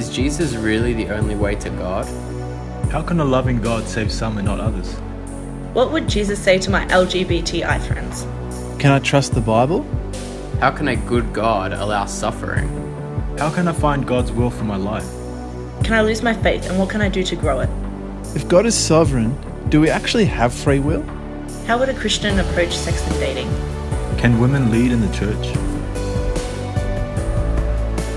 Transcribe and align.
Is 0.00 0.08
Jesus 0.08 0.54
really 0.54 0.94
the 0.94 1.10
only 1.10 1.34
way 1.34 1.54
to 1.56 1.68
God? 1.68 2.06
How 2.90 3.02
can 3.02 3.20
a 3.20 3.24
loving 3.24 3.60
God 3.60 3.86
save 3.86 4.10
some 4.10 4.38
and 4.38 4.46
not 4.46 4.58
others? 4.58 4.94
What 5.74 5.92
would 5.92 6.08
Jesus 6.08 6.42
say 6.42 6.58
to 6.60 6.70
my 6.70 6.86
LGBTI 6.86 7.78
friends? 7.86 8.22
Can 8.80 8.92
I 8.92 8.98
trust 8.98 9.34
the 9.34 9.42
Bible? 9.42 9.82
How 10.58 10.70
can 10.70 10.88
a 10.88 10.96
good 10.96 11.34
God 11.34 11.74
allow 11.74 12.06
suffering? 12.06 12.66
How 13.36 13.50
can 13.50 13.68
I 13.68 13.72
find 13.72 14.06
God's 14.06 14.32
will 14.32 14.48
for 14.48 14.64
my 14.64 14.76
life? 14.76 15.06
Can 15.84 15.92
I 15.92 16.00
lose 16.00 16.22
my 16.22 16.32
faith 16.32 16.70
and 16.70 16.78
what 16.78 16.88
can 16.88 17.02
I 17.02 17.10
do 17.10 17.22
to 17.22 17.36
grow 17.36 17.60
it? 17.60 17.68
If 18.34 18.48
God 18.48 18.64
is 18.64 18.74
sovereign, 18.74 19.36
do 19.68 19.82
we 19.82 19.90
actually 19.90 20.24
have 20.24 20.54
free 20.54 20.78
will? 20.78 21.02
How 21.66 21.78
would 21.78 21.90
a 21.90 21.94
Christian 21.94 22.38
approach 22.38 22.74
sex 22.74 23.06
and 23.06 23.16
dating? 23.16 23.48
Can 24.16 24.40
women 24.40 24.70
lead 24.70 24.92
in 24.92 25.02
the 25.02 25.12
church? 25.14 25.69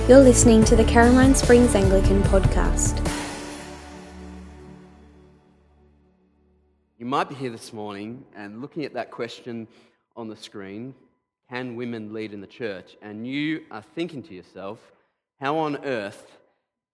You're 0.10 0.20
listening 0.20 0.66
to 0.66 0.76
the 0.76 0.84
Caroline 0.84 1.34
Springs 1.34 1.76
Anglican 1.76 2.22
podcast. 2.24 3.00
You 7.00 7.06
might 7.06 7.30
be 7.30 7.36
here 7.36 7.50
this 7.50 7.72
morning 7.72 8.26
and 8.36 8.62
looking 8.62 8.84
at 8.84 8.94
that 8.96 9.12
question 9.12 9.66
on 10.18 10.28
the 10.28 10.36
screen 10.36 10.94
can 11.50 11.78
women 11.78 12.12
lead 12.12 12.34
in 12.34 12.42
the 12.42 12.48
church? 12.48 12.98
And 13.02 13.26
you 13.26 13.62
are 13.72 13.82
thinking 13.96 14.22
to 14.24 14.34
yourself, 14.34 14.92
how 15.40 15.56
on 15.56 15.78
earth 15.86 16.38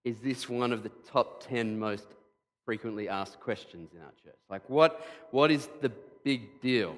is 0.04 0.20
this 0.20 0.48
one 0.48 0.72
of 0.72 0.84
the 0.84 0.92
top 1.10 1.42
10 1.48 1.80
most 1.80 2.06
frequently 2.64 3.08
asked 3.08 3.40
questions 3.40 3.90
in 3.92 4.02
our 4.02 4.12
church? 4.22 4.38
Like, 4.48 4.70
what, 4.70 5.04
what 5.32 5.50
is 5.50 5.68
the 5.80 5.90
big 6.22 6.60
deal? 6.60 6.94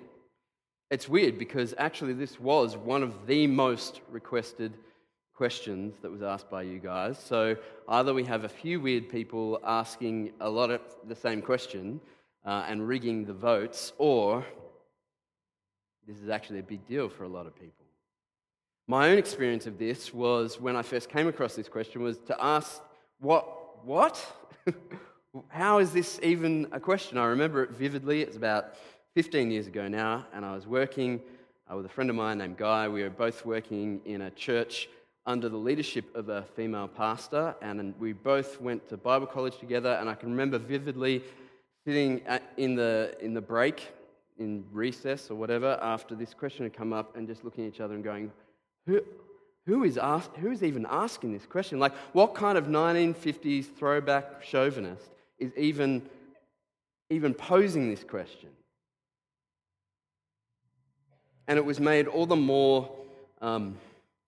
It's 0.91 1.09
weird 1.09 1.39
because 1.39 1.73
actually, 1.79 2.13
this 2.13 2.39
was 2.39 2.77
one 2.77 3.03
of 3.03 3.27
the 3.27 3.47
most 3.47 4.03
requested 4.11 4.73
questions 4.73 4.92
that 5.43 6.11
was 6.11 6.23
asked 6.23 6.49
by 6.49 6.63
you 6.63 6.79
guys. 6.79 7.19
So 7.19 7.57
either 7.89 8.15
we 8.15 8.25
have 8.25 8.45
a 8.45 8.49
few 8.49 8.81
weird 8.81 9.09
people 9.09 9.61
asking 9.65 10.33
a 10.41 10.49
lot 10.49 10.71
of 10.71 10.81
the 11.09 11.17
same 11.17 11.43
question 11.43 12.01
uh, 12.45 12.65
and 12.69 12.87
rigging 12.87 13.25
the 13.25 13.33
votes, 13.33 13.93
or 13.99 14.47
this 16.07 16.19
is 16.19 16.29
actually 16.29 16.61
a 16.61 16.63
big 16.63 16.87
deal 16.87 17.09
for 17.09 17.25
a 17.25 17.29
lot 17.29 17.47
of 17.47 17.55
people. 17.57 17.85
My 18.87 19.11
own 19.11 19.19
experience 19.19 19.67
of 19.67 19.79
this 19.79 20.15
was 20.15 20.61
when 20.61 20.77
I 20.77 20.83
first 20.83 21.09
came 21.09 21.27
across 21.27 21.57
this 21.57 21.69
question 21.69 22.03
was 22.03 22.19
to 22.27 22.37
ask, 22.41 22.81
what? 23.19 23.85
What? 23.85 24.25
How 25.49 25.79
is 25.79 25.93
this 25.93 26.21
even 26.23 26.69
a 26.71 26.79
question? 26.79 27.19
I 27.19 27.25
remember 27.25 27.65
it 27.65 27.71
vividly. 27.71 28.23
It's 28.23 28.37
about 28.37 28.75
15 29.15 29.51
years 29.51 29.67
ago 29.67 29.89
now, 29.89 30.25
and 30.33 30.45
I 30.45 30.55
was 30.55 30.69
working 30.69 31.21
uh, 31.71 31.77
with 31.77 31.87
a 31.87 31.89
friend 31.89 32.11
of 32.11 32.17
mine 32.17 32.39
named 32.39 32.59
Guy. 32.59 32.87
We 32.87 33.03
were 33.03 33.11
both 33.11 33.45
working 33.45 34.01
in 34.05 34.23
a 34.23 34.31
church 34.31 34.89
under 35.25 35.49
the 35.49 35.57
leadership 35.57 36.15
of 36.17 36.29
a 36.29 36.43
female 36.57 36.89
pastor, 36.89 37.55
and 37.63 37.95
we 37.99 38.13
both 38.13 38.61
went 38.61 38.89
to 38.89 38.97
Bible 38.97 39.27
college 39.27 39.59
together. 39.59 39.97
And 40.01 40.09
I 40.09 40.15
can 40.15 40.31
remember 40.31 40.59
vividly 40.59 41.23
sitting 41.87 42.23
in, 42.57 42.75
the, 42.75 43.15
in 43.21 43.33
the 43.33 43.41
break, 43.41 43.89
in 44.39 44.65
recess 44.73 45.31
or 45.31 45.37
whatever, 45.37 45.79
after 45.81 46.15
this 46.15 46.35
question 46.35 46.65
had 46.65 46.73
come 46.73 46.93
up, 46.93 47.17
and 47.17 47.29
just 47.29 47.45
looking 47.45 47.67
at 47.67 47.75
each 47.75 47.81
other 47.81 47.95
and 47.95 48.03
going, 48.03 48.33
Who, 48.87 49.03
who, 49.67 49.85
is 49.85 49.97
ask, 49.97 50.35
who 50.37 50.51
is 50.51 50.65
even 50.65 50.87
asking 50.91 51.33
this 51.33 51.47
question? 51.47 51.79
Like, 51.79 51.95
what 52.13 52.35
kind 52.35 52.59
of 52.59 52.67
1950s 52.67 53.67
throwback 53.77 54.43
chauvinist 54.43 55.09
is 55.39 55.53
even, 55.57 56.03
even 57.11 57.33
posing 57.33 57.89
this 57.91 58.03
question? 58.03 58.49
And 61.47 61.59
it 61.59 61.65
was 61.65 61.79
made 61.79 62.09
all 62.09 62.27
the 62.27 62.37
more 62.37 62.91
um, 63.41 63.77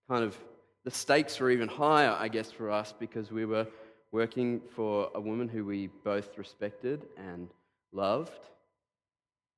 kind 0.09 0.25
of 0.25 0.37
the 0.85 0.91
stakes 0.91 1.41
were 1.41 1.51
even 1.51 1.69
higher, 1.69 2.11
I 2.11 2.29
guess, 2.29 2.51
for 2.51 2.71
us 2.71 2.93
because 2.99 3.33
we 3.33 3.47
were 3.47 3.67
working 4.13 4.61
for 4.77 5.11
a 5.15 5.21
woman 5.21 5.49
who 5.49 5.65
we 5.65 5.89
both 6.05 6.37
respected 6.37 7.07
and 7.17 7.49
loved. 7.93 8.49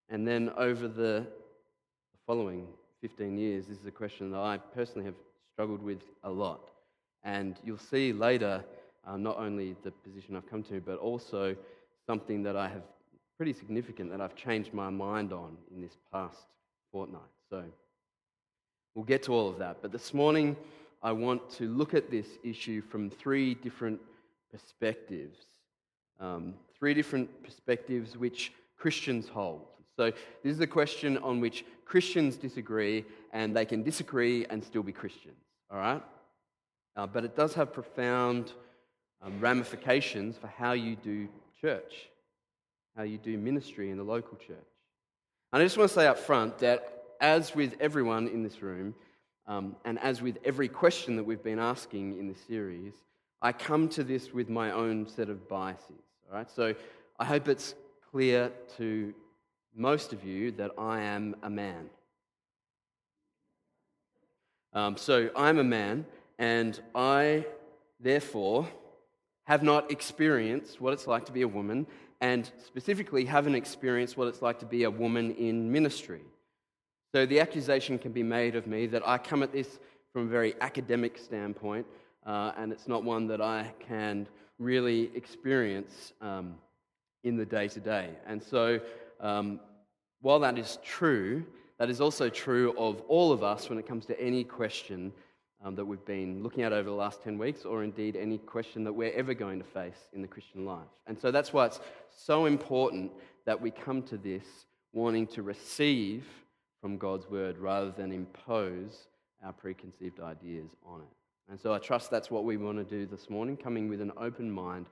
And 0.08 0.26
then 0.26 0.50
over 0.56 0.86
the 0.86 1.26
following 2.26 2.68
15 3.00 3.36
years, 3.36 3.66
this 3.66 3.78
is 3.78 3.86
a 3.86 3.90
question 3.90 4.30
that 4.30 4.38
I 4.38 4.58
personally 4.58 5.04
have 5.04 5.16
struggled 5.52 5.82
with 5.82 6.00
a 6.22 6.30
lot. 6.30 6.70
And 7.24 7.56
you'll 7.64 7.76
see 7.76 8.12
later 8.12 8.64
uh, 9.04 9.16
not 9.16 9.36
only 9.38 9.74
the 9.82 9.90
position 9.90 10.36
I've 10.36 10.48
come 10.48 10.62
to, 10.64 10.80
but 10.80 10.98
also 10.98 11.56
something 12.06 12.42
that 12.44 12.56
I 12.56 12.68
have 12.68 12.82
pretty 13.36 13.52
significant 13.52 14.10
that 14.10 14.20
I've 14.20 14.36
changed 14.36 14.72
my 14.72 14.90
mind 14.90 15.32
on 15.32 15.56
in 15.74 15.82
this 15.82 15.96
past 16.12 16.46
fortnight. 16.92 17.20
So 17.50 17.64
we'll 18.94 19.04
get 19.04 19.24
to 19.24 19.32
all 19.32 19.48
of 19.48 19.58
that. 19.58 19.78
But 19.82 19.92
this 19.92 20.14
morning, 20.14 20.56
I 21.06 21.12
want 21.12 21.48
to 21.50 21.68
look 21.68 21.94
at 21.94 22.10
this 22.10 22.26
issue 22.42 22.82
from 22.82 23.10
three 23.10 23.54
different 23.54 24.00
perspectives. 24.50 25.38
Um, 26.18 26.54
three 26.76 26.94
different 26.94 27.44
perspectives 27.44 28.16
which 28.16 28.52
Christians 28.76 29.28
hold. 29.28 29.68
So, 29.96 30.10
this 30.42 30.52
is 30.52 30.58
a 30.58 30.66
question 30.66 31.16
on 31.18 31.38
which 31.38 31.64
Christians 31.84 32.34
disagree, 32.34 33.04
and 33.32 33.56
they 33.56 33.64
can 33.64 33.84
disagree 33.84 34.46
and 34.46 34.64
still 34.64 34.82
be 34.82 34.90
Christians, 34.90 35.38
all 35.70 35.78
right? 35.78 36.02
Uh, 36.96 37.06
but 37.06 37.24
it 37.24 37.36
does 37.36 37.54
have 37.54 37.72
profound 37.72 38.52
um, 39.22 39.38
ramifications 39.38 40.36
for 40.36 40.48
how 40.48 40.72
you 40.72 40.96
do 40.96 41.28
church, 41.60 42.08
how 42.96 43.04
you 43.04 43.18
do 43.18 43.38
ministry 43.38 43.92
in 43.92 43.96
the 43.96 44.02
local 44.02 44.36
church. 44.38 44.72
And 45.52 45.62
I 45.62 45.64
just 45.64 45.78
want 45.78 45.88
to 45.88 45.94
say 45.94 46.08
up 46.08 46.18
front 46.18 46.58
that, 46.58 47.04
as 47.20 47.54
with 47.54 47.76
everyone 47.78 48.26
in 48.26 48.42
this 48.42 48.60
room, 48.60 48.96
um, 49.46 49.76
and 49.84 49.98
as 50.00 50.20
with 50.20 50.38
every 50.44 50.68
question 50.68 51.16
that 51.16 51.24
we've 51.24 51.42
been 51.42 51.58
asking 51.58 52.18
in 52.18 52.28
the 52.28 52.34
series, 52.48 52.94
I 53.40 53.52
come 53.52 53.88
to 53.90 54.02
this 54.02 54.32
with 54.32 54.48
my 54.48 54.72
own 54.72 55.06
set 55.06 55.28
of 55.28 55.48
biases. 55.48 56.02
All 56.28 56.36
right? 56.36 56.50
So 56.50 56.74
I 57.18 57.24
hope 57.24 57.48
it's 57.48 57.74
clear 58.10 58.50
to 58.76 59.14
most 59.74 60.12
of 60.12 60.24
you 60.24 60.50
that 60.52 60.72
I 60.78 61.02
am 61.02 61.36
a 61.42 61.50
man. 61.50 61.90
Um, 64.72 64.96
so 64.96 65.30
I'm 65.36 65.58
a 65.58 65.64
man, 65.64 66.06
and 66.38 66.78
I, 66.94 67.46
therefore, 68.00 68.68
have 69.44 69.62
not 69.62 69.90
experienced 69.90 70.80
what 70.80 70.92
it's 70.92 71.06
like 71.06 71.24
to 71.26 71.32
be 71.32 71.42
a 71.42 71.48
woman, 71.48 71.86
and 72.20 72.50
specifically 72.66 73.24
haven't 73.24 73.54
experienced 73.54 74.16
what 74.16 74.28
it's 74.28 74.42
like 74.42 74.58
to 74.58 74.66
be 74.66 74.82
a 74.82 74.90
woman 74.90 75.34
in 75.36 75.70
ministry. 75.70 76.22
So 77.16 77.24
the 77.24 77.40
accusation 77.40 77.98
can 77.98 78.12
be 78.12 78.22
made 78.22 78.56
of 78.56 78.66
me 78.66 78.84
that 78.88 79.00
I 79.08 79.16
come 79.16 79.42
at 79.42 79.50
this 79.50 79.78
from 80.12 80.24
a 80.24 80.28
very 80.28 80.54
academic 80.60 81.16
standpoint, 81.16 81.86
uh, 82.26 82.52
and 82.58 82.70
it's 82.70 82.88
not 82.88 83.04
one 83.04 83.26
that 83.28 83.40
I 83.40 83.72
can 83.80 84.28
really 84.58 85.10
experience 85.14 86.12
um, 86.20 86.56
in 87.24 87.38
the 87.38 87.46
day 87.46 87.68
to 87.68 87.80
day. 87.80 88.10
And 88.26 88.42
so, 88.42 88.80
um, 89.18 89.60
while 90.20 90.38
that 90.40 90.58
is 90.58 90.78
true, 90.84 91.42
that 91.78 91.88
is 91.88 92.02
also 92.02 92.28
true 92.28 92.74
of 92.76 93.00
all 93.08 93.32
of 93.32 93.42
us 93.42 93.70
when 93.70 93.78
it 93.78 93.88
comes 93.88 94.04
to 94.04 94.20
any 94.20 94.44
question 94.44 95.10
um, 95.64 95.74
that 95.74 95.86
we've 95.86 96.04
been 96.04 96.42
looking 96.42 96.64
at 96.64 96.74
over 96.74 96.90
the 96.90 96.94
last 96.94 97.22
10 97.22 97.38
weeks, 97.38 97.64
or 97.64 97.82
indeed 97.82 98.14
any 98.14 98.36
question 98.36 98.84
that 98.84 98.92
we're 98.92 99.12
ever 99.12 99.32
going 99.32 99.58
to 99.58 99.64
face 99.64 100.08
in 100.12 100.20
the 100.20 100.28
Christian 100.28 100.66
life. 100.66 100.92
And 101.06 101.18
so 101.18 101.30
that's 101.30 101.50
why 101.50 101.64
it's 101.64 101.80
so 102.14 102.44
important 102.44 103.10
that 103.46 103.58
we 103.58 103.70
come 103.70 104.02
to 104.02 104.18
this 104.18 104.44
wanting 104.92 105.26
to 105.28 105.40
receive 105.40 106.26
from 106.86 106.98
God's 106.98 107.28
word 107.28 107.58
rather 107.58 107.90
than 107.90 108.12
impose 108.12 109.08
our 109.44 109.52
preconceived 109.52 110.20
ideas 110.20 110.70
on 110.86 111.00
it. 111.00 111.08
And 111.50 111.60
so 111.60 111.74
I 111.74 111.78
trust 111.78 112.12
that's 112.12 112.30
what 112.30 112.44
we 112.44 112.56
want 112.56 112.78
to 112.78 112.84
do 112.84 113.06
this 113.06 113.28
morning, 113.28 113.56
coming 113.56 113.88
with 113.88 114.00
an 114.00 114.12
open 114.16 114.48
mind, 114.48 114.86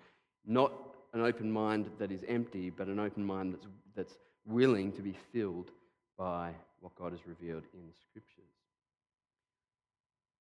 not 0.45 0.73
an 1.13 1.21
open 1.21 1.49
mind 1.53 1.89
that 2.01 2.11
is 2.11 2.25
empty, 2.27 2.69
but 2.69 2.89
an 2.89 2.99
open 2.99 3.25
mind 3.25 3.55
that's, 3.55 3.67
that's 3.95 4.19
willing 4.45 4.91
to 4.91 5.03
be 5.03 5.17
filled 5.33 5.71
by 6.19 6.51
what 6.81 6.97
God 6.97 7.13
has 7.13 7.21
revealed 7.29 7.63
in 7.73 7.87
the 7.87 7.95
scriptures. 8.09 8.51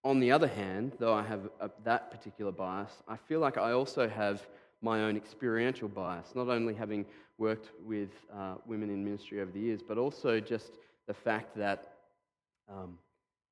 On 0.04 0.20
the 0.20 0.32
other 0.32 0.48
hand, 0.48 0.94
though 0.98 1.14
I 1.14 1.22
have 1.22 1.52
a, 1.62 1.70
that 1.84 2.10
particular 2.10 2.52
bias, 2.52 2.94
I 3.08 3.16
feel 3.16 3.42
like 3.42 3.60
I 3.60 3.74
also 3.74 4.10
have 4.10 4.42
my 4.82 5.02
own 5.04 5.16
experiential 5.16 5.88
bias, 5.88 6.34
not 6.34 6.48
only 6.50 6.74
having 6.74 7.06
worked 7.38 7.70
with 7.86 8.10
uh, 8.36 8.56
women 8.66 8.90
in 8.90 9.04
ministry 9.04 9.40
over 9.40 9.52
the 9.52 9.60
years, 9.60 9.82
but 9.88 10.00
also 10.00 10.40
just 10.40 10.80
the 11.08 11.14
fact 11.14 11.58
that, 11.58 11.94
um, 12.70 12.98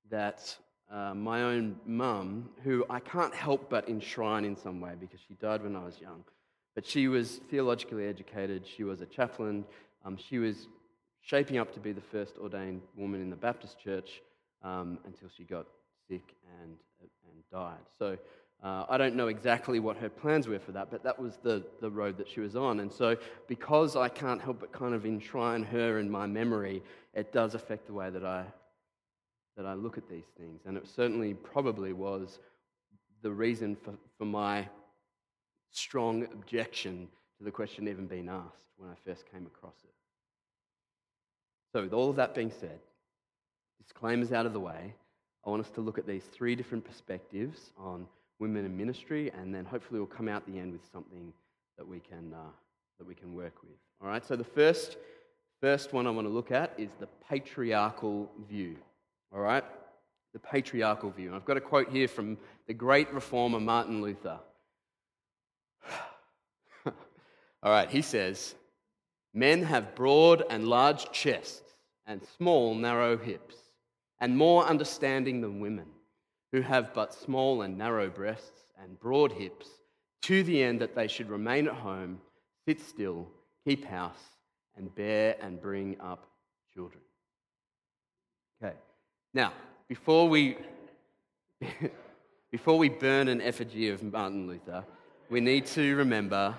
that 0.10 0.56
uh, 0.92 1.14
my 1.14 1.44
own 1.44 1.76
mum, 1.86 2.50
who 2.64 2.86
I 2.90 3.00
can't 3.00 3.34
help 3.34 3.70
but 3.70 3.88
enshrine 3.88 4.46
in 4.46 4.56
some 4.56 4.82
way 4.82 4.94
because 5.00 5.20
she 5.28 5.36
died 5.36 5.64
when 5.64 5.76
I 5.76 5.84
was 5.84 6.00
young, 6.00 6.24
but 6.76 6.86
she 6.86 7.08
was 7.08 7.42
theologically 7.50 8.08
educated, 8.08 8.66
she 8.68 8.84
was 8.84 9.02
a 9.02 9.06
chaplain, 9.06 9.66
um, 10.06 10.18
she 10.18 10.38
was 10.38 10.68
shaping 11.22 11.58
up 11.58 11.74
to 11.74 11.80
be 11.80 11.92
the 11.92 12.02
first 12.02 12.38
ordained 12.38 12.82
woman 12.98 13.22
in 13.22 13.30
the 13.30 13.36
Baptist 13.36 13.80
church 13.80 14.22
um, 14.64 15.00
until 15.06 15.30
she 15.36 15.44
got 15.44 15.68
sick 16.10 16.36
and, 16.62 16.78
and 17.02 17.44
died. 17.52 17.86
So 17.98 18.18
uh, 18.64 18.86
I 18.88 18.98
don't 18.98 19.16
know 19.16 19.28
exactly 19.28 19.80
what 19.80 19.98
her 19.98 20.10
plans 20.10 20.48
were 20.48 20.60
for 20.60 20.72
that, 20.74 20.92
but 20.92 21.04
that 21.04 21.20
was 21.20 21.38
the, 21.42 21.64
the 21.80 21.90
road 21.90 22.18
that 22.18 22.30
she 22.30 22.42
was 22.42 22.56
on. 22.56 22.80
And 22.80 22.92
so, 22.94 23.18
because 23.48 23.96
I 23.96 24.08
can't 24.08 24.40
help 24.40 24.60
but 24.60 24.72
kind 24.72 24.94
of 24.94 25.06
enshrine 25.06 25.64
her 25.64 25.98
in 25.98 26.10
my 26.10 26.28
memory, 26.28 26.84
it 27.16 27.34
does 27.34 27.56
affect 27.56 27.88
the 27.88 27.94
way 27.94 28.12
that 28.12 28.24
I, 28.24 28.46
that 29.58 29.66
I 29.66 29.74
look 29.74 29.98
at 29.98 30.08
these 30.08 30.28
things. 30.38 30.62
And 30.66 30.78
it 30.78 30.88
certainly 30.88 31.34
probably 31.34 31.92
was 31.92 32.38
the 33.24 33.32
reason 33.32 33.76
for, 33.76 33.96
for 34.20 34.26
my 34.26 34.68
strong 35.72 36.26
objection 36.26 37.08
to 37.40 37.44
the 37.44 37.52
question 37.52 37.88
even 37.88 38.06
being 38.06 38.30
asked 38.30 38.62
when 38.78 38.92
I 38.92 38.96
first 39.06 39.24
came 39.32 39.48
across 39.48 39.76
it. 39.84 39.94
So, 41.74 41.82
with 41.82 41.94
all 41.94 42.12
of 42.12 42.16
that 42.18 42.36
being 42.36 42.52
said, 42.52 42.80
disclaimers 43.82 44.32
out 44.32 44.46
of 44.46 44.54
the 44.54 44.60
way, 44.60 44.94
I 45.44 45.50
want 45.50 45.66
us 45.66 45.72
to 45.72 45.82
look 45.82 45.98
at 45.98 46.06
these 46.06 46.26
three 46.26 46.56
different 46.56 46.86
perspectives 46.86 47.72
on 47.76 48.06
women 48.42 48.66
in 48.66 48.76
ministry, 48.76 49.32
and 49.40 49.54
then 49.54 49.64
hopefully 49.64 50.00
we'll 50.00 50.08
come 50.08 50.28
out 50.28 50.46
the 50.48 50.58
end 50.58 50.74
with 50.74 50.82
something 50.92 51.32
that 51.78 51.88
we 51.88 52.00
can, 52.00 52.34
uh, 52.34 52.50
that 52.98 53.08
we 53.08 53.14
can 53.14 53.34
work 53.36 53.54
with. 53.62 53.78
All 54.02 54.08
right, 54.08 54.26
so 54.26 54.36
the 54.36 54.44
first, 54.44 54.98
first 55.62 55.94
one 55.94 56.08
I 56.08 56.10
want 56.10 56.28
to 56.28 56.34
look 56.34 56.52
at 56.52 56.74
is 56.76 56.90
the 57.00 57.08
patriarchal 57.30 58.30
view. 58.50 58.76
All 59.32 59.42
right, 59.42 59.64
the 60.34 60.40
patriarchal 60.40 61.12
view. 61.12 61.36
I've 61.36 61.46
got 61.46 61.56
a 61.56 61.62
quote 61.62 61.90
here 61.90 62.08
from 62.08 62.36
the 62.66 62.74
great 62.74 63.14
reformer 63.14 63.60
Martin 63.60 64.02
Luther. 64.02 64.40
All 66.86 67.72
right, 67.72 67.90
he 67.92 68.02
says, 68.02 68.56
Men 69.36 69.62
have 69.64 69.94
broad 69.94 70.44
and 70.50 70.68
large 70.68 71.12
chests 71.12 71.62
and 72.08 72.22
small, 72.38 72.74
narrow 72.74 73.18
hips, 73.18 73.56
and 74.20 74.36
more 74.36 74.66
understanding 74.66 75.42
than 75.42 75.60
women, 75.60 75.86
who 76.52 76.62
have 76.62 76.94
but 76.94 77.14
small 77.14 77.62
and 77.62 77.78
narrow 77.78 78.10
breasts 78.10 78.62
and 78.82 79.00
broad 79.00 79.32
hips, 79.32 79.68
to 80.24 80.44
the 80.44 80.62
end 80.62 80.80
that 80.82 80.96
they 80.96 81.08
should 81.08 81.30
remain 81.30 81.68
at 81.68 81.74
home, 81.74 82.20
sit 82.68 82.80
still, 82.80 83.28
keep 83.66 83.86
house, 83.86 84.38
and 84.78 84.94
bear 84.96 85.36
and 85.42 85.62
bring 85.62 86.00
up 86.00 86.26
children. 86.74 87.02
Okay, 88.64 88.76
now, 89.34 89.54
before 89.88 90.30
we, 90.30 90.58
before 92.52 92.78
we 92.78 92.90
burn 92.90 93.28
an 93.28 93.42
effigy 93.42 93.90
of 93.90 94.04
Martin 94.04 94.48
Luther, 94.48 94.84
we 95.30 95.42
need 95.42 95.66
to 95.68 95.96
remember 95.96 96.56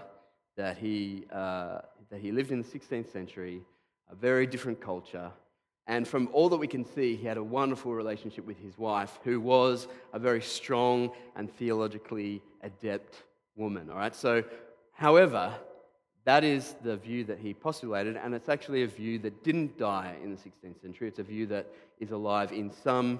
that 0.56 0.78
he, 0.78 1.24
uh, 1.32 1.80
that 2.10 2.20
he 2.20 2.32
lived 2.32 2.50
in 2.50 2.62
the 2.62 2.68
16th 2.68 3.12
century, 3.12 3.62
a 4.10 4.14
very 4.14 4.46
different 4.46 4.80
culture. 4.80 5.30
And 5.86 6.06
from 6.06 6.28
all 6.32 6.48
that 6.48 6.56
we 6.56 6.68
can 6.68 6.84
see, 6.84 7.16
he 7.16 7.26
had 7.26 7.36
a 7.36 7.42
wonderful 7.42 7.92
relationship 7.92 8.46
with 8.46 8.58
his 8.58 8.78
wife, 8.78 9.18
who 9.24 9.40
was 9.40 9.88
a 10.12 10.18
very 10.18 10.40
strong 10.40 11.10
and 11.34 11.52
theologically 11.56 12.40
adept 12.62 13.24
woman. 13.56 13.90
All 13.90 13.96
right, 13.96 14.14
so, 14.14 14.44
however, 14.92 15.52
that 16.24 16.44
is 16.44 16.76
the 16.84 16.96
view 16.96 17.24
that 17.24 17.38
he 17.38 17.52
postulated, 17.52 18.16
and 18.16 18.32
it's 18.32 18.48
actually 18.48 18.84
a 18.84 18.86
view 18.86 19.18
that 19.20 19.42
didn't 19.42 19.76
die 19.76 20.14
in 20.22 20.30
the 20.30 20.36
16th 20.36 20.80
century. 20.80 21.08
It's 21.08 21.18
a 21.18 21.24
view 21.24 21.46
that 21.46 21.66
is 21.98 22.12
alive 22.12 22.52
in 22.52 22.70
some 22.70 23.18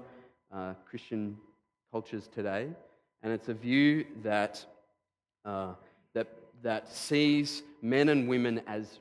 uh, 0.55 0.75
Christian 0.89 1.37
cultures 1.91 2.29
today, 2.33 2.69
and 3.25 3.33
it's 3.33 3.49
a 3.49 3.55
view 3.55 4.07
that, 4.23 4.65
uh, 5.45 5.73
that 6.15 6.29
that 6.63 6.89
sees 6.89 7.63
men 7.83 8.09
and 8.09 8.29
women 8.29 8.63
as 8.67 9.01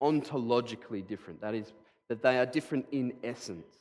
ontologically 0.00 1.06
different. 1.06 1.40
That 1.40 1.54
is, 1.54 1.72
that 2.10 2.22
they 2.22 2.38
are 2.38 2.44
different 2.44 2.86
in 2.90 3.12
essence. 3.22 3.76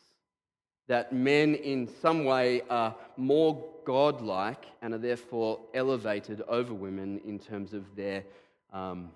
That 0.87 1.11
men, 1.11 1.55
in 1.55 1.89
some 1.99 2.25
way, 2.25 2.61
are 2.69 2.95
more 3.17 3.65
godlike 3.85 4.65
and 4.83 4.93
are 4.93 4.99
therefore 4.99 5.59
elevated 5.73 6.43
over 6.47 6.71
women 6.71 7.19
in 7.25 7.39
terms 7.39 7.73
of 7.73 7.83
their, 7.95 8.23
um, 8.71 9.09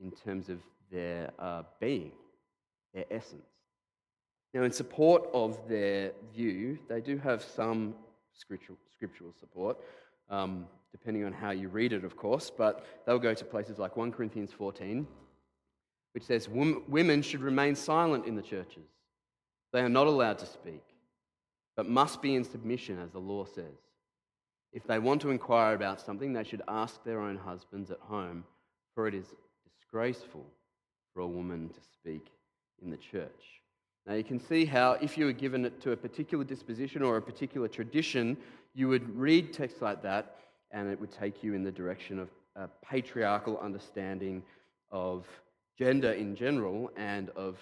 in 0.00 0.10
terms 0.12 0.48
of 0.48 0.60
their 0.90 1.30
uh, 1.38 1.64
being, 1.78 2.12
their 2.94 3.04
essence. 3.10 3.44
Now, 4.54 4.62
in 4.62 4.72
support 4.72 5.28
of 5.34 5.68
their 5.68 6.12
view, 6.34 6.78
they 6.88 7.02
do 7.02 7.18
have 7.18 7.42
some 7.42 7.94
scriptural, 8.32 8.78
scriptural 8.94 9.34
support. 9.38 9.76
Um, 10.30 10.66
depending 10.90 11.24
on 11.24 11.34
how 11.34 11.50
you 11.50 11.68
read 11.68 11.92
it, 11.92 12.04
of 12.04 12.16
course, 12.16 12.50
but 12.56 12.86
they'll 13.04 13.18
go 13.18 13.34
to 13.34 13.44
places 13.44 13.78
like 13.78 13.94
1 13.94 14.10
Corinthians 14.12 14.52
14, 14.52 15.06
which 16.14 16.24
says 16.24 16.48
women 16.48 17.22
should 17.22 17.40
remain 17.40 17.74
silent 17.74 18.24
in 18.24 18.36
the 18.36 18.42
churches. 18.42 18.86
They 19.72 19.80
are 19.80 19.88
not 19.88 20.06
allowed 20.06 20.38
to 20.38 20.46
speak, 20.46 20.82
but 21.76 21.88
must 21.88 22.22
be 22.22 22.36
in 22.36 22.44
submission, 22.44 23.00
as 23.00 23.10
the 23.10 23.18
law 23.18 23.44
says. 23.44 23.74
If 24.72 24.86
they 24.86 25.00
want 25.00 25.20
to 25.22 25.30
inquire 25.30 25.74
about 25.74 26.00
something, 26.00 26.32
they 26.32 26.44
should 26.44 26.62
ask 26.68 27.02
their 27.04 27.20
own 27.20 27.36
husbands 27.36 27.90
at 27.90 27.98
home, 28.00 28.44
for 28.94 29.08
it 29.08 29.14
is 29.14 29.34
disgraceful 29.64 30.46
for 31.12 31.20
a 31.20 31.26
woman 31.26 31.68
to 31.68 31.80
speak 31.92 32.26
in 32.80 32.90
the 32.90 32.96
church. 32.96 33.60
Now, 34.06 34.14
you 34.14 34.24
can 34.24 34.38
see 34.38 34.64
how, 34.64 34.92
if 35.00 35.18
you 35.18 35.24
were 35.24 35.32
given 35.32 35.64
it 35.64 35.80
to 35.82 35.92
a 35.92 35.96
particular 35.96 36.44
disposition 36.44 37.02
or 37.02 37.16
a 37.16 37.22
particular 37.22 37.68
tradition, 37.68 38.36
you 38.74 38.88
would 38.88 39.16
read 39.16 39.52
texts 39.52 39.80
like 39.80 40.02
that 40.02 40.36
and 40.70 40.90
it 40.90 41.00
would 41.00 41.12
take 41.12 41.42
you 41.42 41.54
in 41.54 41.64
the 41.64 41.72
direction 41.72 42.18
of 42.18 42.28
a 42.56 42.68
patriarchal 42.84 43.58
understanding 43.58 44.42
of 44.90 45.24
gender 45.78 46.12
in 46.12 46.34
general 46.36 46.90
and 46.96 47.30
of 47.30 47.56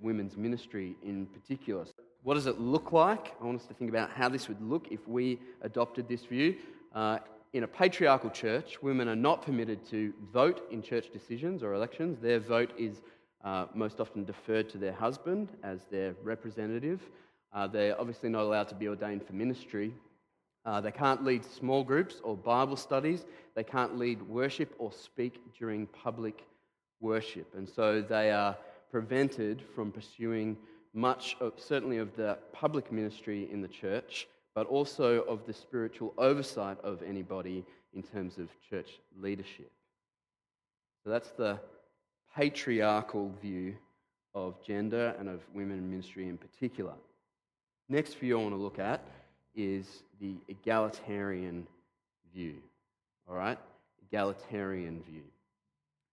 women's 0.00 0.36
ministry 0.36 0.96
in 1.02 1.26
particular. 1.26 1.84
What 2.22 2.34
does 2.34 2.46
it 2.46 2.60
look 2.60 2.92
like? 2.92 3.34
I 3.40 3.44
want 3.44 3.60
us 3.60 3.66
to 3.66 3.74
think 3.74 3.90
about 3.90 4.10
how 4.10 4.28
this 4.28 4.48
would 4.48 4.60
look 4.60 4.88
if 4.90 5.06
we 5.08 5.38
adopted 5.62 6.08
this 6.08 6.24
view. 6.24 6.56
Uh, 6.94 7.18
in 7.52 7.64
a 7.64 7.68
patriarchal 7.68 8.30
church, 8.30 8.82
women 8.82 9.08
are 9.08 9.16
not 9.16 9.42
permitted 9.42 9.84
to 9.90 10.12
vote 10.32 10.66
in 10.70 10.82
church 10.82 11.10
decisions 11.12 11.62
or 11.62 11.74
elections. 11.74 12.18
Their 12.20 12.40
vote 12.40 12.72
is 12.78 13.02
uh, 13.44 13.66
most 13.74 14.00
often 14.00 14.24
deferred 14.24 14.68
to 14.70 14.78
their 14.78 14.92
husband 14.92 15.48
as 15.62 15.80
their 15.90 16.14
representative. 16.22 17.00
Uh, 17.52 17.66
they're 17.66 18.00
obviously 18.00 18.28
not 18.28 18.42
allowed 18.42 18.68
to 18.68 18.74
be 18.74 18.88
ordained 18.88 19.26
for 19.26 19.34
ministry, 19.34 19.92
uh, 20.64 20.80
they 20.80 20.92
can't 20.92 21.24
lead 21.24 21.44
small 21.44 21.82
groups 21.82 22.20
or 22.22 22.36
Bible 22.36 22.76
studies. 22.76 23.24
They 23.54 23.64
can't 23.64 23.98
lead 23.98 24.22
worship 24.22 24.74
or 24.78 24.92
speak 24.92 25.40
during 25.58 25.86
public 25.88 26.44
worship. 27.02 27.52
And 27.54 27.68
so 27.68 28.00
they 28.00 28.30
are 28.30 28.56
prevented 28.90 29.62
from 29.74 29.92
pursuing 29.92 30.56
much, 30.94 31.36
of, 31.40 31.52
certainly, 31.56 31.98
of 31.98 32.14
the 32.16 32.38
public 32.52 32.92
ministry 32.92 33.48
in 33.50 33.60
the 33.60 33.68
church, 33.68 34.28
but 34.54 34.66
also 34.66 35.22
of 35.22 35.46
the 35.46 35.52
spiritual 35.52 36.14
oversight 36.16 36.78
of 36.82 37.02
anybody 37.02 37.64
in 37.94 38.02
terms 38.02 38.38
of 38.38 38.48
church 38.68 39.00
leadership. 39.20 39.70
So 41.04 41.10
that's 41.10 41.30
the 41.30 41.58
patriarchal 42.36 43.32
view 43.42 43.74
of 44.34 44.62
gender 44.64 45.14
and 45.18 45.28
of 45.28 45.40
women 45.54 45.78
in 45.78 45.90
ministry 45.90 46.28
in 46.28 46.38
particular. 46.38 46.94
Next 47.88 48.14
view 48.14 48.38
I 48.38 48.42
want 48.42 48.54
to 48.54 48.60
look 48.60 48.78
at 48.78 49.02
is 49.54 50.02
the 50.20 50.36
egalitarian 50.48 51.66
view. 52.34 52.54
All 53.28 53.36
right? 53.36 53.58
Egalitarian 54.08 55.02
view. 55.02 55.22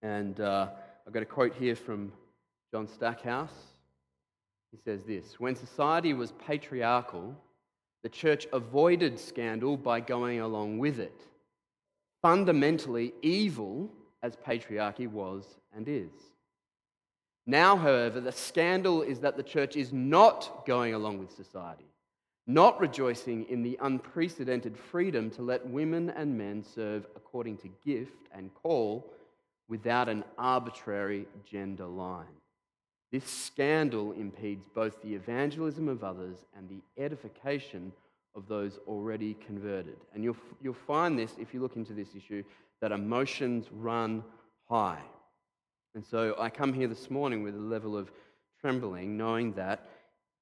And 0.01 0.39
uh, 0.39 0.69
I've 1.05 1.13
got 1.13 1.23
a 1.23 1.27
quote 1.27 1.55
here 1.55 1.75
from 1.75 2.11
John 2.71 2.87
Stackhouse. 2.87 3.53
He 4.71 4.77
says 4.77 5.03
this 5.03 5.39
When 5.39 5.55
society 5.55 6.13
was 6.13 6.31
patriarchal, 6.33 7.35
the 8.03 8.09
church 8.09 8.47
avoided 8.53 9.19
scandal 9.19 9.75
by 9.77 9.99
going 9.99 10.39
along 10.39 10.79
with 10.79 10.99
it. 10.99 11.21
Fundamentally, 12.21 13.13
evil 13.21 13.89
as 14.21 14.35
patriarchy 14.35 15.07
was 15.07 15.45
and 15.75 15.87
is. 15.87 16.11
Now, 17.45 17.75
however, 17.75 18.21
the 18.21 18.31
scandal 18.31 19.01
is 19.01 19.19
that 19.21 19.37
the 19.37 19.43
church 19.43 19.75
is 19.75 19.91
not 19.91 20.65
going 20.65 20.93
along 20.93 21.19
with 21.19 21.31
society 21.31 21.89
not 22.49 22.79
rejoicing 22.81 23.47
in 23.47 23.61
the 23.61 23.77
unprecedented 23.83 24.75
freedom 24.75 25.29
to 25.29 25.43
let 25.43 25.63
women 25.67 26.09
and 26.09 26.35
men 26.35 26.63
serve 26.63 27.05
according 27.15 27.55
to 27.55 27.69
gift 27.85 28.27
and 28.33 28.51
call 28.55 29.13
without 29.69 30.09
an 30.09 30.23
arbitrary 30.37 31.27
gender 31.49 31.85
line. 31.85 32.25
This 33.11 33.25
scandal 33.25 34.11
impedes 34.11 34.65
both 34.75 35.01
the 35.01 35.15
evangelism 35.15 35.87
of 35.87 36.03
others 36.03 36.37
and 36.57 36.67
the 36.67 36.81
edification 37.01 37.93
of 38.35 38.47
those 38.47 38.79
already 38.87 39.35
converted. 39.45 39.97
And 40.13 40.23
you'll, 40.23 40.37
you'll 40.61 40.73
find 40.73 41.17
this, 41.17 41.31
if 41.39 41.53
you 41.53 41.61
look 41.61 41.75
into 41.75 41.93
this 41.93 42.09
issue, 42.15 42.43
that 42.81 42.91
emotions 42.91 43.65
run 43.71 44.23
high. 44.67 45.01
And 45.95 46.05
so 46.05 46.35
I 46.37 46.49
come 46.49 46.73
here 46.73 46.87
this 46.87 47.09
morning 47.09 47.43
with 47.43 47.55
a 47.55 47.59
level 47.59 47.97
of 47.97 48.11
trembling, 48.61 49.17
knowing 49.17 49.53
that 49.53 49.89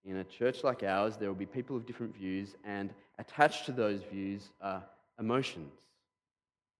in 0.04 0.18
a 0.18 0.24
church 0.24 0.64
like 0.64 0.84
ours, 0.84 1.18
there 1.18 1.30
will 1.30 1.36
be 1.36 1.46
people 1.46 1.76
of 1.76 1.86
different 1.86 2.16
views, 2.16 2.56
and 2.66 2.90
attached 3.20 3.66
to 3.66 3.72
those 3.72 4.02
views 4.12 4.50
are 4.62 4.84
emotions, 5.20 5.74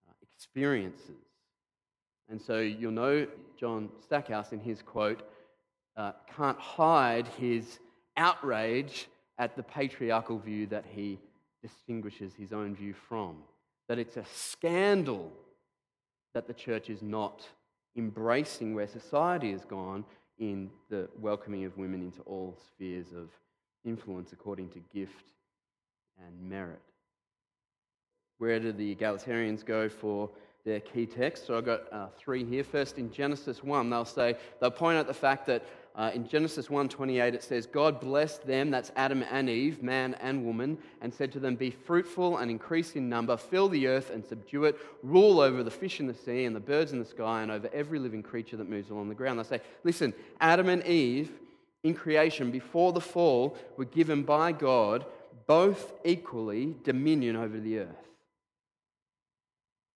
uh, 0.08 0.14
experiences. 0.22 1.27
And 2.30 2.42
so 2.42 2.60
you'll 2.60 2.92
know 2.92 3.28
John 3.60 3.90
Stackhouse 4.04 4.52
in 4.52 4.60
his 4.60 4.82
quote 4.82 5.22
uh, 5.96 6.12
can't 6.36 6.60
hide 6.60 7.28
his 7.40 7.80
outrage 8.18 9.08
at 9.40 9.56
the 9.56 9.64
patriarchal 9.64 10.40
view 10.40 10.68
that 10.68 10.86
he 10.94 11.20
distinguishes 11.62 12.34
his 12.34 12.54
own 12.54 12.76
view 12.76 12.94
from. 12.94 13.38
That 13.88 14.00
it's 14.00 14.18
a 14.18 14.26
scandal 14.26 15.32
that 16.34 16.48
the 16.48 16.54
church 16.54 16.90
is 16.90 17.02
not 17.02 17.48
embracing 17.96 18.76
where 18.76 18.88
society 18.88 19.52
has 19.52 19.66
gone 19.66 20.06
in 20.38 20.70
the 20.90 21.10
welcoming 21.20 21.66
of 21.66 21.78
women 21.78 22.02
into 22.02 22.22
all 22.22 22.56
spheres 22.68 23.08
of 23.16 23.30
influence 23.86 24.34
according 24.34 24.70
to 24.70 24.80
gift 24.94 25.32
and 26.24 26.50
merit. 26.50 26.82
Where 28.38 28.60
do 28.60 28.72
the 28.72 28.96
egalitarians 28.96 29.66
go 29.66 29.90
for 29.90 30.30
their 30.68 30.82
key 30.82 31.06
text. 31.06 31.48
So 31.48 31.58
I've 31.58 31.66
got 31.66 31.92
uh, 31.92 32.08
three 32.18 32.44
here. 32.44 32.64
First, 32.64 32.98
in 32.98 33.12
Genesis 33.12 33.64
1, 33.64 33.90
they'll 33.90 34.06
say, 34.06 34.36
they'll 34.60 34.70
point 34.70 34.98
out 34.98 35.08
the 35.08 35.14
fact 35.14 35.48
that 35.48 35.66
uh, 35.96 36.12
in 36.14 36.28
Genesis 36.28 36.68
1:28 36.68 37.34
it 37.34 37.42
says, 37.42 37.66
God 37.66 38.00
blessed 38.00 38.46
them, 38.46 38.70
that's 38.70 38.92
Adam 38.96 39.24
and 39.32 39.50
Eve, 39.50 39.82
man 39.82 40.14
and 40.22 40.46
woman, 40.46 40.78
and 41.02 41.12
said 41.12 41.32
to 41.32 41.40
them, 41.40 41.56
Be 41.56 41.72
fruitful 41.72 42.38
and 42.38 42.52
increase 42.52 42.96
in 42.96 43.10
number, 43.10 43.36
fill 43.36 43.68
the 43.68 43.88
earth 43.88 44.12
and 44.12 44.24
subdue 44.24 44.66
it, 44.66 44.78
rule 45.02 45.40
over 45.40 45.64
the 45.64 45.72
fish 45.72 46.00
in 46.00 46.06
the 46.06 46.14
sea 46.14 46.46
and 46.46 46.56
the 46.56 46.60
birds 46.60 46.92
in 46.92 47.00
the 47.00 47.06
sky, 47.06 47.42
and 47.42 47.50
over 47.50 47.68
every 47.74 47.98
living 47.98 48.22
creature 48.22 48.58
that 48.58 48.70
moves 48.70 48.92
along 48.92 49.10
the 49.10 49.16
ground. 49.16 49.40
They 49.40 49.44
say, 49.44 49.62
Listen, 49.84 50.14
Adam 50.40 50.70
and 50.70 50.86
Eve 50.86 51.32
in 51.82 51.96
creation 51.96 52.52
before 52.52 52.92
the 52.92 53.02
fall 53.02 53.58
were 53.76 53.86
given 53.86 54.22
by 54.22 54.52
God 54.52 55.04
both 55.48 55.94
equally 56.04 56.76
dominion 56.84 57.38
over 57.38 57.60
the 57.60 57.80
earth. 57.80 58.07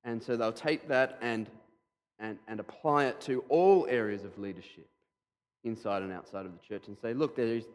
And 0.03 0.22
so 0.22 0.36
they'll 0.36 0.51
take 0.51 0.88
that 0.88 1.17
and, 1.22 1.48
and, 2.20 2.38
and 2.48 2.60
apply 2.60 3.05
it 3.05 3.22
to 3.22 3.43
all 3.50 3.86
areas 3.88 4.24
of 4.24 4.38
leadership 4.38 4.88
inside 5.63 6.01
and 6.01 6.12
outside 6.12 6.46
of 6.46 6.51
the 6.53 6.67
church 6.67 6.88
and 6.88 6.98
say, 7.01 7.13
look, 7.13 7.36
there 7.36 7.46
is, 7.48 7.65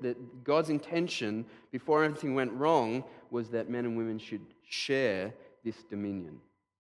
God's 0.43 0.71
intention 0.71 1.45
before 1.71 2.03
everything 2.03 2.35
went 2.35 2.53
wrong 2.53 3.05
was 3.31 3.49
that 3.51 3.71
men 3.71 3.85
and 3.85 3.97
women 3.97 4.19
should 4.19 4.41
share 4.69 5.33
this 5.65 5.85
dominion. 5.89 6.39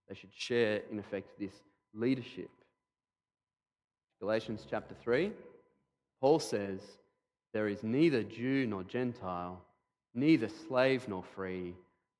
They 0.09 0.15
should 0.15 0.35
share, 0.37 0.83
in 0.91 0.99
effect, 0.99 1.38
this 1.38 1.55
leadership. 1.95 2.50
Galatians 4.21 4.67
chapter 4.69 4.95
3, 5.03 5.33
Paul 6.21 6.38
says, 6.41 6.81
There 7.53 7.69
is 7.69 7.83
neither 7.83 8.23
Jew 8.23 8.67
nor 8.67 8.83
Gentile, 8.83 9.61
neither 10.15 10.49
slave 10.49 11.07
nor 11.09 11.23
free, 11.23 11.75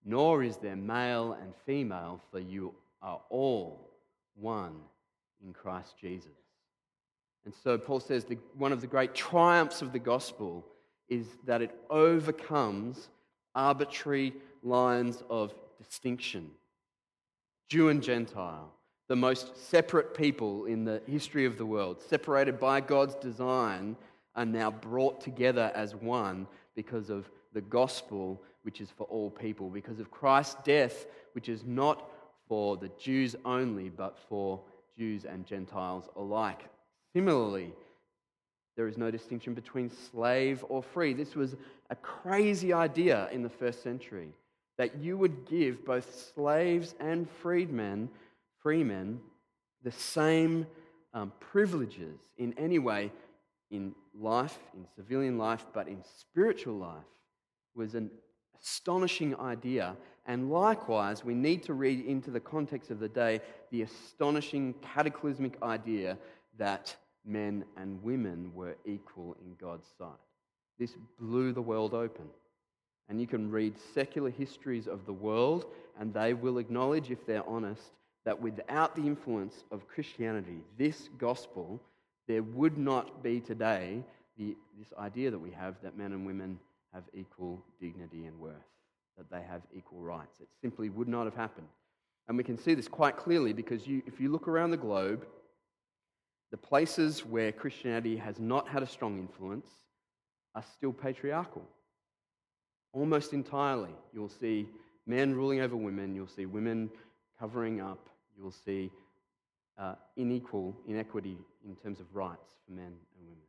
nor 0.05 0.45
is 0.45 0.59
there 0.59 0.77
male 0.77 1.37
and 1.41 1.53
female, 1.65 2.21
for 2.31 2.39
you 2.39 2.75
are 3.03 3.21
all 3.31 3.91
one 4.35 4.77
in 5.45 5.53
Christ 5.53 5.95
Jesus. 6.01 6.31
And 7.45 7.55
so 7.63 7.79
Paul 7.79 8.01
says 8.01 8.25
the, 8.25 8.39
one 8.57 8.73
of 8.73 8.81
the 8.81 8.87
great 8.87 9.15
triumphs 9.15 9.81
of 9.81 9.93
the 9.93 9.99
gospel 9.99 10.67
is 11.09 11.27
that 11.45 11.63
it 11.63 11.79
overcomes 11.89 13.09
arbitrary 13.55 14.35
lines 14.63 15.23
of 15.31 15.55
distinction. 15.79 16.51
Jew 17.69 17.89
and 17.89 18.03
Gentile, 18.03 18.73
the 19.09 19.17
most 19.17 19.57
separate 19.71 20.15
people 20.15 20.67
in 20.67 20.85
the 20.85 21.01
history 21.07 21.47
of 21.47 21.57
the 21.57 21.67
world, 21.67 22.03
separated 22.03 22.59
by 22.59 22.81
God's 22.81 23.15
design, 23.15 23.97
are 24.35 24.45
now 24.45 24.71
brought 24.71 25.21
together 25.21 25.71
as 25.75 25.95
one 25.95 26.47
because 26.75 27.09
of 27.11 27.31
the 27.53 27.61
gospel, 27.61 28.43
which 28.63 28.81
is 28.81 28.91
for 28.91 29.05
all 29.05 29.31
people, 29.31 29.71
because 29.71 30.01
of 30.01 30.11
Christ's 30.11 30.57
death, 30.65 31.07
which 31.33 31.49
is 31.49 31.65
not 31.65 32.11
for 32.49 32.77
the 32.77 32.91
Jews 32.99 33.37
only, 33.45 33.89
but 33.89 34.19
for 34.29 34.61
Jews 34.97 35.25
and 35.25 35.47
Gentiles 35.47 36.09
alike. 36.17 36.65
Similarly, 37.13 37.73
there 38.77 38.87
is 38.87 38.99
no 38.99 39.11
distinction 39.11 39.55
between 39.55 39.91
slave 39.91 40.65
or 40.69 40.83
free. 40.83 41.15
This 41.15 41.35
was 41.35 41.57
a 41.91 41.97
crazy 41.97 42.73
idea 42.73 43.29
in 43.33 43.43
the 43.43 43.49
first 43.49 43.83
century 43.83 44.33
that 44.79 44.97
you 44.97 45.17
would 45.17 45.47
give 45.49 45.85
both 45.85 46.33
slaves 46.35 46.95
and 47.01 47.29
freedmen, 47.43 48.11
freemen, 48.63 49.21
the 49.83 49.93
same 49.93 50.67
um, 51.15 51.33
privileges 51.41 52.19
in 52.37 52.55
any 52.59 52.79
way 52.79 53.11
in 53.71 53.95
life, 54.15 54.59
in 54.75 54.87
civilian 54.95 55.39
life, 55.39 55.67
but 55.73 55.89
in 55.89 56.03
spiritual 56.21 56.75
life 56.75 57.05
was 57.75 57.95
an 57.95 58.11
astonishing 58.61 59.39
idea. 59.41 59.97
And 60.27 60.51
likewise, 60.51 61.25
we 61.25 61.35
need 61.35 61.63
to 61.65 61.75
read 61.75 62.05
into 62.05 62.31
the 62.31 62.41
context 62.41 62.91
of 62.91 62.99
the 62.99 63.09
day 63.09 63.41
the 63.71 63.83
astonishing 63.83 64.75
cataclysmic 64.83 65.57
idea 65.63 66.19
that 66.59 66.97
men 67.25 67.65
and 67.77 68.03
women 68.03 68.53
were 68.55 68.77
equal 68.85 69.37
in 69.45 69.55
God's 69.61 69.87
sight. 69.99 70.11
This 70.79 70.95
blew 71.21 71.53
the 71.53 71.63
world 71.63 71.95
open. 71.95 72.27
And 73.09 73.21
you 73.21 73.27
can 73.27 73.51
read 73.51 73.75
secular 73.95 74.31
histories 74.31 74.89
of 74.89 75.07
the 75.07 75.13
world, 75.13 75.67
and 75.99 76.13
they 76.13 76.35
will 76.35 76.59
acknowledge, 76.59 77.11
if 77.11 77.25
they're 77.25 77.49
honest, 77.49 77.93
that 78.25 78.41
without 78.41 78.97
the 78.97 79.03
influence 79.03 79.63
of 79.71 79.87
Christianity, 79.87 80.59
this 80.77 81.09
gospel, 81.17 81.81
there 82.27 82.43
would 82.43 82.77
not 82.77 83.23
be 83.23 83.39
today 83.41 84.03
the, 84.37 84.57
this 84.77 84.93
idea 84.99 85.31
that 85.31 85.39
we 85.39 85.53
have 85.53 85.77
that 85.83 85.97
men 85.97 86.13
and 86.13 86.27
women 86.27 86.59
have 86.93 87.05
equal 87.15 87.63
dignity 87.81 88.27
and 88.27 88.39
worth, 88.41 88.55
that 89.17 89.31
they 89.31 89.43
have 89.49 89.63
equal 89.75 90.01
rights. 90.01 90.41
It 90.41 90.49
simply 90.61 90.89
would 90.89 91.09
not 91.09 91.25
have 91.25 91.35
happened. 91.35 91.69
And 92.29 92.37
we 92.37 92.45
can 92.45 92.59
see 92.59 92.75
this 92.75 92.89
quite 92.89 93.17
clearly 93.17 93.53
because 93.53 93.87
you, 93.87 94.03
if 94.07 94.21
you 94.21 94.31
look 94.31 94.49
around 94.49 94.71
the 94.71 94.77
globe, 94.77 95.27
the 96.51 96.57
places 96.57 97.25
where 97.25 97.53
Christianity 97.53 98.17
has 98.17 98.39
not 98.39 98.69
had 98.69 98.83
a 98.83 98.87
strong 98.87 99.19
influence 99.19 99.69
are 100.55 100.65
still 100.77 100.93
patriarchal. 100.93 101.65
Almost 102.93 103.33
entirely. 103.33 103.95
You'll 104.13 104.29
see 104.29 104.69
men 105.07 105.35
ruling 105.35 105.61
over 105.61 105.77
women, 105.77 106.15
you'll 106.15 106.27
see 106.27 106.47
women 106.47 106.91
covering 107.39 107.81
up, 107.81 108.09
you'll 108.37 108.51
see 108.51 108.91
uh, 109.79 109.95
unequal 110.17 110.75
inequity 110.89 111.37
in 111.67 111.77
terms 111.77 112.01
of 112.01 112.07
rights 112.15 112.49
for 112.65 112.73
men 112.73 112.87
and 112.87 113.29
women. 113.29 113.43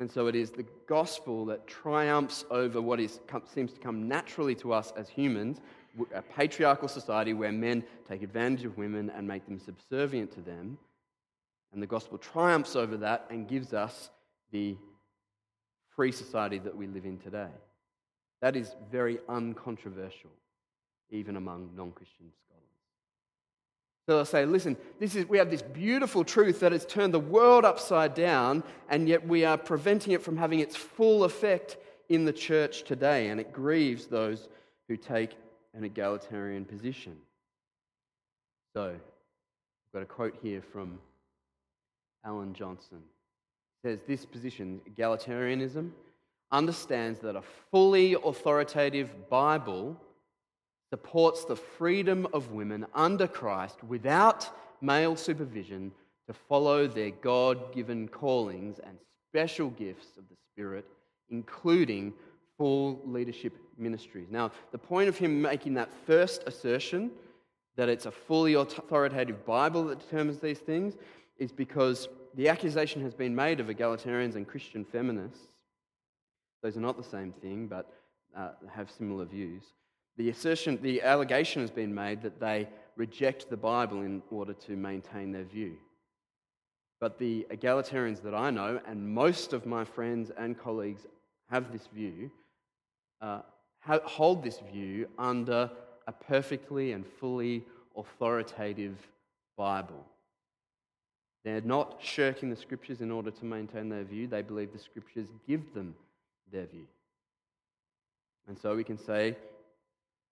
And 0.00 0.10
so 0.10 0.28
it 0.28 0.36
is 0.36 0.50
the 0.50 0.66
gospel 0.86 1.44
that 1.46 1.66
triumphs 1.66 2.44
over 2.50 2.80
what 2.80 3.00
is, 3.00 3.20
seems 3.52 3.72
to 3.72 3.80
come 3.80 4.06
naturally 4.06 4.54
to 4.56 4.72
us 4.72 4.92
as 4.96 5.08
humans, 5.08 5.60
a 6.14 6.22
patriarchal 6.22 6.88
society 6.88 7.32
where 7.32 7.50
men 7.50 7.82
take 8.08 8.22
advantage 8.22 8.64
of 8.64 8.78
women 8.78 9.10
and 9.10 9.26
make 9.26 9.44
them 9.46 9.58
subservient 9.58 10.32
to 10.34 10.40
them. 10.40 10.78
And 11.72 11.82
the 11.82 11.86
gospel 11.86 12.16
triumphs 12.16 12.76
over 12.76 12.96
that 12.98 13.26
and 13.30 13.48
gives 13.48 13.74
us 13.74 14.10
the 14.52 14.76
free 15.96 16.12
society 16.12 16.58
that 16.60 16.76
we 16.76 16.86
live 16.86 17.04
in 17.04 17.18
today. 17.18 17.50
That 18.40 18.54
is 18.54 18.76
very 18.90 19.18
uncontroversial, 19.28 20.30
even 21.10 21.36
among 21.36 21.70
non 21.74 21.90
Christian 21.90 22.26
scholars. 22.30 22.47
So 22.47 22.47
they'll 24.08 24.24
say, 24.24 24.44
listen, 24.44 24.76
this 24.98 25.14
is, 25.14 25.28
we 25.28 25.38
have 25.38 25.50
this 25.50 25.62
beautiful 25.62 26.24
truth 26.24 26.60
that 26.60 26.72
has 26.72 26.84
turned 26.84 27.14
the 27.14 27.20
world 27.20 27.64
upside 27.64 28.14
down, 28.14 28.64
and 28.88 29.08
yet 29.08 29.26
we 29.26 29.44
are 29.44 29.56
preventing 29.56 30.14
it 30.14 30.22
from 30.22 30.36
having 30.36 30.60
its 30.60 30.74
full 30.74 31.24
effect 31.24 31.76
in 32.08 32.24
the 32.24 32.32
church 32.32 32.82
today, 32.82 33.28
and 33.28 33.38
it 33.38 33.52
grieves 33.52 34.06
those 34.06 34.48
who 34.88 34.96
take 34.96 35.36
an 35.74 35.84
egalitarian 35.84 36.64
position. 36.64 37.16
So, 38.74 38.94
I've 38.94 39.92
got 39.92 40.02
a 40.02 40.06
quote 40.06 40.36
here 40.42 40.62
from 40.62 40.98
Alan 42.24 42.54
Johnson 42.54 43.02
says 43.82 44.00
this 44.06 44.24
position, 44.24 44.80
egalitarianism, 44.90 45.90
understands 46.50 47.20
that 47.20 47.36
a 47.36 47.42
fully 47.70 48.14
authoritative 48.24 49.28
Bible 49.28 49.96
supports 50.90 51.44
the 51.44 51.56
freedom 51.56 52.26
of 52.32 52.52
women 52.52 52.86
under 52.94 53.26
Christ 53.26 53.82
without 53.84 54.50
male 54.80 55.16
supervision 55.16 55.92
to 56.26 56.32
follow 56.32 56.86
their 56.86 57.10
God 57.10 57.72
given 57.72 58.08
callings 58.08 58.78
and 58.78 58.98
special 59.30 59.70
gifts 59.70 60.16
of 60.16 60.24
the 60.28 60.36
Spirit, 60.52 60.86
including 61.30 62.12
full 62.56 63.00
leadership 63.04 63.54
ministries. 63.76 64.28
Now, 64.30 64.50
the 64.72 64.78
point 64.78 65.08
of 65.08 65.16
him 65.16 65.40
making 65.40 65.74
that 65.74 65.90
first 66.06 66.42
assertion, 66.46 67.10
that 67.76 67.88
it's 67.88 68.06
a 68.06 68.10
fully 68.10 68.54
authoritative 68.54 69.46
Bible 69.46 69.84
that 69.84 70.00
determines 70.00 70.40
these 70.40 70.58
things, 70.58 70.96
is 71.38 71.52
because 71.52 72.08
the 72.34 72.48
accusation 72.48 73.02
has 73.02 73.14
been 73.14 73.34
made 73.34 73.60
of 73.60 73.68
egalitarians 73.68 74.34
and 74.34 74.46
Christian 74.46 74.84
feminists. 74.84 75.46
Those 76.62 76.76
are 76.76 76.80
not 76.80 76.96
the 76.96 77.08
same 77.08 77.32
thing, 77.32 77.68
but 77.68 77.90
uh, 78.36 78.50
have 78.70 78.90
similar 78.90 79.24
views. 79.24 79.62
The 80.18 80.30
assertion, 80.30 80.80
the 80.82 81.00
allegation 81.02 81.62
has 81.62 81.70
been 81.70 81.94
made 81.94 82.22
that 82.22 82.40
they 82.40 82.68
reject 82.96 83.48
the 83.48 83.56
Bible 83.56 84.02
in 84.02 84.20
order 84.30 84.52
to 84.52 84.76
maintain 84.76 85.30
their 85.30 85.44
view. 85.44 85.76
But 87.00 87.18
the 87.18 87.46
egalitarians 87.52 88.20
that 88.22 88.34
I 88.34 88.50
know, 88.50 88.80
and 88.84 89.14
most 89.14 89.52
of 89.52 89.64
my 89.64 89.84
friends 89.84 90.32
and 90.36 90.58
colleagues 90.58 91.06
have 91.48 91.72
this 91.72 91.86
view, 91.94 92.32
uh, 93.20 93.42
hold 93.86 94.42
this 94.42 94.60
view 94.72 95.08
under 95.16 95.70
a 96.08 96.12
perfectly 96.12 96.90
and 96.92 97.06
fully 97.20 97.64
authoritative 97.96 98.96
Bible. 99.56 100.04
They're 101.44 101.60
not 101.60 101.98
shirking 102.02 102.50
the 102.50 102.56
scriptures 102.56 103.00
in 103.00 103.12
order 103.12 103.30
to 103.30 103.44
maintain 103.44 103.88
their 103.88 104.02
view. 104.02 104.26
They 104.26 104.42
believe 104.42 104.72
the 104.72 104.80
scriptures 104.80 105.28
give 105.46 105.72
them 105.74 105.94
their 106.52 106.66
view. 106.66 106.86
And 108.48 108.58
so 108.58 108.74
we 108.74 108.82
can 108.82 108.98
say, 108.98 109.36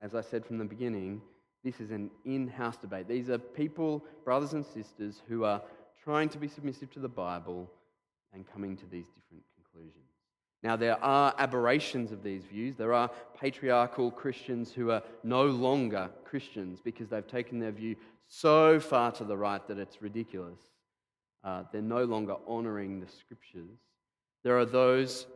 as 0.02 0.14
I 0.14 0.20
said 0.20 0.44
from 0.44 0.58
the 0.58 0.64
beginning, 0.64 1.22
this 1.64 1.80
is 1.80 1.90
an 1.90 2.10
in 2.24 2.48
house 2.48 2.76
debate. 2.76 3.08
These 3.08 3.28
are 3.30 3.38
people, 3.38 4.04
brothers 4.24 4.52
and 4.52 4.64
sisters, 4.64 5.22
who 5.28 5.44
are 5.44 5.62
trying 6.04 6.28
to 6.30 6.38
be 6.38 6.48
submissive 6.48 6.90
to 6.92 7.00
the 7.00 7.08
Bible 7.08 7.70
and 8.32 8.46
coming 8.46 8.76
to 8.76 8.86
these 8.86 9.06
different 9.06 9.42
conclusions. 9.54 10.04
Now, 10.62 10.76
there 10.76 11.02
are 11.02 11.34
aberrations 11.38 12.12
of 12.12 12.22
these 12.22 12.44
views. 12.44 12.76
There 12.76 12.92
are 12.92 13.10
patriarchal 13.38 14.10
Christians 14.10 14.72
who 14.72 14.90
are 14.90 15.02
no 15.22 15.44
longer 15.46 16.10
Christians 16.24 16.80
because 16.82 17.08
they've 17.08 17.26
taken 17.26 17.58
their 17.58 17.72
view 17.72 17.96
so 18.28 18.80
far 18.80 19.12
to 19.12 19.24
the 19.24 19.36
right 19.36 19.66
that 19.68 19.78
it's 19.78 20.02
ridiculous. 20.02 20.58
Uh, 21.44 21.62
they're 21.72 21.82
no 21.82 22.04
longer 22.04 22.36
honoring 22.46 23.00
the 23.00 23.06
scriptures. 23.08 23.78
There 24.46 24.60
are 24.60 24.64
those 24.64 25.26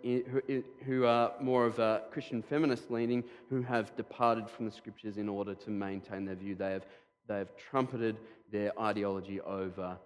who 0.86 1.04
are 1.04 1.32
more 1.40 1.66
of 1.66 1.80
a 1.80 2.02
Christian 2.12 2.42
feminist 2.42 2.92
leaning 2.92 3.24
who 3.48 3.60
have 3.60 3.96
departed 3.96 4.48
from 4.48 4.66
the 4.66 4.70
scriptures 4.70 5.16
in 5.16 5.28
order 5.28 5.52
to 5.52 5.70
maintain 5.70 6.24
their 6.24 6.36
view. 6.36 6.54
They 6.54 6.70
have, 6.70 6.86
they 7.26 7.38
have 7.38 7.48
trumpeted 7.56 8.18
their 8.52 8.70
ideology 8.80 9.40
over 9.40 9.98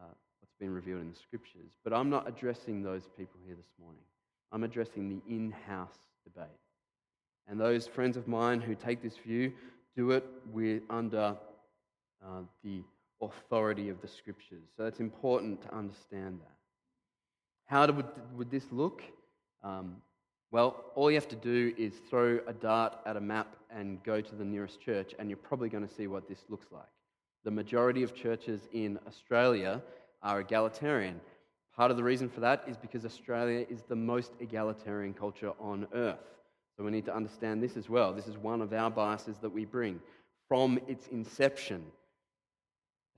uh, 0.00 0.04
what's 0.38 0.54
been 0.60 0.70
revealed 0.70 1.00
in 1.00 1.10
the 1.10 1.18
scriptures. 1.18 1.72
But 1.82 1.94
I'm 1.94 2.08
not 2.08 2.28
addressing 2.28 2.80
those 2.80 3.02
people 3.18 3.40
here 3.44 3.56
this 3.56 3.72
morning. 3.80 4.04
I'm 4.52 4.62
addressing 4.62 5.08
the 5.08 5.34
in 5.34 5.52
house 5.66 5.98
debate. 6.22 6.46
And 7.48 7.58
those 7.58 7.88
friends 7.88 8.16
of 8.16 8.28
mine 8.28 8.60
who 8.60 8.76
take 8.76 9.02
this 9.02 9.16
view 9.16 9.52
do 9.96 10.12
it 10.12 10.24
with, 10.52 10.84
under 10.90 11.36
uh, 12.24 12.42
the 12.62 12.84
authority 13.20 13.88
of 13.88 14.00
the 14.00 14.06
scriptures. 14.06 14.62
So 14.76 14.84
it's 14.84 15.00
important 15.00 15.60
to 15.62 15.74
understand 15.74 16.38
that. 16.38 16.53
How 17.66 17.86
would, 17.90 18.06
would 18.36 18.50
this 18.50 18.66
look? 18.70 19.02
Um, 19.62 19.96
well, 20.50 20.84
all 20.94 21.10
you 21.10 21.16
have 21.16 21.28
to 21.28 21.36
do 21.36 21.74
is 21.76 21.94
throw 22.08 22.38
a 22.46 22.52
dart 22.52 22.98
at 23.06 23.16
a 23.16 23.20
map 23.20 23.56
and 23.70 24.02
go 24.04 24.20
to 24.20 24.34
the 24.34 24.44
nearest 24.44 24.80
church, 24.80 25.14
and 25.18 25.28
you're 25.28 25.36
probably 25.36 25.68
going 25.68 25.86
to 25.86 25.92
see 25.92 26.06
what 26.06 26.28
this 26.28 26.44
looks 26.48 26.66
like. 26.70 26.84
The 27.44 27.50
majority 27.50 28.02
of 28.02 28.14
churches 28.14 28.68
in 28.72 28.98
Australia 29.06 29.82
are 30.22 30.40
egalitarian. 30.40 31.20
Part 31.76 31.90
of 31.90 31.96
the 31.96 32.04
reason 32.04 32.28
for 32.28 32.40
that 32.40 32.62
is 32.68 32.76
because 32.76 33.04
Australia 33.04 33.66
is 33.68 33.82
the 33.82 33.96
most 33.96 34.32
egalitarian 34.38 35.12
culture 35.12 35.52
on 35.58 35.88
earth. 35.92 36.20
So 36.76 36.84
we 36.84 36.90
need 36.90 37.04
to 37.06 37.14
understand 37.14 37.62
this 37.62 37.76
as 37.76 37.88
well. 37.88 38.12
This 38.12 38.28
is 38.28 38.38
one 38.38 38.60
of 38.60 38.72
our 38.72 38.90
biases 38.90 39.38
that 39.38 39.50
we 39.50 39.64
bring. 39.64 40.00
From 40.48 40.78
its 40.86 41.08
inception, 41.08 41.84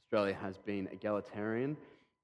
Australia 0.02 0.36
has 0.40 0.56
been 0.56 0.88
egalitarian. 0.92 1.76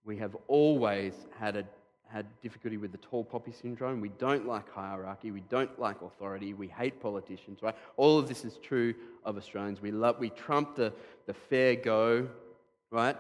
We 0.05 0.17
have 0.19 0.37
always 0.49 1.15
had 1.39 1.57
a 1.57 1.65
had 2.13 2.27
difficulty 2.43 2.77
with 2.77 2.93
the 2.93 2.99
tall 2.99 3.25
poppy 3.25 3.53
syndrome. 3.53 4.01
We 4.01 4.11
don't 4.11 4.47
like 4.47 4.71
hierarchy. 4.71 5.31
We 5.31 5.41
don't 5.49 5.79
like 5.81 6.03
authority. 6.03 6.53
We 6.53 6.69
hate 6.69 7.01
politicians, 7.01 7.63
right? 7.63 7.75
All 7.97 8.19
of 8.19 8.29
this 8.29 8.45
is 8.45 8.59
true 8.59 8.95
of 9.25 9.39
Australians. 9.39 9.81
We, 9.81 9.93
love, 9.93 10.19
we 10.19 10.29
trump 10.31 10.77
the, 10.77 10.93
the 11.27 11.33
fair 11.33 11.75
go, 11.75 12.29
right? 12.91 13.17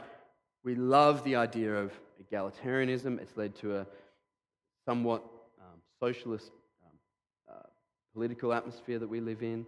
We 0.62 0.74
love 0.74 1.24
the 1.24 1.36
idea 1.36 1.74
of 1.74 1.92
egalitarianism. 2.22 3.18
It's 3.18 3.36
led 3.36 3.54
to 3.56 3.78
a 3.78 3.86
somewhat 4.84 5.22
um, 5.58 5.80
socialist 5.98 6.50
um, 6.84 6.98
uh, 7.48 7.66
political 8.12 8.52
atmosphere 8.52 8.98
that 8.98 9.08
we 9.08 9.20
live 9.20 9.42
in. 9.42 9.64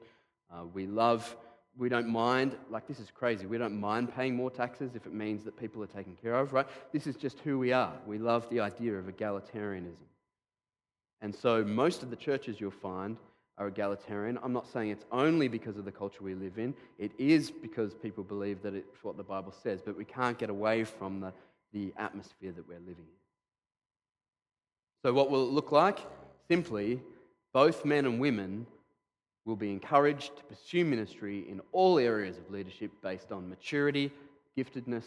Uh, 0.52 0.66
we 0.74 0.86
love 0.86 1.34
we 1.76 1.88
don't 1.88 2.08
mind, 2.08 2.56
like 2.70 2.86
this 2.86 3.00
is 3.00 3.10
crazy, 3.10 3.46
we 3.46 3.58
don't 3.58 3.78
mind 3.78 4.14
paying 4.14 4.34
more 4.34 4.50
taxes 4.50 4.92
if 4.94 5.06
it 5.06 5.12
means 5.12 5.44
that 5.44 5.58
people 5.58 5.82
are 5.82 5.88
taken 5.88 6.16
care 6.20 6.34
of, 6.34 6.52
right? 6.52 6.66
This 6.92 7.06
is 7.06 7.16
just 7.16 7.40
who 7.40 7.58
we 7.58 7.72
are. 7.72 7.92
We 8.06 8.18
love 8.18 8.48
the 8.48 8.60
idea 8.60 8.94
of 8.94 9.06
egalitarianism. 9.06 10.06
And 11.20 11.34
so 11.34 11.64
most 11.64 12.02
of 12.02 12.10
the 12.10 12.16
churches 12.16 12.60
you'll 12.60 12.70
find 12.70 13.16
are 13.58 13.68
egalitarian. 13.68 14.38
I'm 14.42 14.52
not 14.52 14.70
saying 14.72 14.90
it's 14.90 15.04
only 15.10 15.48
because 15.48 15.76
of 15.76 15.84
the 15.84 15.92
culture 15.92 16.22
we 16.22 16.34
live 16.34 16.58
in, 16.58 16.74
it 16.98 17.12
is 17.18 17.50
because 17.50 17.94
people 17.94 18.24
believe 18.24 18.62
that 18.62 18.74
it's 18.74 19.02
what 19.02 19.16
the 19.16 19.22
Bible 19.22 19.54
says, 19.62 19.80
but 19.84 19.96
we 19.96 20.04
can't 20.04 20.38
get 20.38 20.50
away 20.50 20.84
from 20.84 21.20
the, 21.20 21.32
the 21.72 21.92
atmosphere 21.96 22.52
that 22.52 22.66
we're 22.68 22.78
living 22.80 22.96
in. 22.98 23.24
So, 25.02 25.12
what 25.12 25.30
will 25.30 25.48
it 25.48 25.52
look 25.52 25.70
like? 25.70 25.98
Simply, 26.48 27.00
both 27.52 27.84
men 27.84 28.06
and 28.06 28.18
women 28.18 28.66
will 29.44 29.56
be 29.56 29.70
encouraged 29.70 30.36
to 30.36 30.44
pursue 30.44 30.84
ministry 30.84 31.44
in 31.48 31.60
all 31.72 31.98
areas 31.98 32.38
of 32.38 32.50
leadership 32.50 32.90
based 33.02 33.30
on 33.30 33.48
maturity, 33.48 34.10
giftedness, 34.56 35.04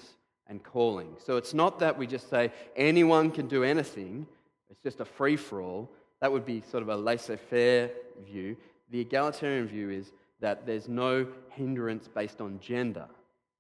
and 0.48 0.64
calling. 0.64 1.16
So 1.24 1.38
it's 1.38 1.54
not 1.54 1.80
that 1.80 1.98
we 1.98 2.08
just 2.08 2.30
say 2.30 2.52
anyone 2.76 3.32
can 3.32 3.48
do 3.48 3.64
anything, 3.64 4.28
it's 4.70 4.82
just 4.82 5.00
a 5.00 5.06
free 5.06 5.38
for 5.38 5.62
all. 5.62 5.90
That 6.22 6.32
would 6.32 6.46
be 6.46 6.62
sort 6.70 6.84
of 6.84 6.90
a 6.90 6.96
laissez 6.96 7.38
faire 7.38 7.90
view. 8.26 8.58
The 8.92 9.00
egalitarian 9.00 9.68
view 9.68 9.90
is 9.90 10.12
that 10.40 10.66
there's 10.66 10.88
no 10.88 11.28
hindrance 11.50 12.08
based 12.08 12.42
on 12.42 12.60
gender, 12.60 13.08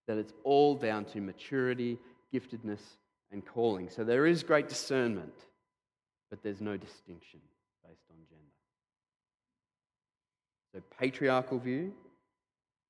that 0.07 0.17
it's 0.17 0.33
all 0.43 0.75
down 0.75 1.05
to 1.05 1.21
maturity, 1.21 1.97
giftedness, 2.33 2.81
and 3.31 3.45
calling. 3.45 3.89
So 3.89 4.03
there 4.03 4.25
is 4.25 4.43
great 4.43 4.69
discernment, 4.69 5.33
but 6.29 6.43
there's 6.43 6.61
no 6.61 6.77
distinction. 6.77 7.39
So, 10.73 10.81
patriarchal 10.99 11.59
view, 11.59 11.93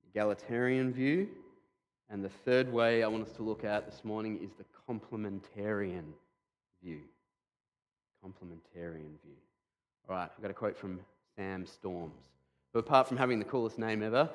egalitarian 0.10 0.92
view, 0.92 1.28
and 2.10 2.24
the 2.24 2.30
third 2.30 2.72
way 2.72 3.04
I 3.04 3.08
want 3.08 3.28
us 3.28 3.34
to 3.34 3.44
look 3.44 3.64
at 3.64 3.86
this 3.86 4.04
morning 4.04 4.40
is 4.42 4.52
the 4.58 4.66
complementarian 4.90 6.06
view. 6.84 7.02
Complementarian 8.26 9.20
view. 9.24 9.38
All 10.10 10.16
right, 10.16 10.30
I've 10.36 10.42
got 10.42 10.52
a 10.52 10.56
quote 10.56 10.78
from 10.78 11.00
Sam 11.36 11.66
Storms, 11.66 12.24
who, 12.74 12.80
apart 12.80 13.08
from 13.08 13.18
having 13.18 13.40
the 13.40 13.46
coolest 13.46 13.78
name 13.78 14.02
ever, 14.02 14.30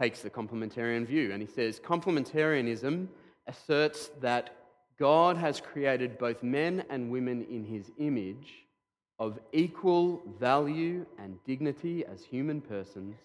takes 0.00 0.20
the 0.20 0.30
complementarian 0.30 1.06
view. 1.06 1.32
And 1.32 1.40
he 1.40 1.48
says 1.48 1.80
Complementarianism 1.80 3.06
asserts 3.46 4.10
that 4.20 4.54
God 4.98 5.36
has 5.36 5.60
created 5.60 6.18
both 6.18 6.42
men 6.42 6.84
and 6.90 7.10
women 7.10 7.46
in 7.50 7.64
his 7.64 7.90
image 7.98 8.66
of 9.18 9.38
equal 9.52 10.22
value 10.38 11.04
and 11.18 11.38
dignity 11.44 12.04
as 12.04 12.22
human 12.24 12.60
persons, 12.60 13.16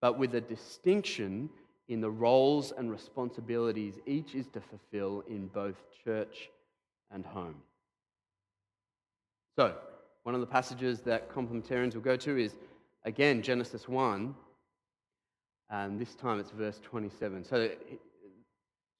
but 0.00 0.18
with 0.18 0.34
a 0.34 0.40
distinction 0.40 1.50
in 1.88 2.00
the 2.00 2.10
roles 2.10 2.72
and 2.72 2.90
responsibilities 2.90 3.98
each 4.06 4.34
is 4.34 4.46
to 4.46 4.60
fulfill 4.60 5.22
in 5.28 5.48
both 5.48 5.76
church 6.04 6.48
and 7.10 7.26
home. 7.26 7.56
So, 9.58 9.74
one 10.22 10.34
of 10.34 10.40
the 10.40 10.46
passages 10.46 11.00
that 11.00 11.28
complementarians 11.30 11.94
will 11.94 12.02
go 12.02 12.16
to 12.16 12.38
is 12.38 12.54
again 13.04 13.42
Genesis 13.42 13.88
1, 13.88 14.34
and 15.70 16.00
this 16.00 16.14
time 16.14 16.38
it's 16.38 16.50
verse 16.50 16.80
27. 16.82 17.44
So, 17.44 17.70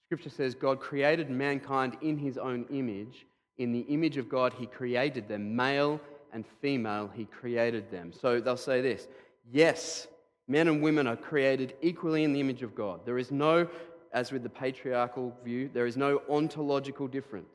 Scripture 0.06 0.30
says 0.30 0.54
God 0.54 0.80
created 0.80 1.30
mankind 1.30 1.96
in 2.02 2.18
his 2.18 2.37
own 2.37 2.66
image. 2.70 3.26
In 3.59 3.72
the 3.72 3.80
image 3.80 4.16
of 4.16 4.28
God, 4.28 4.52
he 4.52 4.66
created 4.66 5.28
them, 5.28 5.54
male 5.54 6.00
and 6.33 6.45
female, 6.61 7.11
he 7.14 7.25
created 7.25 7.90
them. 7.90 8.12
So 8.12 8.40
they'll 8.40 8.57
say 8.57 8.81
this 8.81 9.09
yes, 9.51 10.07
men 10.49 10.69
and 10.69 10.83
women 10.83 11.07
are 11.07 11.16
created 11.16 11.75
equally 11.83 12.25
in 12.25 12.33
the 12.33 12.40
image 12.40 12.62
of 12.62 12.75
God. 12.75 13.05
There 13.05 13.19
is 13.19 13.31
no, 13.31 13.69
as 14.12 14.33
with 14.33 14.43
the 14.43 14.49
patriarchal 14.49 15.35
view, 15.45 15.71
there 15.73 15.87
is 15.87 15.97
no 15.97 16.23
ontological 16.29 17.09
difference. 17.09 17.55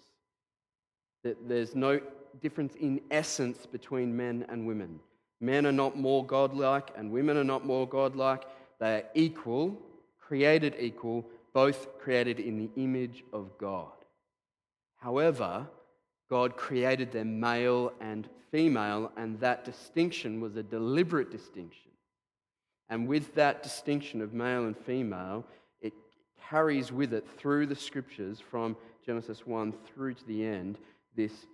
There's 1.24 1.76
no 1.76 2.00
difference 2.42 2.76
in 2.76 3.02
essence 3.10 3.66
between 3.66 4.16
men 4.16 4.46
and 4.50 4.68
women. 4.68 5.00
Men 5.42 5.66
are 5.66 5.72
not 5.72 5.98
more 5.98 6.26
godlike, 6.26 6.92
and 6.96 7.12
women 7.12 7.38
are 7.38 7.44
not 7.44 7.66
more 7.66 7.88
godlike. 7.88 8.44
They 8.80 8.96
are 8.98 9.04
equal, 9.14 9.78
created 10.20 10.76
equal, 10.80 11.26
both 11.54 11.98
created 12.00 12.40
in 12.40 12.58
the 12.58 12.70
image 12.76 13.24
of 13.34 13.58
God. 13.58 13.92
However, 14.98 15.68
God 16.30 16.58
created 16.58 17.12
them 17.12 17.40
male 17.40 17.94
and 18.02 18.28
female, 18.52 19.12
and 19.18 19.40
that 19.40 19.66
distinction 19.66 20.42
was 20.42 20.56
a 20.56 20.64
deliberate 20.64 21.32
distinction. 21.32 21.92
And 22.90 23.08
with 23.08 23.34
that 23.36 23.64
distinction 23.64 24.22
of 24.22 24.34
male 24.34 24.66
and 24.66 24.78
female, 24.78 25.46
it 25.82 25.94
carries 26.50 26.92
with 26.92 27.14
it 27.14 27.28
through 27.38 27.68
the 27.68 27.76
scriptures 27.76 28.40
from 28.40 28.76
Genesis 29.06 29.46
1 29.46 29.74
through 29.86 30.16
to 30.16 30.26
the 30.26 30.46
end 30.46 30.78
this 31.16 31.46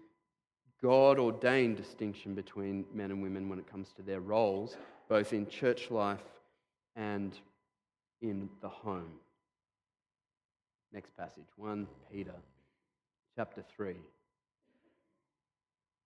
God 0.82 1.20
ordained 1.20 1.78
distinction 1.78 2.34
between 2.34 2.86
men 2.94 3.12
and 3.12 3.22
women 3.22 3.50
when 3.50 3.60
it 3.60 3.70
comes 3.70 3.92
to 3.98 4.02
their 4.02 4.20
roles, 4.20 4.78
both 5.08 5.32
in 5.32 5.48
church 5.48 5.92
life 5.92 6.24
and 6.96 7.38
in 8.22 8.50
the 8.62 8.70
home. 8.70 9.12
Next 10.92 11.16
passage, 11.16 11.46
1 11.56 11.88
Peter 12.12 12.34
chapter 13.36 13.64
3. 13.76 13.96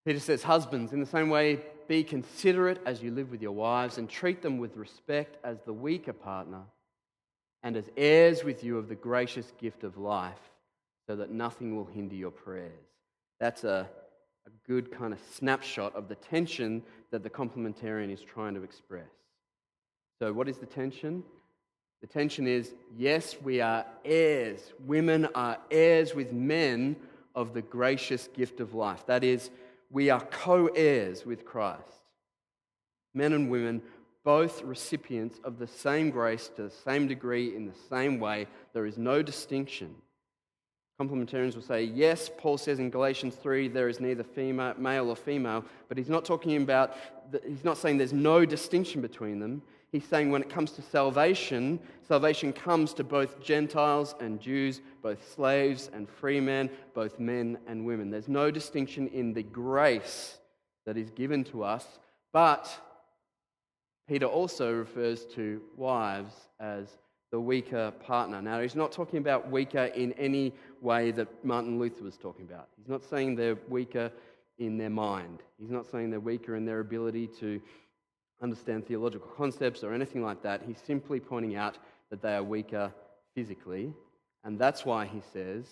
Peter 0.06 0.20
says, 0.20 0.44
Husbands, 0.44 0.94
in 0.94 1.00
the 1.00 1.06
same 1.06 1.30
way, 1.30 1.60
be 1.88 2.04
considerate 2.04 2.80
as 2.86 3.02
you 3.02 3.12
live 3.12 3.32
with 3.32 3.42
your 3.42 3.52
wives 3.52 3.98
and 3.98 4.08
treat 4.08 4.42
them 4.42 4.58
with 4.60 4.78
respect 4.78 5.38
as 5.44 5.58
the 5.66 5.74
weaker 5.74 6.14
partner 6.14 6.62
and 7.64 7.76
as 7.76 7.86
heirs 7.98 8.44
with 8.44 8.64
you 8.64 8.78
of 8.78 8.88
the 8.88 8.96
gracious 8.96 9.52
gift 9.60 9.84
of 9.84 9.98
life, 9.98 10.52
so 11.08 11.16
that 11.16 11.32
nothing 11.32 11.76
will 11.76 11.86
hinder 11.86 12.16
your 12.16 12.32
prayers. 12.32 12.72
That's 13.40 13.64
a, 13.64 13.90
a 14.46 14.50
good 14.68 14.92
kind 14.92 15.14
of 15.14 15.20
snapshot 15.34 15.96
of 15.96 16.08
the 16.08 16.16
tension 16.16 16.84
that 17.10 17.24
the 17.24 17.30
complementarian 17.30 18.14
is 18.14 18.22
trying 18.22 18.54
to 18.54 18.64
express. 18.64 19.10
So, 20.20 20.32
what 20.32 20.48
is 20.48 20.58
the 20.60 20.68
tension? 20.68 21.24
The 22.02 22.08
tension 22.08 22.46
is 22.48 22.76
yes, 22.96 23.36
we 23.42 23.62
are 23.62 23.86
heirs. 24.04 24.74
Women 24.86 25.28
are 25.34 25.58
heirs 25.72 26.14
with 26.14 26.32
men 26.32 26.96
of 27.34 27.54
the 27.54 27.62
gracious 27.64 28.30
gift 28.34 28.60
of 28.60 28.76
life. 28.76 29.06
That 29.08 29.24
is, 29.24 29.50
we 29.90 30.10
are 30.10 30.22
co 30.22 30.68
heirs 30.68 31.26
with 31.26 31.46
Christ. 31.46 31.82
Men 33.14 33.34
and 33.34 33.50
women, 33.50 33.82
both 34.24 34.62
recipients 34.64 35.40
of 35.44 35.60
the 35.60 35.68
same 35.68 36.10
grace 36.10 36.50
to 36.56 36.64
the 36.64 36.72
same 36.72 37.08
degree 37.08 37.56
in 37.56 37.66
the 37.66 37.78
same 37.90 38.20
way. 38.20 38.48
There 38.74 38.86
is 38.86 38.98
no 38.98 39.22
distinction. 39.22 39.96
Complementarians 41.00 41.56
will 41.56 41.62
say, 41.62 41.84
yes, 41.84 42.30
Paul 42.38 42.58
says 42.58 42.80
in 42.80 42.90
Galatians 42.90 43.36
3 43.36 43.68
there 43.68 43.90
is 43.90 44.00
neither 44.00 44.24
female, 44.24 44.74
male 44.78 45.10
or 45.10 45.16
female, 45.16 45.66
but 45.90 45.98
he's 45.98 46.10
not 46.10 46.24
talking 46.24 46.62
about, 46.62 46.96
he's 47.46 47.66
not 47.66 47.78
saying 47.78 47.98
there's 47.98 48.14
no 48.14 48.46
distinction 48.46 49.02
between 49.02 49.40
them. 49.40 49.62
He's 49.92 50.06
saying 50.06 50.32
when 50.32 50.42
it 50.42 50.50
comes 50.50 50.72
to 50.74 50.82
salvation, 50.82 51.80
salvation 52.08 52.54
comes 52.54 52.94
to 52.94 53.04
both 53.04 53.42
Gentiles 53.42 54.16
and 54.22 54.40
Jews, 54.40 54.82
both 55.02 55.34
slaves 55.34 55.90
and 55.94 56.10
free 56.10 56.40
men, 56.40 56.70
both 56.94 57.20
men 57.20 57.58
and 57.68 57.86
women. 57.86 58.10
There's 58.10 58.30
no 58.30 58.50
distinction 58.50 59.08
in 59.10 59.34
the 59.34 59.44
grace 59.44 60.38
that 60.86 60.98
is 60.98 61.10
given 61.12 61.44
to 61.46 61.64
us, 61.64 61.86
but 62.32 62.70
Peter 64.08 64.28
also 64.28 64.72
refers 64.72 65.26
to 65.26 65.62
wives 65.76 66.34
as 66.60 66.88
the 67.32 67.40
weaker 67.40 67.92
partner. 68.00 68.42
Now, 68.42 68.62
he's 68.62 68.76
not 68.76 68.92
talking 68.92 69.20
about 69.20 69.50
weaker 69.50 69.86
in 69.86 70.14
any 70.14 70.54
way 70.82 71.12
that 71.12 71.44
Martin 71.44 71.80
Luther 71.80 72.04
was 72.04 72.18
talking 72.18 72.46
about. 72.46 72.70
He's 72.78 72.88
not 72.88 73.04
saying 73.04 73.36
they're 73.36 73.58
weaker 73.68 74.12
in 74.58 74.78
their 74.78 74.90
mind, 74.90 75.44
he's 75.60 75.72
not 75.72 75.86
saying 75.86 76.12
they're 76.12 76.20
weaker 76.20 76.56
in 76.56 76.66
their 76.66 76.80
ability 76.80 77.28
to 77.40 77.62
understand 78.42 78.88
theological 78.88 79.28
concepts 79.36 79.84
or 79.84 79.94
anything 79.94 80.24
like 80.24 80.42
that. 80.44 80.62
He's 80.66 80.80
simply 80.86 81.20
pointing 81.20 81.56
out 81.56 81.78
that 82.10 82.22
they 82.22 82.36
are 82.36 82.44
weaker 82.44 82.94
physically. 83.34 83.94
And 84.44 84.58
that's 84.60 84.86
why 84.86 85.06
he 85.06 85.22
says, 85.34 85.66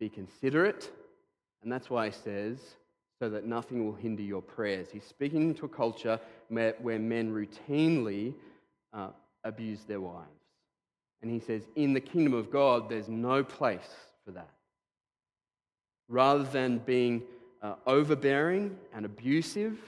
be 0.00 0.08
considerate. 0.08 0.90
And 1.62 1.70
that's 1.70 1.90
why 1.90 2.06
he 2.06 2.12
says, 2.12 2.58
so 3.18 3.28
that 3.30 3.46
nothing 3.46 3.84
will 3.84 3.94
hinder 3.94 4.22
your 4.22 4.42
prayers. 4.42 4.88
He's 4.92 5.04
speaking 5.04 5.54
to 5.54 5.66
a 5.66 5.68
culture 5.68 6.18
where, 6.48 6.74
men 6.80 7.32
routinely 7.32 8.34
uh, 8.92 9.10
abuse 9.44 9.84
their 9.84 10.00
wives. 10.00 10.41
And 11.22 11.30
he 11.30 11.38
says, 11.38 11.62
in 11.76 11.92
the 11.92 12.00
kingdom 12.00 12.34
of 12.34 12.50
God, 12.50 12.88
there's 12.88 13.08
no 13.08 13.44
place 13.44 13.88
for 14.24 14.32
that. 14.32 14.50
Rather 16.08 16.42
than 16.42 16.78
being 16.78 17.22
uh, 17.62 17.74
overbearing 17.86 18.76
and 18.92 19.06
abusive, 19.06 19.78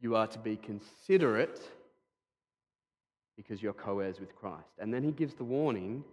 you 0.00 0.14
are 0.16 0.26
to 0.26 0.38
be 0.38 0.56
considerate 0.56 1.60
because 3.36 3.62
you're 3.62 3.72
co 3.72 4.00
heirs 4.00 4.20
with 4.20 4.36
Christ. 4.36 4.68
And 4.78 4.92
then 4.92 5.02
he 5.02 5.12
gives 5.12 5.34
the 5.34 5.44
warning 5.44 6.04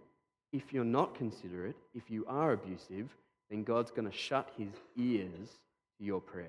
if 0.52 0.72
you're 0.72 0.84
not 0.84 1.14
considerate, 1.14 1.76
if 1.94 2.10
you 2.10 2.24
are 2.26 2.52
abusive, 2.52 3.08
then 3.50 3.62
God's 3.62 3.90
going 3.90 4.10
to 4.10 4.16
shut 4.16 4.50
his 4.56 4.72
ears 4.96 5.48
to 5.98 6.04
your 6.04 6.20
prayers. 6.20 6.48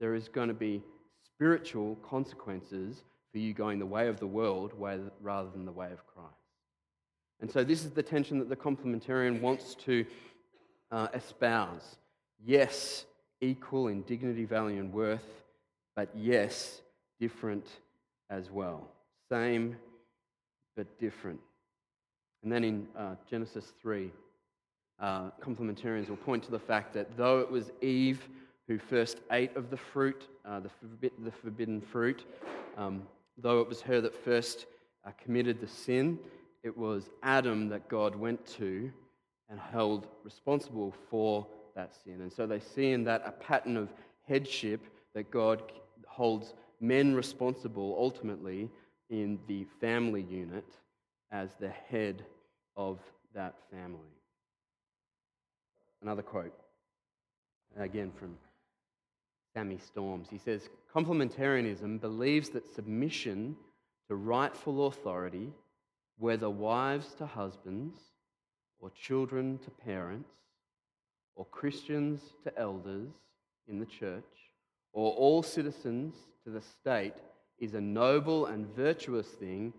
There 0.00 0.14
is 0.14 0.28
going 0.28 0.48
to 0.48 0.54
be 0.54 0.82
spiritual 1.24 1.96
consequences 2.08 3.02
for 3.32 3.38
you 3.38 3.54
going 3.54 3.78
the 3.78 3.86
way 3.86 4.08
of 4.08 4.20
the 4.20 4.26
world 4.26 4.72
rather 4.76 5.50
than 5.50 5.64
the 5.64 5.72
way 5.72 5.90
of 5.90 6.06
Christ. 6.06 6.43
And 7.40 7.50
so, 7.50 7.64
this 7.64 7.84
is 7.84 7.90
the 7.90 8.02
tension 8.02 8.38
that 8.38 8.48
the 8.48 8.56
complementarian 8.56 9.40
wants 9.40 9.74
to 9.86 10.06
uh, 10.90 11.08
espouse. 11.14 11.96
Yes, 12.44 13.04
equal 13.40 13.88
in 13.88 14.02
dignity, 14.02 14.44
value, 14.44 14.80
and 14.80 14.92
worth, 14.92 15.44
but 15.96 16.08
yes, 16.14 16.80
different 17.20 17.66
as 18.30 18.50
well. 18.50 18.88
Same, 19.30 19.76
but 20.76 20.98
different. 20.98 21.40
And 22.42 22.52
then 22.52 22.64
in 22.64 22.86
uh, 22.96 23.14
Genesis 23.28 23.72
3, 23.80 24.10
uh, 25.00 25.30
complementarians 25.42 26.08
will 26.08 26.16
point 26.16 26.42
to 26.44 26.50
the 26.50 26.58
fact 26.58 26.92
that 26.94 27.16
though 27.16 27.40
it 27.40 27.50
was 27.50 27.72
Eve 27.80 28.28
who 28.68 28.78
first 28.78 29.18
ate 29.30 29.54
of 29.56 29.70
the 29.70 29.76
fruit, 29.76 30.28
uh, 30.46 30.60
the, 30.60 31.10
the, 31.22 31.30
forbidden 31.30 31.80
fruit, 31.80 32.24
um, 32.76 33.02
though 33.38 33.60
it 33.60 33.68
was 33.68 33.80
her 33.82 34.00
that 34.00 34.14
first 34.24 34.66
uh, 35.04 35.10
committed 35.22 35.60
the 35.60 35.66
sin, 35.66 36.18
it 36.64 36.76
was 36.76 37.10
Adam 37.22 37.68
that 37.68 37.88
God 37.88 38.16
went 38.16 38.44
to 38.56 38.90
and 39.48 39.60
held 39.60 40.08
responsible 40.24 40.92
for 41.10 41.46
that 41.76 41.94
sin. 42.02 42.22
And 42.22 42.32
so 42.32 42.46
they 42.46 42.58
see 42.58 42.90
in 42.90 43.04
that 43.04 43.22
a 43.24 43.30
pattern 43.30 43.76
of 43.76 43.90
headship 44.26 44.80
that 45.14 45.30
God 45.30 45.62
holds 46.06 46.54
men 46.80 47.14
responsible 47.14 47.94
ultimately 47.98 48.70
in 49.10 49.38
the 49.46 49.66
family 49.80 50.22
unit 50.22 50.64
as 51.30 51.50
the 51.60 51.68
head 51.68 52.24
of 52.76 52.98
that 53.34 53.54
family. 53.70 54.00
Another 56.02 56.22
quote, 56.22 56.54
again 57.78 58.10
from 58.18 58.36
Sammy 59.54 59.78
Storms. 59.78 60.28
He 60.30 60.38
says 60.38 60.68
Complementarianism 60.94 62.00
believes 62.00 62.50
that 62.50 62.72
submission 62.74 63.56
to 64.08 64.16
rightful 64.16 64.86
authority, 64.86 65.50
whether 66.18 66.48
wives 66.48 67.14
to 67.18 67.26
husbands, 67.26 67.96
or 68.80 68.90
children 68.90 69.58
to 69.64 69.70
parents, 69.70 70.30
or 71.36 71.44
Christians 71.46 72.20
to 72.44 72.56
elders 72.58 73.10
in 73.66 73.78
the 73.78 73.86
church, 73.86 74.24
or 74.92 75.12
all 75.12 75.42
citizens 75.42 76.14
to 76.44 76.50
the 76.50 76.60
state 76.60 77.14
is 77.58 77.74
a 77.74 77.80
noble 77.80 78.46
and 78.46 78.66
virtuous 78.74 79.26
thing 79.26 79.72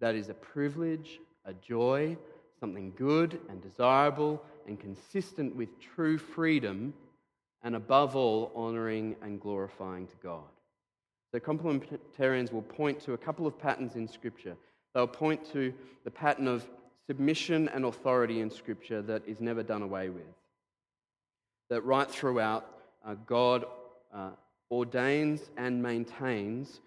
that 0.00 0.14
is 0.14 0.28
a 0.28 0.34
privilege, 0.34 1.20
a 1.44 1.54
joy, 1.54 2.16
something 2.60 2.92
good 2.96 3.40
and 3.48 3.62
desirable 3.62 4.42
and 4.66 4.78
consistent 4.78 5.54
with 5.54 5.68
true 5.80 6.18
freedom, 6.18 6.92
and 7.62 7.74
above 7.74 8.14
all, 8.14 8.52
honoring 8.54 9.16
and 9.22 9.40
glorifying 9.40 10.06
to 10.06 10.16
God. 10.22 10.44
The 11.32 11.40
complementarians 11.40 12.52
will 12.52 12.62
point 12.62 13.00
to 13.00 13.12
a 13.12 13.18
couple 13.18 13.46
of 13.46 13.58
patterns 13.58 13.96
in 13.96 14.06
Scripture. 14.06 14.56
They'll 14.94 15.06
point 15.06 15.50
to 15.52 15.72
the 16.04 16.10
pattern 16.10 16.48
of 16.48 16.66
submission 17.06 17.68
and 17.68 17.84
authority 17.84 18.40
in 18.40 18.50
Scripture 18.50 19.02
that 19.02 19.22
is 19.26 19.40
never 19.40 19.62
done 19.62 19.82
away 19.82 20.08
with. 20.10 20.24
That 21.70 21.82
right 21.82 22.10
throughout, 22.10 22.66
uh, 23.04 23.14
God 23.26 23.64
uh, 24.14 24.30
ordains 24.70 25.40
and 25.56 25.82
maintains 25.82 26.80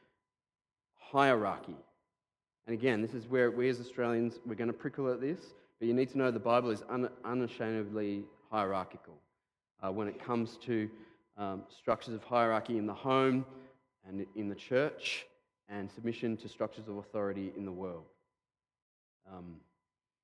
hierarchy. 0.97 1.75
And 2.67 2.73
again, 2.73 3.01
this 3.01 3.13
is 3.13 3.27
where 3.27 3.51
we 3.51 3.69
as 3.69 3.79
Australians, 3.79 4.39
we're 4.45 4.55
going 4.55 4.67
to 4.67 4.73
prickle 4.73 5.11
at 5.11 5.19
this, 5.19 5.39
but 5.79 5.87
you 5.87 5.93
need 5.93 6.09
to 6.11 6.17
know 6.17 6.31
the 6.31 6.39
Bible 6.39 6.69
is 6.69 6.83
un- 6.89 7.09
unashamedly 7.25 8.23
hierarchical 8.51 9.15
uh, 9.81 9.91
when 9.91 10.07
it 10.07 10.23
comes 10.23 10.57
to 10.65 10.89
um, 11.37 11.63
structures 11.75 12.13
of 12.13 12.23
hierarchy 12.23 12.77
in 12.77 12.85
the 12.85 12.93
home 12.93 13.45
and 14.07 14.25
in 14.35 14.49
the 14.49 14.55
church 14.55 15.25
and 15.71 15.89
submission 15.89 16.37
to 16.37 16.49
structures 16.49 16.87
of 16.87 16.97
authority 16.97 17.51
in 17.55 17.65
the 17.65 17.71
world. 17.71 18.03
Um, 19.31 19.55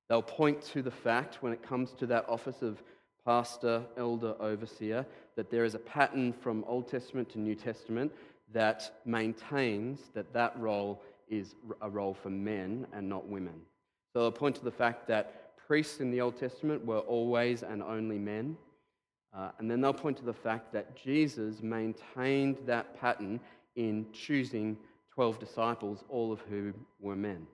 they'll 0.08 0.22
point 0.22 0.62
to 0.72 0.82
the 0.82 0.90
fact 0.90 1.42
when 1.42 1.52
it 1.52 1.62
comes 1.62 1.92
to 1.94 2.06
that 2.06 2.28
office 2.28 2.62
of 2.62 2.82
pastor, 3.24 3.82
elder, 3.96 4.34
overseer, 4.40 5.04
that 5.36 5.50
there 5.50 5.64
is 5.64 5.74
a 5.74 5.78
pattern 5.78 6.32
from 6.32 6.64
Old 6.66 6.88
Testament 6.88 7.30
to 7.30 7.38
New 7.38 7.54
Testament 7.54 8.12
that 8.52 9.00
maintains 9.04 10.00
that 10.14 10.32
that 10.32 10.58
role 10.58 11.02
is 11.28 11.54
a 11.82 11.90
role 11.90 12.14
for 12.14 12.30
men 12.30 12.86
and 12.92 13.08
not 13.08 13.26
women. 13.26 13.60
So 14.12 14.20
they'll 14.20 14.32
point 14.32 14.56
to 14.56 14.64
the 14.64 14.70
fact 14.70 15.06
that 15.08 15.56
priests 15.66 16.00
in 16.00 16.10
the 16.10 16.20
Old 16.20 16.38
Testament 16.38 16.84
were 16.84 17.00
always 17.00 17.62
and 17.62 17.82
only 17.82 18.18
men. 18.18 18.56
Uh, 19.36 19.50
and 19.58 19.70
then 19.70 19.82
they'll 19.82 19.92
point 19.92 20.16
to 20.16 20.24
the 20.24 20.32
fact 20.32 20.72
that 20.72 20.96
Jesus 20.96 21.62
maintained 21.62 22.56
that 22.64 22.98
pattern 22.98 23.40
in 23.76 24.06
choosing 24.12 24.78
12 25.18 25.40
disciples, 25.40 26.04
all 26.08 26.30
of 26.30 26.38
whom 26.42 26.72
were 27.00 27.16
men. 27.16 27.44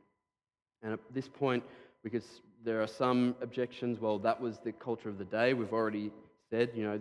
And 0.82 0.92
at 0.92 1.00
this 1.14 1.28
point, 1.28 1.64
because 2.02 2.42
there 2.62 2.82
are 2.82 2.86
some 2.86 3.34
objections, 3.40 3.98
well, 4.02 4.18
that 4.18 4.38
was 4.38 4.58
the 4.58 4.72
culture 4.72 5.08
of 5.08 5.16
the 5.16 5.24
day. 5.24 5.54
We've 5.54 5.72
already 5.72 6.10
said, 6.50 6.72
you 6.74 6.84
know, 6.84 7.00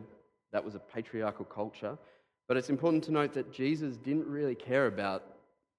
that 0.53 0.63
was 0.63 0.75
a 0.75 0.79
patriarchal 0.79 1.43
culture. 1.43 1.97
But 2.47 2.55
it's 2.55 2.69
important 2.69 3.03
to 3.03 3.11
note 3.11 3.33
that 3.33 3.51
Jesus 3.51 3.97
didn't 3.97 4.25
really 4.25 4.55
care 4.55 4.87
about 4.87 5.25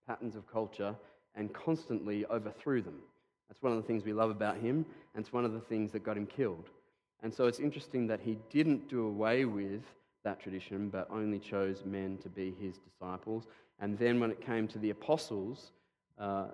patterns 0.06 0.36
of 0.36 0.46
culture 0.52 0.94
and 1.34 1.50
constantly 1.54 2.26
overthrew 2.26 2.82
them. 2.82 2.98
That's 3.48 3.62
one 3.62 3.72
of 3.72 3.80
the 3.80 3.86
things 3.86 4.04
we 4.04 4.12
love 4.12 4.28
about 4.28 4.58
him, 4.58 4.84
and 5.14 5.24
it's 5.24 5.32
one 5.32 5.46
of 5.46 5.54
the 5.54 5.60
things 5.60 5.92
that 5.92 6.04
got 6.04 6.18
him 6.18 6.26
killed. 6.26 6.68
And 7.22 7.32
so 7.32 7.46
it's 7.46 7.58
interesting 7.58 8.06
that 8.08 8.20
he 8.20 8.36
didn't 8.50 8.90
do 8.90 9.06
away 9.06 9.46
with 9.46 9.80
that 10.24 10.40
tradition, 10.40 10.88
but 10.88 11.08
only 11.10 11.38
chose 11.38 11.84
men 11.84 12.18
to 12.22 12.28
be 12.28 12.54
his 12.60 12.78
disciples. 12.78 13.44
And 13.80 13.98
then 13.98 14.20
when 14.20 14.30
it 14.30 14.40
came 14.40 14.66
to 14.68 14.78
the 14.78 14.90
apostles, 14.90 15.72
uh, 16.18 16.46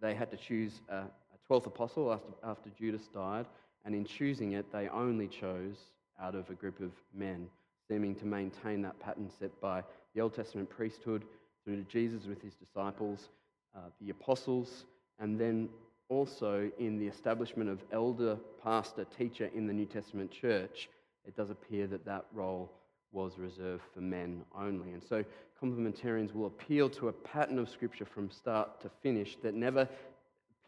they 0.00 0.14
had 0.14 0.30
to 0.30 0.36
choose 0.36 0.80
a, 0.88 1.04
12th 1.48 1.66
apostle 1.66 2.12
after, 2.12 2.32
after 2.42 2.70
Judas 2.78 3.08
died, 3.14 3.46
and 3.84 3.94
in 3.94 4.04
choosing 4.04 4.52
it, 4.52 4.66
they 4.72 4.88
only 4.88 5.28
chose 5.28 5.76
out 6.20 6.34
of 6.34 6.50
a 6.50 6.54
group 6.54 6.80
of 6.80 6.90
men, 7.14 7.46
seeming 7.88 8.16
to 8.16 8.26
maintain 8.26 8.82
that 8.82 8.98
pattern 8.98 9.30
set 9.38 9.58
by 9.60 9.82
the 10.14 10.20
Old 10.20 10.34
Testament 10.34 10.68
priesthood 10.68 11.24
through 11.64 11.76
to 11.76 11.82
Jesus 11.84 12.26
with 12.26 12.42
his 12.42 12.54
disciples, 12.54 13.28
uh, 13.76 13.80
the 14.00 14.10
apostles, 14.10 14.86
and 15.20 15.38
then 15.38 15.68
also 16.08 16.70
in 16.78 16.98
the 16.98 17.06
establishment 17.06 17.70
of 17.70 17.78
elder, 17.92 18.36
pastor, 18.62 19.04
teacher 19.16 19.50
in 19.54 19.66
the 19.66 19.72
New 19.72 19.86
Testament 19.86 20.30
church, 20.30 20.88
it 21.24 21.36
does 21.36 21.50
appear 21.50 21.86
that 21.86 22.04
that 22.04 22.24
role 22.32 22.70
was 23.16 23.38
reserved 23.38 23.82
for 23.92 24.00
men 24.00 24.44
only. 24.56 24.92
And 24.92 25.02
so 25.02 25.24
complementarians 25.60 26.34
will 26.34 26.46
appeal 26.46 26.88
to 26.90 27.08
a 27.08 27.12
pattern 27.12 27.58
of 27.58 27.68
Scripture 27.68 28.04
from 28.04 28.30
start 28.30 28.80
to 28.82 28.90
finish 29.02 29.36
that 29.42 29.54
never 29.54 29.88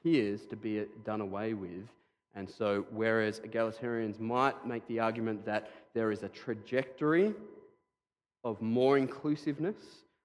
appears 0.00 0.46
to 0.46 0.56
be 0.56 0.84
done 1.04 1.20
away 1.20 1.52
with. 1.52 1.86
And 2.34 2.48
so, 2.48 2.86
whereas 2.90 3.40
egalitarians 3.40 4.18
might 4.18 4.66
make 4.66 4.86
the 4.88 4.98
argument 4.98 5.44
that 5.44 5.70
there 5.94 6.10
is 6.10 6.22
a 6.22 6.28
trajectory 6.28 7.34
of 8.44 8.60
more 8.62 8.96
inclusiveness 8.96 9.76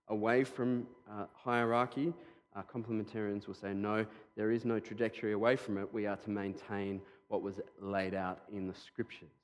away 0.07 0.43
from 0.43 0.87
uh, 1.11 1.25
hierarchy, 1.33 2.13
uh, 2.55 2.61
complementarians 2.73 3.47
will 3.47 3.55
say 3.55 3.73
no, 3.73 4.05
there 4.35 4.51
is 4.51 4.63
no 4.63 4.79
trajectory 4.79 5.33
away 5.33 5.55
from 5.55 5.77
it. 5.77 5.91
We 5.91 6.05
are 6.05 6.17
to 6.17 6.29
maintain 6.29 7.01
what 7.27 7.41
was 7.41 7.59
laid 7.81 8.13
out 8.13 8.41
in 8.51 8.67
the 8.67 8.75
scriptures. 8.75 9.42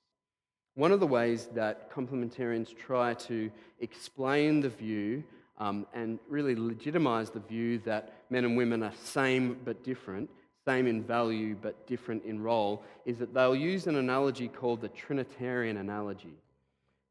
One 0.80 0.94
of 0.94 1.02
the 1.02 1.08
ways 1.08 1.50
that 1.56 1.92
complementarians 1.92 2.74
try 2.74 3.14
to 3.14 3.52
explain 3.82 4.62
the 4.62 4.70
view 4.70 5.26
um, 5.58 5.86
and 5.94 6.20
really 6.30 6.56
legitimize 6.56 7.32
the 7.32 7.42
view 7.42 7.80
that 7.80 8.14
men 8.30 8.46
and 8.46 8.56
women 8.56 8.82
are 8.84 8.94
same 9.04 9.58
but 9.66 9.84
different, 9.84 10.30
same 10.66 10.88
in 10.88 11.04
value 11.04 11.58
but 11.62 11.86
different 11.86 12.24
in 12.24 12.42
role, 12.42 12.82
is 13.06 13.18
that 13.18 13.34
they'll 13.34 13.58
use 13.58 13.88
an 13.88 13.98
analogy 13.98 14.48
called 14.48 14.80
the 14.80 14.88
Trinitarian 14.88 15.76
analogy. 15.76 16.38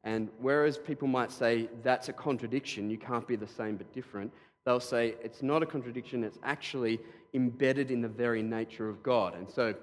And 0.03 0.31
whereas 0.41 0.79
people 0.79 1.07
might 1.07 1.31
say 1.31 1.69
that's 1.83 2.09
a 2.09 2.15
contradiction, 2.15 2.89
you 2.89 2.97
can't 2.97 3.29
be 3.29 3.37
the 3.37 3.47
same 3.47 3.77
but 3.77 3.93
different, 3.93 4.33
they'll 4.65 4.81
say 4.81 5.15
it's 5.23 5.43
not 5.43 5.63
a 5.63 5.67
contradiction, 5.67 6.25
it's 6.25 6.39
actually 6.43 7.01
embedded 7.35 7.91
in 7.91 8.01
the 8.01 8.09
very 8.09 8.43
nature 8.43 8.89
of 8.89 9.03
God. 9.03 9.35
And 9.35 9.47
so 9.47 9.75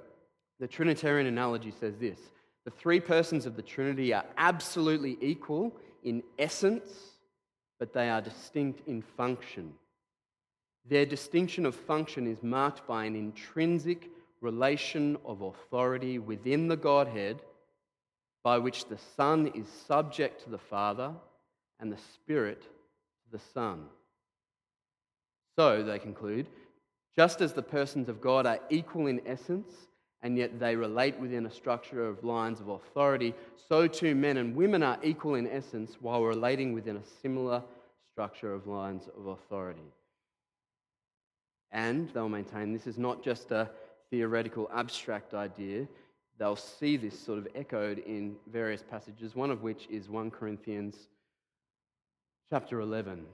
the 0.60 0.68
Trinitarian 0.68 1.28
analogy 1.28 1.70
says 1.70 1.98
this 2.00 2.18
the 2.66 2.72
three 2.72 3.00
persons 3.00 3.46
of 3.46 3.56
the 3.56 3.62
Trinity 3.62 4.14
are 4.14 4.26
absolutely 4.38 5.18
equal 5.22 5.72
in 6.04 6.24
essence, 6.38 6.90
but 7.80 7.94
they 7.94 8.10
are 8.10 8.22
distinct 8.22 8.88
in 8.88 9.02
function. 9.02 9.74
Their 10.88 11.06
distinction 11.06 11.66
of 11.66 11.76
function 11.76 12.28
is 12.28 12.44
marked 12.44 12.88
by 12.88 13.06
an 13.06 13.16
intrinsic 13.16 14.10
relation 14.42 15.18
of 15.26 15.42
authority 15.42 16.20
within 16.20 16.68
the 16.68 16.78
Godhead 16.78 17.40
by 18.44 18.58
which 18.58 18.86
the 18.86 19.00
Son 19.16 19.52
is 19.56 19.68
subject 19.88 20.44
to 20.44 20.50
the 20.50 20.58
Father 20.58 21.12
and 21.80 21.92
the 21.92 21.98
Spirit 22.14 22.62
to 22.62 23.32
the 23.32 23.44
Son. 23.54 23.86
So, 25.56 25.84
they 25.84 26.00
conclude, 26.00 26.48
just 27.16 27.42
as 27.42 27.54
the 27.54 27.64
persons 27.64 28.10
of 28.10 28.22
God 28.22 28.46
are 28.46 28.60
equal 28.70 29.08
in 29.08 29.22
essence, 29.26 29.72
and 30.26 30.40
yet 30.40 30.60
they 30.60 30.76
relate 30.76 31.20
within 31.20 31.46
a 31.46 31.52
structure 31.52 32.08
of 32.08 32.24
lines 32.24 32.60
of 32.60 32.68
authority, 32.68 33.32
so 33.70 33.88
too 33.88 34.16
men 34.16 34.38
and 34.38 34.56
women 34.56 34.82
are 34.82 34.98
equal 35.04 35.36
in 35.36 35.48
essence 35.48 35.98
while 36.00 36.24
relating 36.24 36.74
within 36.74 36.98
a 36.98 37.04
similar 37.22 37.62
structure 38.10 38.52
of 38.52 38.66
lines 38.66 39.08
of 39.16 39.28
authority. 39.28 39.94
And 41.72 42.10
they'll 42.10 42.28
maintain 42.28 42.74
this 42.74 42.88
is 42.88 42.98
not 42.98 43.24
just 43.24 43.52
a 43.52 43.70
theoretical 44.10 44.68
abstract 44.74 45.36
idea, 45.36 45.88
they'll 46.40 46.56
see 46.56 46.98
this 46.98 47.20
sort 47.20 47.38
of 47.38 47.48
echoed 47.54 48.00
in 48.00 48.36
various 48.52 48.82
passages, 48.82 49.36
one 49.36 49.52
of 49.52 49.62
which 49.62 49.86
is 49.92 50.10
1 50.10 50.32
Corinthians 50.32 50.96
chapter 52.50 52.80
11. 52.80 53.28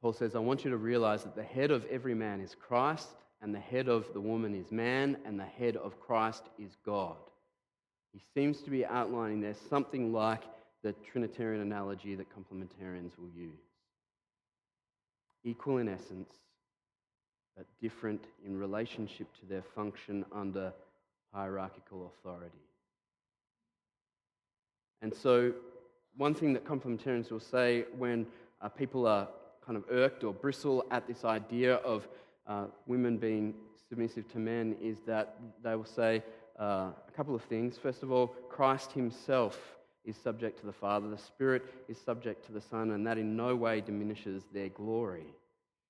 Paul 0.00 0.14
says, 0.14 0.34
I 0.34 0.38
want 0.38 0.64
you 0.64 0.70
to 0.70 0.78
realize 0.78 1.24
that 1.24 1.36
the 1.36 1.42
head 1.42 1.70
of 1.70 1.84
every 1.90 2.14
man 2.14 2.40
is 2.40 2.54
Christ, 2.54 3.10
and 3.40 3.54
the 3.54 3.60
head 3.60 3.88
of 3.88 4.12
the 4.12 4.20
woman 4.20 4.54
is 4.54 4.72
man, 4.72 5.16
and 5.24 5.38
the 5.38 5.44
head 5.44 5.76
of 5.76 6.00
Christ 6.00 6.44
is 6.58 6.76
God. 6.84 7.16
He 8.12 8.20
seems 8.34 8.62
to 8.62 8.70
be 8.70 8.84
outlining 8.84 9.40
there 9.40 9.54
something 9.68 10.12
like 10.12 10.42
the 10.82 10.92
Trinitarian 11.10 11.62
analogy 11.62 12.14
that 12.14 12.26
complementarians 12.30 13.18
will 13.18 13.30
use. 13.36 13.60
Equal 15.44 15.78
in 15.78 15.88
essence, 15.88 16.32
but 17.56 17.66
different 17.80 18.24
in 18.44 18.58
relationship 18.58 19.28
to 19.40 19.46
their 19.46 19.62
function 19.62 20.24
under 20.32 20.72
hierarchical 21.32 22.12
authority. 22.12 22.58
And 25.02 25.14
so, 25.14 25.52
one 26.16 26.34
thing 26.34 26.52
that 26.54 26.64
complementarians 26.64 27.30
will 27.30 27.40
say 27.40 27.84
when 27.96 28.26
uh, 28.60 28.68
people 28.68 29.06
are 29.06 29.28
kind 29.64 29.76
of 29.76 29.84
irked 29.90 30.24
or 30.24 30.32
bristle 30.32 30.84
at 30.90 31.06
this 31.06 31.24
idea 31.24 31.76
of 31.76 32.08
uh, 32.48 32.66
women 32.86 33.18
being 33.18 33.54
submissive 33.88 34.30
to 34.32 34.38
men 34.38 34.76
is 34.80 34.98
that 35.06 35.36
they 35.62 35.74
will 35.74 35.84
say 35.84 36.22
uh, 36.58 36.90
a 37.06 37.12
couple 37.16 37.34
of 37.34 37.42
things. 37.42 37.78
First 37.78 38.02
of 38.02 38.10
all, 38.10 38.28
Christ 38.48 38.92
himself 38.92 39.58
is 40.04 40.16
subject 40.16 40.58
to 40.60 40.66
the 40.66 40.72
Father, 40.72 41.08
the 41.08 41.18
Spirit 41.18 41.62
is 41.88 41.98
subject 41.98 42.46
to 42.46 42.52
the 42.52 42.60
Son, 42.60 42.92
and 42.92 43.06
that 43.06 43.18
in 43.18 43.36
no 43.36 43.54
way 43.54 43.80
diminishes 43.80 44.42
their 44.52 44.70
glory. 44.70 45.26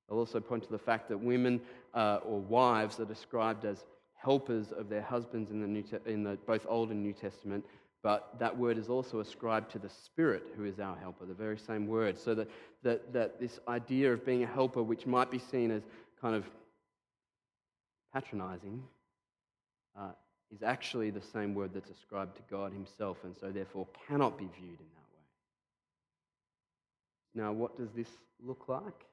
They'll 0.09 0.19
also 0.19 0.41
point 0.41 0.65
to 0.65 0.71
the 0.71 0.79
fact 0.79 1.09
that 1.09 1.19
women 1.19 1.61
uh, 1.95 2.21
or 2.25 2.41
wives 2.41 2.99
are 2.99 3.05
described 3.05 3.65
as 3.65 3.85
helpers 4.15 4.73
of 4.73 4.89
their 4.89 5.03
husbands 5.03 5.51
in 5.51 5.61
the, 5.61 5.67
New 5.67 5.83
Te- 5.83 5.99
in 6.07 6.25
the 6.25 6.37
both 6.47 6.67
Old 6.69 6.91
and 6.91 7.03
New 7.03 7.13
Testament, 7.13 7.65
but 8.03 8.35
that 8.39 8.57
word 8.57 8.79
is 8.79 8.89
also 8.89 9.21
ascribed 9.21 9.71
to 9.73 9.79
the 9.79 9.89
Spirit 9.89 10.45
who 10.57 10.65
is 10.65 10.81
our 10.81 10.97
helper, 10.97 11.27
the 11.27 11.35
very 11.35 11.59
same 11.59 11.87
word. 11.87 12.19
So 12.19 12.35
that, 12.35 12.49
that, 12.83 13.13
that 13.13 13.41
this 13.41 13.61
idea 13.69 14.13
of 14.13 14.25
being 14.25 14.43
a 14.43 14.47
helper, 14.47 14.83
which 14.83 15.07
might 15.07 15.31
be 15.31 15.39
seen 15.39 15.71
as 15.71 15.83
kind 16.21 16.35
of 16.35 16.45
patronizing, 18.13 18.83
uh, 19.99 20.11
is 20.55 20.63
actually 20.63 21.11
the 21.11 21.23
same 21.23 21.55
word 21.55 21.71
that's 21.75 21.91
ascribed 21.91 22.37
to 22.37 22.43
God 22.51 22.73
Himself, 22.73 23.19
and 23.25 23.35
so 23.39 23.51
therefore 23.51 23.87
cannot 24.09 24.39
be 24.39 24.49
viewed 24.59 24.81
in 24.81 24.87
that 24.95 25.09
way. 25.13 25.25
Now, 27.35 27.53
what 27.53 27.77
does 27.77 27.91
this 27.95 28.09
look 28.45 28.69
like? 28.69 29.05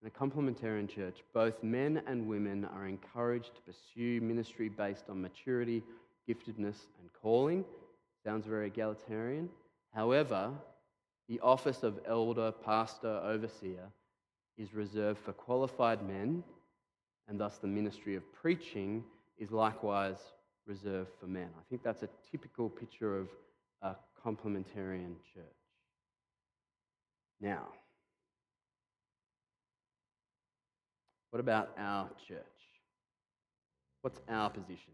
In 0.00 0.08
a 0.08 0.10
complementarian 0.10 0.88
church, 0.88 1.16
both 1.34 1.62
men 1.64 2.02
and 2.06 2.28
women 2.28 2.64
are 2.64 2.86
encouraged 2.86 3.56
to 3.56 3.60
pursue 3.62 4.20
ministry 4.20 4.68
based 4.68 5.10
on 5.10 5.20
maturity, 5.20 5.82
giftedness, 6.28 6.86
and 7.00 7.12
calling. 7.20 7.64
Sounds 8.24 8.46
very 8.46 8.68
egalitarian. 8.68 9.48
However, 9.92 10.52
the 11.28 11.40
office 11.40 11.82
of 11.82 11.98
elder, 12.06 12.52
pastor, 12.52 13.20
overseer 13.24 13.90
is 14.58 14.74
reserved 14.74 15.20
for 15.24 15.32
qualified 15.32 16.06
men, 16.06 16.42
and 17.28 17.38
thus 17.38 17.58
the 17.58 17.66
ministry 17.66 18.16
of 18.16 18.22
preaching 18.32 19.04
is 19.38 19.52
likewise 19.52 20.18
reserved 20.66 21.10
for 21.20 21.26
men. 21.26 21.48
I 21.56 21.62
think 21.70 21.82
that's 21.82 22.02
a 22.02 22.08
typical 22.30 22.68
picture 22.68 23.18
of 23.18 23.28
a 23.82 23.94
complementarian 24.24 25.14
church. 25.32 25.44
Now, 27.40 27.68
what 31.30 31.40
about 31.40 31.70
our 31.78 32.08
church? 32.26 32.38
What's 34.02 34.20
our 34.28 34.50
position? 34.50 34.92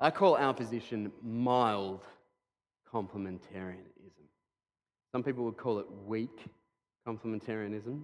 I 0.00 0.10
call 0.10 0.36
our 0.36 0.54
position 0.54 1.12
mild 1.22 2.00
complementarianism. 2.92 4.26
Some 5.12 5.22
people 5.22 5.44
would 5.44 5.56
call 5.56 5.78
it 5.78 5.86
weak 6.06 6.46
complementarianism 7.06 8.00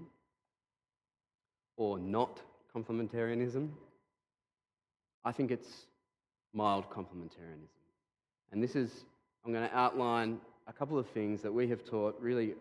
or 1.76 1.98
not 1.98 2.40
complementarianism. 2.74 3.68
I 5.24 5.32
think 5.32 5.50
it's 5.50 5.86
mild 6.52 6.88
complementarianism. 6.90 7.68
And 8.52 8.62
this 8.62 8.76
is, 8.76 9.04
I'm 9.44 9.52
going 9.52 9.68
to 9.68 9.76
outline 9.76 10.38
a 10.66 10.72
couple 10.72 10.98
of 10.98 11.06
things 11.08 11.42
that 11.42 11.52
we 11.52 11.68
have 11.68 11.84
taught 11.84 12.16
really 12.20 12.54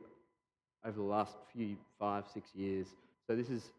over 0.86 0.97
the 0.97 1.06
last 1.06 1.36
few, 1.54 1.75
five, 1.99 2.25
six 2.34 2.49
years. 2.56 2.88
So 3.28 3.36
this 3.36 3.49
is 3.49 3.71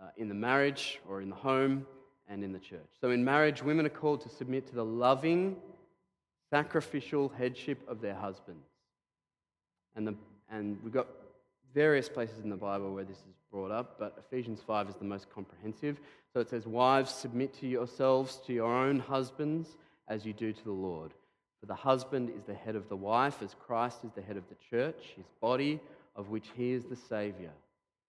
uh, 0.00 0.08
in 0.16 0.28
the 0.28 0.34
marriage 0.34 1.00
or 1.08 1.20
in 1.20 1.30
the 1.30 1.36
home 1.36 1.86
and 2.28 2.44
in 2.44 2.52
the 2.52 2.58
church. 2.58 2.88
So 3.00 3.10
in 3.10 3.24
marriage, 3.24 3.62
women 3.62 3.86
are 3.86 3.90
called 3.90 4.20
to 4.22 4.28
submit 4.28 4.66
to 4.68 4.74
the 4.74 4.84
loving, 4.84 5.56
sacrificial 6.50 7.30
headship 7.36 7.78
of 7.88 8.00
their 8.00 8.14
husbands. 8.14 8.66
And, 9.96 10.06
the, 10.06 10.14
and 10.50 10.78
we've 10.82 10.92
got 10.92 11.08
various 11.74 12.08
places 12.08 12.40
in 12.42 12.50
the 12.50 12.56
Bible 12.56 12.92
where 12.92 13.04
this 13.04 13.18
is 13.18 13.34
brought 13.50 13.70
up, 13.70 13.96
but 13.98 14.16
Ephesians 14.18 14.60
5 14.66 14.88
is 14.88 14.96
the 14.96 15.04
most 15.04 15.30
comprehensive. 15.30 16.00
So 16.32 16.40
it 16.40 16.48
says, 16.48 16.66
Wives, 16.66 17.10
submit 17.10 17.52
to 17.60 17.66
yourselves 17.66 18.40
to 18.46 18.52
your 18.52 18.72
own 18.72 18.98
husbands 18.98 19.76
as 20.08 20.24
you 20.24 20.32
do 20.32 20.52
to 20.52 20.64
the 20.64 20.72
Lord. 20.72 21.12
For 21.60 21.66
the 21.66 21.74
husband 21.74 22.30
is 22.36 22.42
the 22.44 22.54
head 22.54 22.74
of 22.74 22.88
the 22.88 22.96
wife, 22.96 23.42
as 23.42 23.54
Christ 23.54 23.98
is 24.04 24.10
the 24.12 24.22
head 24.22 24.36
of 24.36 24.48
the 24.48 24.56
church, 24.70 25.12
his 25.16 25.26
body, 25.40 25.80
of 26.16 26.28
which 26.28 26.48
he 26.56 26.72
is 26.72 26.84
the 26.86 26.96
Saviour. 26.96 27.52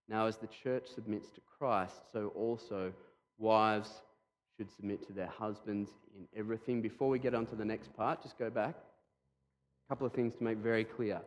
Now, 0.09 0.25
as 0.25 0.37
the 0.37 0.47
church 0.47 0.87
submits 0.93 1.29
to 1.31 1.41
Christ, 1.57 2.01
so 2.11 2.31
also 2.35 2.91
wives 3.37 3.89
should 4.57 4.71
submit 4.71 5.05
to 5.07 5.13
their 5.13 5.27
husbands 5.27 5.91
in 6.17 6.27
everything. 6.37 6.81
Before 6.81 7.09
we 7.09 7.19
get 7.19 7.33
on 7.33 7.45
to 7.47 7.55
the 7.55 7.65
next 7.65 7.95
part, 7.95 8.21
just 8.21 8.37
go 8.37 8.49
back. 8.49 8.75
A 8.75 9.89
couple 9.89 10.07
of 10.07 10.13
things 10.13 10.35
to 10.35 10.43
make 10.43 10.57
very 10.57 10.83
clear. 10.83 11.21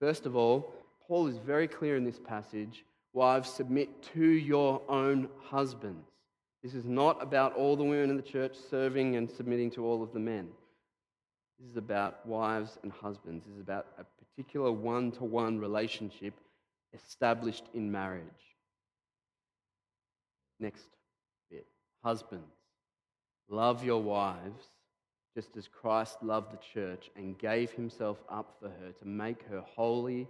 First 0.00 0.26
of 0.26 0.36
all, 0.36 0.74
Paul 1.06 1.26
is 1.28 1.38
very 1.38 1.68
clear 1.68 1.96
in 1.96 2.04
this 2.04 2.18
passage 2.18 2.84
wives, 3.12 3.48
submit 3.48 4.02
to 4.14 4.26
your 4.26 4.82
own 4.88 5.28
husbands. 5.40 6.10
This 6.62 6.74
is 6.74 6.84
not 6.84 7.22
about 7.22 7.54
all 7.54 7.74
the 7.76 7.84
women 7.84 8.10
in 8.10 8.16
the 8.16 8.22
church 8.22 8.54
serving 8.70 9.16
and 9.16 9.30
submitting 9.30 9.70
to 9.72 9.86
all 9.86 10.02
of 10.02 10.12
the 10.12 10.18
men. 10.18 10.48
This 11.58 11.70
is 11.70 11.76
about 11.76 12.26
wives 12.26 12.78
and 12.82 12.92
husbands. 12.92 13.46
This 13.46 13.54
is 13.54 13.60
about 13.60 13.86
a 13.98 14.04
particular 14.22 14.70
one 14.70 15.12
to 15.12 15.24
one 15.24 15.58
relationship 15.58 16.34
established 16.92 17.64
in 17.72 17.90
marriage. 17.90 18.22
Next 20.60 20.88
bit 21.50 21.66
Husbands, 22.02 22.44
love 23.48 23.84
your 23.84 24.02
wives 24.02 24.64
just 25.34 25.56
as 25.56 25.68
Christ 25.68 26.22
loved 26.22 26.52
the 26.52 26.58
church 26.72 27.10
and 27.14 27.38
gave 27.38 27.70
himself 27.72 28.18
up 28.30 28.56
for 28.58 28.68
her 28.68 28.92
to 28.98 29.06
make 29.06 29.42
her 29.50 29.60
holy, 29.60 30.26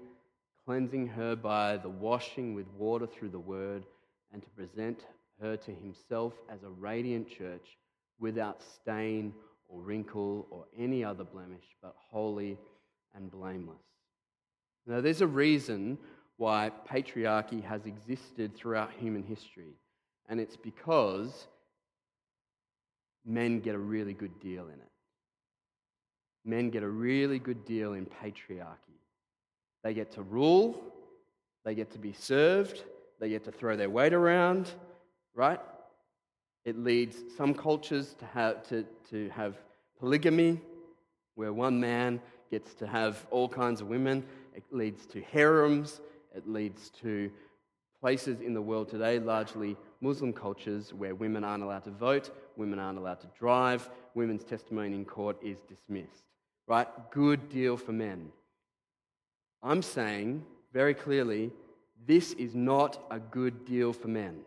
cleansing 0.66 1.06
her 1.06 1.36
by 1.36 1.76
the 1.76 1.88
washing 1.88 2.52
with 2.52 2.66
water 2.76 3.06
through 3.06 3.28
the 3.30 3.38
word, 3.38 3.86
and 4.32 4.42
to 4.42 4.48
present 4.50 5.06
her 5.40 5.56
to 5.56 5.70
himself 5.70 6.32
as 6.50 6.62
a 6.64 6.68
radiant 6.68 7.28
church 7.28 7.78
without 8.18 8.60
stain 8.62 9.32
or 9.68 9.80
wrinkle 9.80 10.46
or 10.50 10.64
any 10.76 11.04
other 11.04 11.24
blemish, 11.24 11.64
but 11.80 11.94
holy 12.10 12.58
and 13.14 13.30
blameless. 13.30 13.78
Now, 14.86 15.00
there's 15.00 15.20
a 15.20 15.26
reason 15.26 15.98
why 16.36 16.70
patriarchy 16.90 17.62
has 17.64 17.86
existed 17.86 18.54
throughout 18.56 18.90
human 18.98 19.22
history, 19.22 19.74
and 20.28 20.40
it's 20.40 20.56
because 20.56 21.46
men 23.24 23.60
get 23.60 23.74
a 23.74 23.78
really 23.78 24.12
good 24.12 24.38
deal 24.40 24.66
in 24.66 24.74
it. 24.74 24.90
Men 26.44 26.70
get 26.70 26.82
a 26.82 26.88
really 26.88 27.38
good 27.38 27.64
deal 27.64 27.94
in 27.94 28.06
patriarchy. 28.06 28.95
They 29.86 29.94
get 29.94 30.10
to 30.14 30.22
rule, 30.22 30.82
they 31.64 31.76
get 31.76 31.92
to 31.92 31.98
be 32.00 32.12
served, 32.12 32.82
they 33.20 33.28
get 33.28 33.44
to 33.44 33.52
throw 33.52 33.76
their 33.76 33.88
weight 33.88 34.12
around, 34.12 34.68
right? 35.32 35.60
It 36.64 36.76
leads 36.76 37.18
some 37.36 37.54
cultures 37.54 38.16
to 38.18 38.26
have, 38.26 38.66
to, 38.70 38.84
to 39.10 39.28
have 39.28 39.54
polygamy, 40.00 40.60
where 41.36 41.52
one 41.52 41.78
man 41.78 42.20
gets 42.50 42.74
to 42.74 42.88
have 42.88 43.24
all 43.30 43.48
kinds 43.48 43.80
of 43.80 43.86
women. 43.86 44.24
It 44.56 44.64
leads 44.72 45.06
to 45.06 45.22
harems. 45.22 46.00
It 46.34 46.48
leads 46.48 46.90
to 47.02 47.30
places 48.00 48.40
in 48.40 48.54
the 48.54 48.62
world 48.62 48.88
today, 48.88 49.20
largely 49.20 49.76
Muslim 50.00 50.32
cultures, 50.32 50.92
where 50.94 51.14
women 51.14 51.44
aren't 51.44 51.62
allowed 51.62 51.84
to 51.84 51.92
vote, 51.92 52.32
women 52.56 52.80
aren't 52.80 52.98
allowed 52.98 53.20
to 53.20 53.28
drive, 53.38 53.88
women's 54.16 54.42
testimony 54.42 54.96
in 54.96 55.04
court 55.04 55.36
is 55.44 55.58
dismissed. 55.68 56.24
Right? 56.66 56.88
Good 57.12 57.48
deal 57.48 57.76
for 57.76 57.92
men. 57.92 58.32
I'm 59.62 59.82
saying 59.82 60.44
very 60.72 60.94
clearly 60.94 61.50
this 62.06 62.32
is 62.34 62.54
not 62.54 63.04
a 63.10 63.18
good 63.18 63.64
deal 63.64 63.92
for 63.92 64.08
men. 64.08 64.40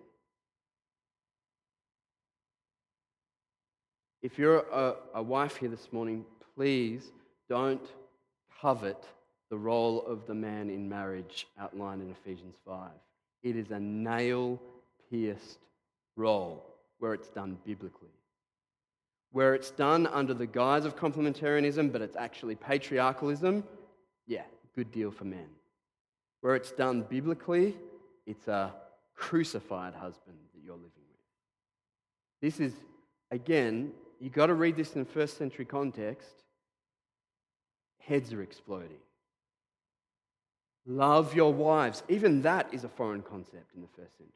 If 4.22 4.38
you're 4.38 4.66
a, 4.72 4.96
a, 5.16 5.24
wife 5.24 5.58
here 5.58 5.70
this 5.70 5.94
morning, 5.94 6.26
please 6.56 7.12
don't 7.48 7.86
covet 8.62 9.06
the 9.50 9.58
role 9.58 10.06
of 10.06 10.28
the 10.28 10.34
man 10.34 10.70
in 10.70 10.90
marriage 10.90 11.48
outlined 11.58 12.02
in 12.02 12.12
Ephesians 12.12 12.56
5. 12.66 12.90
It 13.44 13.56
is 13.56 13.72
a 13.72 13.80
nail 13.80 14.62
pierced 15.10 15.60
role 16.18 16.66
where 17.00 17.14
it's 17.14 17.30
done 17.30 17.58
biblically. 17.66 18.10
Where 19.32 19.56
it's 19.56 19.72
done 19.72 20.06
under 20.08 20.34
the 20.34 20.48
guise 20.48 20.86
of 20.86 20.98
complementarianism, 20.98 21.92
but 21.92 22.02
it's 22.02 22.18
actually 22.18 22.56
patriarchalism, 22.56 23.64
yeah, 24.28 24.44
good 24.76 24.92
deal 24.92 25.12
for 25.12 25.26
men. 25.26 25.48
Where 26.42 26.56
it's 26.56 26.72
done 26.72 27.04
biblically, 27.04 27.76
it's 28.26 28.48
a 28.48 28.74
crucified 29.16 29.94
husband 29.94 30.38
that 30.54 30.64
you're 30.64 30.76
living 30.76 30.90
with. 30.96 31.20
This 32.42 32.60
is, 32.60 32.74
again, 33.32 33.92
you've 34.20 34.34
got 34.34 34.48
to 34.48 34.54
read 34.54 34.76
this 34.76 34.96
in 34.96 35.06
first 35.06 35.38
century 35.38 35.66
context. 35.66 36.44
Heads 38.00 38.32
are 38.34 38.42
exploding. 38.42 38.98
Love 40.86 41.36
your 41.36 41.54
wives. 41.54 42.02
Even 42.08 42.42
that 42.44 42.74
is 42.74 42.84
a 42.84 42.90
foreign 42.90 43.22
concept 43.22 43.76
in 43.76 43.82
the 43.82 43.88
first 43.90 44.18
century. 44.18 44.34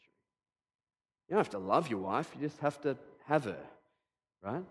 You 1.27 1.35
don't 1.35 1.39
have 1.39 1.49
to 1.51 1.59
love 1.59 1.87
your 1.89 1.99
wife, 1.99 2.29
you 2.35 2.41
just 2.47 2.59
have 2.59 2.79
to 2.81 2.97
have 3.25 3.45
her, 3.45 3.63
right? 4.43 4.63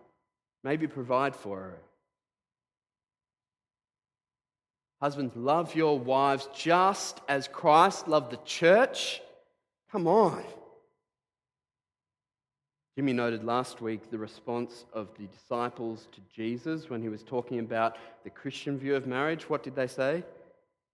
Maybe 0.63 0.87
provide 0.87 1.35
for 1.35 1.59
her. 1.59 1.79
Husbands, 5.03 5.35
love 5.35 5.75
your 5.75 5.99
wives 5.99 6.49
just 6.55 7.21
as 7.29 7.49
Christ 7.49 8.07
loved 8.07 8.31
the 8.31 8.39
church. 8.45 9.21
Come 9.91 10.07
on. 10.07 10.45
Jimmy 12.95 13.13
noted 13.13 13.43
last 13.43 13.81
week 13.81 14.13
the 14.13 14.19
response 14.19 14.85
of 14.93 15.09
the 15.19 15.27
disciples 15.27 16.07
to 16.13 16.21
Jesus 16.33 16.89
when 16.89 17.03
he 17.03 17.09
was 17.09 17.25
talking 17.25 17.59
about 17.59 17.97
the 18.23 18.31
Christian 18.31 18.79
view 18.79 18.95
of 18.95 19.09
marriage. 19.09 19.51
What 19.51 19.65
did 19.65 19.75
they 19.75 19.89
say? 19.89 20.23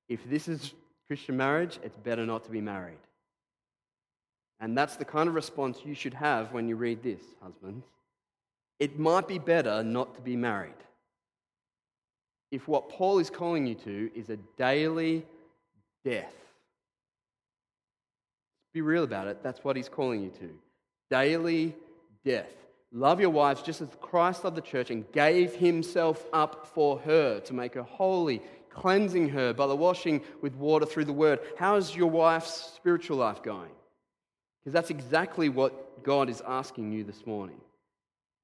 If 0.08 0.20
this 0.30 0.48
is 0.48 0.72
Christian 1.06 1.36
marriage, 1.36 1.78
it's 1.82 1.98
better 1.98 2.24
not 2.24 2.44
to 2.44 2.50
be 2.50 2.62
married. 2.62 2.96
And 4.58 4.74
that's 4.74 4.96
the 4.96 5.04
kind 5.04 5.28
of 5.28 5.34
response 5.34 5.80
you 5.84 5.94
should 5.94 6.14
have 6.14 6.54
when 6.54 6.66
you 6.66 6.76
read 6.76 7.02
this, 7.02 7.20
husbands. 7.42 7.84
It 8.80 8.98
might 8.98 9.28
be 9.28 9.38
better 9.38 9.82
not 9.82 10.14
to 10.14 10.22
be 10.22 10.34
married. 10.34 10.72
If 12.50 12.66
what 12.66 12.88
Paul 12.88 13.18
is 13.18 13.30
calling 13.30 13.66
you 13.66 13.74
to 13.76 14.10
is 14.14 14.30
a 14.30 14.38
daily 14.56 15.26
death, 16.04 16.34
be 18.72 18.80
real 18.80 19.04
about 19.04 19.26
it. 19.26 19.42
That's 19.42 19.62
what 19.64 19.76
he's 19.76 19.88
calling 19.88 20.22
you 20.22 20.30
to. 20.30 20.50
Daily 21.10 21.74
death. 22.24 22.52
Love 22.92 23.20
your 23.20 23.30
wives 23.30 23.62
just 23.62 23.80
as 23.80 23.88
Christ 24.00 24.44
loved 24.44 24.56
the 24.56 24.62
church 24.62 24.90
and 24.90 25.10
gave 25.12 25.54
himself 25.54 26.24
up 26.32 26.66
for 26.68 26.98
her 27.00 27.40
to 27.40 27.54
make 27.54 27.74
her 27.74 27.82
holy, 27.82 28.40
cleansing 28.70 29.28
her 29.30 29.52
by 29.52 29.66
the 29.66 29.76
washing 29.76 30.22
with 30.40 30.54
water 30.54 30.86
through 30.86 31.04
the 31.04 31.12
word. 31.12 31.40
How 31.58 31.76
is 31.76 31.94
your 31.94 32.10
wife's 32.10 32.72
spiritual 32.76 33.18
life 33.18 33.42
going? 33.42 33.70
Because 34.60 34.72
that's 34.72 34.90
exactly 34.90 35.48
what 35.48 36.02
God 36.02 36.30
is 36.30 36.42
asking 36.46 36.92
you 36.92 37.04
this 37.04 37.26
morning. 37.26 37.60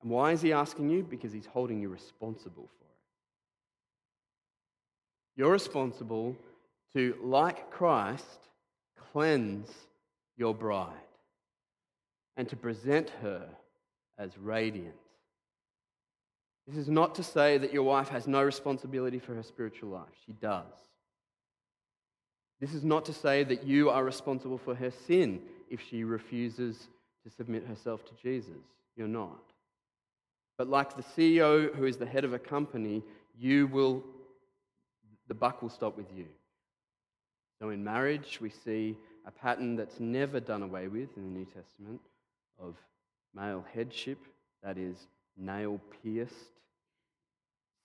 And 0.02 0.10
why 0.10 0.32
is 0.32 0.42
He 0.42 0.52
asking 0.52 0.90
you? 0.90 1.02
Because 1.02 1.32
He's 1.32 1.46
holding 1.46 1.80
you 1.80 1.88
responsible 1.88 2.68
for. 2.78 2.83
You're 5.36 5.52
responsible 5.52 6.36
to, 6.94 7.16
like 7.22 7.70
Christ, 7.70 8.48
cleanse 9.12 9.70
your 10.36 10.54
bride 10.54 10.92
and 12.36 12.48
to 12.48 12.56
present 12.56 13.10
her 13.22 13.48
as 14.18 14.36
radiant. 14.38 14.94
This 16.66 16.76
is 16.76 16.88
not 16.88 17.14
to 17.16 17.22
say 17.22 17.58
that 17.58 17.72
your 17.72 17.82
wife 17.82 18.08
has 18.08 18.26
no 18.26 18.42
responsibility 18.42 19.18
for 19.18 19.34
her 19.34 19.42
spiritual 19.42 19.90
life. 19.90 20.14
She 20.24 20.32
does. 20.32 20.64
This 22.60 22.72
is 22.72 22.84
not 22.84 23.04
to 23.06 23.12
say 23.12 23.44
that 23.44 23.64
you 23.64 23.90
are 23.90 24.04
responsible 24.04 24.58
for 24.58 24.74
her 24.74 24.90
sin 25.06 25.42
if 25.68 25.80
she 25.80 26.04
refuses 26.04 26.88
to 27.24 27.30
submit 27.30 27.66
herself 27.66 28.04
to 28.06 28.12
Jesus. 28.22 28.62
You're 28.96 29.08
not. 29.08 29.42
But 30.56 30.68
like 30.68 30.96
the 30.96 31.02
CEO 31.02 31.74
who 31.74 31.84
is 31.84 31.96
the 31.96 32.06
head 32.06 32.24
of 32.24 32.32
a 32.32 32.38
company, 32.38 33.02
you 33.38 33.66
will, 33.66 34.04
the 35.28 35.34
buck 35.34 35.62
will 35.62 35.70
stop 35.70 35.96
with 35.96 36.06
you. 36.14 36.26
So 37.60 37.70
in 37.70 37.82
marriage, 37.82 38.38
we 38.40 38.50
see 38.50 38.96
a 39.26 39.30
pattern 39.30 39.76
that's 39.76 40.00
never 40.00 40.40
done 40.40 40.62
away 40.62 40.88
with 40.88 41.16
in 41.16 41.22
the 41.22 41.38
New 41.38 41.46
Testament 41.46 42.00
of 42.60 42.76
male 43.34 43.64
headship, 43.74 44.18
that 44.62 44.76
is, 44.76 44.96
nail 45.36 45.80
pierced, 46.02 46.34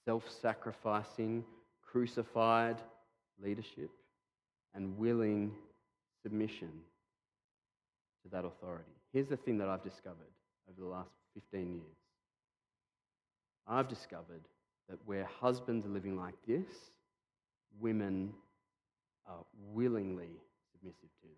self 0.06 0.24
sacrificing, 0.42 1.44
crucified 1.82 2.78
leadership, 3.42 3.90
and 4.76 4.98
willing 4.98 5.52
submission 6.24 6.72
to 8.24 8.30
that 8.32 8.46
authority. 8.46 8.92
Here's 9.14 9.28
the 9.28 9.38
thing 9.38 9.58
that 9.60 9.70
I've 9.70 9.84
discovered 9.84 10.34
over 10.70 10.82
the 10.82 10.88
last 10.88 11.10
15 11.34 11.74
years 11.74 12.00
I've 13.70 13.88
discovered 13.88 14.42
that 14.90 14.98
where 15.06 15.30
husbands 15.40 15.86
are 15.86 15.90
living 15.90 16.18
like 16.18 16.34
this, 16.48 16.66
women 17.80 18.34
are 19.28 19.46
willingly 19.74 20.30
submissive 20.72 21.10
to 21.22 21.28
them. 21.28 21.36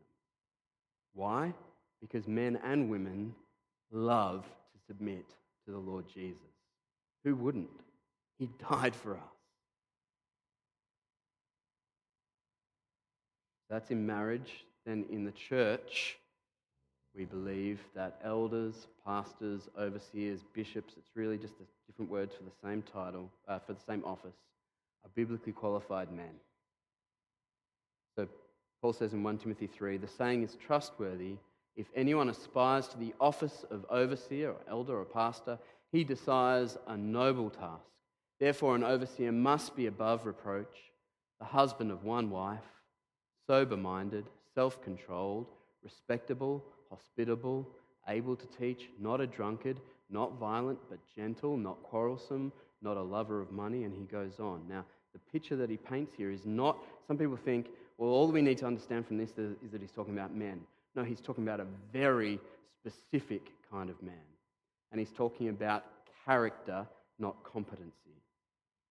Why? 1.13 1.53
Because 2.01 2.27
men 2.27 2.59
and 2.63 2.89
women 2.89 3.35
love 3.91 4.43
to 4.43 4.79
submit 4.87 5.25
to 5.65 5.71
the 5.71 5.77
Lord 5.77 6.05
Jesus. 6.13 6.41
Who 7.23 7.35
wouldn't? 7.35 7.69
He 8.39 8.49
died 8.69 8.95
for 8.95 9.13
us. 9.13 9.23
That's 13.69 13.91
in 13.91 14.05
marriage. 14.05 14.65
Then 14.85 15.05
in 15.11 15.23
the 15.23 15.31
church, 15.31 16.17
we 17.15 17.25
believe 17.25 17.79
that 17.93 18.19
elders, 18.23 18.87
pastors, 19.05 19.69
overseers, 19.79 20.39
bishops, 20.53 20.93
it's 20.97 21.09
really 21.15 21.37
just 21.37 21.53
different 21.87 22.09
words 22.09 22.33
for 22.35 22.43
the 22.43 22.51
same 22.63 22.81
title, 22.81 23.29
uh, 23.47 23.59
for 23.59 23.73
the 23.73 23.79
same 23.87 24.03
office, 24.05 24.35
are 25.05 25.09
biblically 25.15 25.53
qualified 25.53 26.11
man. 26.11 26.33
So 28.15 28.27
Paul 28.81 28.93
says 28.93 29.13
in 29.13 29.23
1 29.23 29.37
Timothy 29.39 29.67
3 29.67 29.97
the 29.97 30.07
saying 30.07 30.43
is 30.43 30.55
trustworthy. 30.55 31.37
If 31.75 31.87
anyone 31.95 32.29
aspires 32.29 32.87
to 32.89 32.97
the 32.97 33.13
office 33.19 33.65
of 33.71 33.85
overseer 33.89 34.51
or 34.51 34.61
elder 34.69 34.99
or 34.99 35.05
pastor, 35.05 35.57
he 35.91 36.03
desires 36.03 36.77
a 36.87 36.97
noble 36.97 37.49
task. 37.49 37.85
Therefore, 38.39 38.75
an 38.75 38.83
overseer 38.83 39.31
must 39.31 39.75
be 39.75 39.85
above 39.85 40.25
reproach, 40.25 40.75
the 41.39 41.45
husband 41.45 41.91
of 41.91 42.03
one 42.03 42.29
wife, 42.29 42.59
sober 43.47 43.77
minded, 43.77 44.25
self 44.55 44.81
controlled, 44.83 45.47
respectable, 45.83 46.63
hospitable, 46.89 47.67
able 48.07 48.35
to 48.35 48.47
teach, 48.47 48.89
not 48.99 49.21
a 49.21 49.27
drunkard, 49.27 49.79
not 50.09 50.39
violent, 50.39 50.79
but 50.89 50.99
gentle, 51.15 51.55
not 51.55 51.81
quarrelsome, 51.83 52.51
not 52.81 52.97
a 52.97 53.01
lover 53.01 53.41
of 53.41 53.51
money, 53.51 53.83
and 53.83 53.93
he 53.93 54.03
goes 54.03 54.39
on. 54.39 54.61
Now, 54.67 54.85
the 55.13 55.19
picture 55.31 55.55
that 55.57 55.69
he 55.69 55.77
paints 55.77 56.13
here 56.15 56.31
is 56.31 56.45
not, 56.45 56.77
some 57.07 57.17
people 57.17 57.37
think, 57.37 57.67
well, 57.97 58.09
all 58.09 58.31
we 58.31 58.41
need 58.41 58.57
to 58.59 58.65
understand 58.65 59.05
from 59.05 59.17
this 59.17 59.31
is 59.37 59.71
that 59.71 59.81
he's 59.81 59.91
talking 59.91 60.13
about 60.13 60.33
men. 60.35 60.61
No, 60.95 61.03
he's 61.03 61.21
talking 61.21 61.43
about 61.43 61.59
a 61.59 61.67
very 61.93 62.39
specific 62.79 63.51
kind 63.69 63.89
of 63.89 64.01
man. 64.01 64.15
And 64.91 64.99
he's 64.99 65.11
talking 65.11 65.49
about 65.49 65.85
character, 66.25 66.87
not 67.19 67.35
competency. 67.43 67.93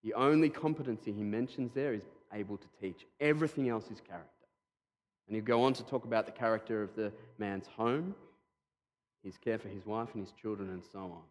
The 0.02 0.14
only 0.14 0.48
competency 0.48 1.12
he 1.12 1.22
mentions 1.22 1.72
there 1.74 1.92
is 1.92 2.02
able 2.32 2.56
to 2.56 2.66
teach. 2.80 3.04
Everything 3.20 3.68
else 3.68 3.90
is 3.90 4.00
character. 4.00 4.28
And 5.26 5.36
he'll 5.36 5.44
go 5.44 5.62
on 5.64 5.74
to 5.74 5.84
talk 5.84 6.04
about 6.04 6.26
the 6.26 6.32
character 6.32 6.82
of 6.82 6.94
the 6.96 7.12
man's 7.38 7.66
home, 7.66 8.14
his 9.22 9.36
care 9.36 9.58
for 9.58 9.68
his 9.68 9.84
wife 9.84 10.08
and 10.14 10.24
his 10.24 10.32
children, 10.40 10.70
and 10.70 10.82
so 10.92 11.00
on. 11.00 11.22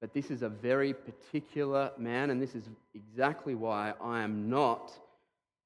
But 0.00 0.12
this 0.12 0.30
is 0.30 0.42
a 0.42 0.48
very 0.48 0.92
particular 0.92 1.90
man, 1.96 2.30
and 2.30 2.40
this 2.40 2.54
is 2.54 2.68
exactly 2.94 3.54
why 3.54 3.94
I 4.00 4.20
am 4.20 4.48
not 4.50 4.92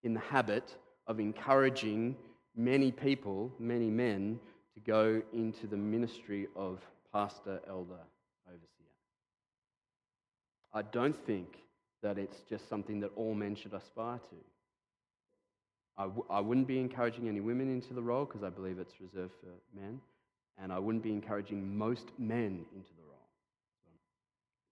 in 0.03 0.15
the 0.15 0.21
habit 0.21 0.77
of 1.07 1.19
encouraging 1.19 2.17
many 2.57 2.93
people, 2.93 3.53
many 3.59 3.91
men, 3.91 4.39
to 4.75 4.81
go 4.81 5.21
into 5.33 5.67
the 5.67 5.77
ministry 5.77 6.47
of 6.55 6.81
pastor, 7.13 7.61
elder, 7.69 7.99
overseer. 8.47 8.87
I 10.73 10.83
don't 10.83 11.17
think 11.27 11.57
that 12.03 12.17
it's 12.17 12.39
just 12.49 12.69
something 12.69 13.01
that 13.01 13.11
all 13.17 13.35
men 13.35 13.57
should 13.57 13.75
aspire 13.75 14.19
to. 14.19 14.37
I 15.97 16.05
w- 16.05 16.27
I 16.31 16.41
wouldn't 16.41 16.69
be 16.69 16.79
encouraging 16.79 17.29
any 17.29 17.41
women 17.41 17.69
into 17.69 17.93
the 17.93 18.03
role 18.03 18.25
because 18.25 18.43
I 18.43 18.49
believe 18.49 18.79
it's 18.79 19.01
reserved 19.01 19.35
for 19.41 19.49
men, 19.79 20.01
and 20.57 20.73
I 20.73 20.79
wouldn't 20.79 21.03
be 21.03 21.13
encouraging 21.13 21.77
most 21.77 22.09
men 22.19 22.65
into 22.75 22.91
the. 22.95 23.00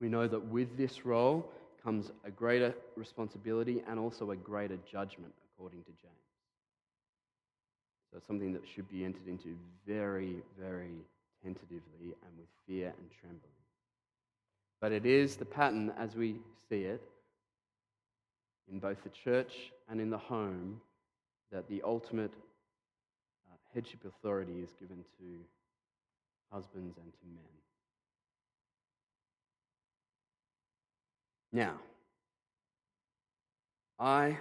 We 0.01 0.09
know 0.09 0.29
that 0.29 0.45
with 0.47 0.77
this 0.77 1.05
role 1.05 1.51
comes 1.83 2.13
a 2.25 2.31
greater 2.31 2.75
responsibility 2.97 3.83
and 3.89 3.99
also 3.99 4.31
a 4.31 4.37
greater 4.37 4.79
judgment, 4.91 5.33
according 5.55 5.81
to 5.83 5.91
James. 5.91 6.15
So 8.11 8.19
it's 8.19 8.27
something 8.27 8.53
that 8.53 8.63
should 8.75 8.89
be 8.91 9.05
entered 9.05 9.27
into 9.27 9.57
very, 9.87 10.37
very 10.59 11.05
tentatively 11.43 12.15
and 12.25 12.37
with 12.39 12.49
fear 12.67 12.89
and 12.89 13.09
trembling. 13.21 13.43
But 14.81 14.93
it 14.93 15.05
is 15.05 15.37
the 15.37 15.45
pattern 15.45 15.93
as 15.99 16.15
we 16.15 16.37
see 16.69 16.83
it 16.83 17.03
in 18.71 18.79
both 18.79 19.03
the 19.03 19.11
church 19.11 19.73
and 19.89 20.01
in 20.01 20.11
the 20.11 20.19
home 20.19 20.81
that 21.51 21.69
the 21.69 21.83
ultimate 21.83 22.33
uh, 23.51 23.57
headship 23.75 24.05
authority 24.05 24.61
is 24.63 24.71
given 24.79 25.05
to 25.19 25.25
husbands 26.53 26.97
and 26.97 27.13
to 27.13 27.27
men. 27.27 27.58
Now, 31.53 31.75
I 33.99 34.37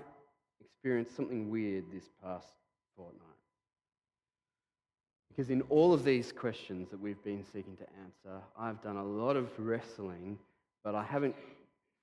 experienced 0.60 1.16
something 1.16 1.50
weird 1.50 1.86
this 1.92 2.10
past 2.24 2.54
fortnight. 2.96 3.22
Because 5.30 5.50
in 5.50 5.62
all 5.70 5.94
of 5.94 6.04
these 6.04 6.32
questions 6.32 6.90
that 6.90 7.00
we've 7.00 7.24
been 7.24 7.44
seeking 7.44 7.78
to 7.78 7.86
answer, 8.04 8.42
I've 8.58 8.82
done 8.82 8.98
a 8.98 9.04
lot 9.04 9.36
of 9.36 9.48
wrestling, 9.60 10.40
but 10.84 10.96
I 10.96 11.04
haven't 11.04 11.36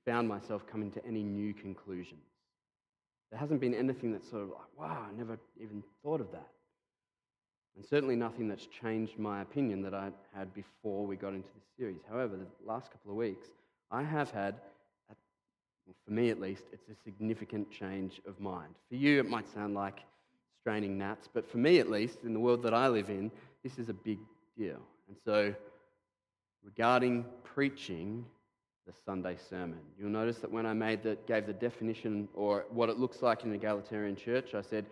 found 0.07 0.29
myself 0.29 0.67
coming 0.67 0.91
to 0.93 1.05
any 1.07 1.23
new 1.23 1.53
conclusions. 1.53 2.23
There 3.31 3.41
hasn't 3.41 3.61
been 3.61 3.75
anything 3.75 4.13
that's 4.13 4.31
sort 4.31 4.43
of 4.43 4.51
like, 4.51 4.79
wow, 4.79 5.07
I 5.11 5.17
never 5.17 5.39
even 5.61 5.83
thought 6.03 6.21
of 6.21 6.31
that. 6.33 6.49
And 7.77 7.85
certainly 7.85 8.15
nothing 8.15 8.47
that's 8.49 8.67
changed 8.67 9.19
my 9.19 9.43
opinion 9.43 9.83
that 9.83 9.95
I 9.95 10.11
had 10.33 10.55
before 10.55 11.05
we 11.05 11.17
got 11.17 11.35
into 11.35 11.49
this 11.55 11.65
series. 11.77 12.01
However, 12.09 12.37
the 12.37 12.47
last 12.65 12.93
couple 12.93 13.11
of 13.11 13.17
weeks, 13.17 13.49
I 13.91 14.03
have 14.03 14.31
had, 14.31 14.55
for 16.05 16.13
me 16.13 16.31
at 16.31 16.41
least, 16.41 16.65
it's 16.73 16.89
a 16.89 16.95
significant 17.05 17.71
change 17.71 18.21
of 18.27 18.41
mind. 18.41 18.75
For 18.89 18.97
you, 18.97 19.19
it 19.21 19.29
might 19.29 19.49
sound 19.53 19.75
like 19.75 20.01
straining 20.61 20.99
gnats, 20.99 21.29
but 21.33 21.51
for 21.51 21.59
me 21.59 21.79
at 21.79 21.91
least, 21.91 22.19
in 22.25 22.33
the 22.33 22.41
world 22.41 22.63
that 22.63 22.75
I 22.75 22.89
live 22.89 23.11
in, 23.11 23.31
this 23.63 23.79
is 23.79 23.89
a 23.89 23.95
big 23.95 24.19
deal. 24.57 24.81
And 25.09 25.17
so, 25.25 25.55
regarding 26.65 27.25
preaching, 27.43 28.25
the 28.87 28.93
Sunday 29.05 29.37
sermon. 29.49 29.79
You'll 29.99 30.11
notice 30.11 30.39
that 30.39 30.51
when 30.51 30.67
I 30.67 30.75
made 30.75 31.03
the, 31.03 31.17
gave 31.27 31.47
the 31.47 31.55
definition 31.55 32.29
or 32.35 32.67
what 32.71 32.91
it 32.91 32.99
looks 32.99 33.23
like 33.23 33.43
in 33.43 33.51
an 33.51 33.57
egalitarian 33.57 34.15
church, 34.15 34.55
I 34.55 34.61
said 34.61 34.85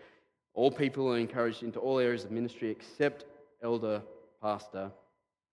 all 0.54 0.70
people 0.70 1.12
are 1.12 1.18
encouraged 1.18 1.62
into 1.62 1.78
all 1.78 1.98
areas 1.98 2.24
of 2.24 2.30
ministry 2.30 2.70
except 2.70 3.26
elder 3.62 4.02
pastor, 4.40 4.90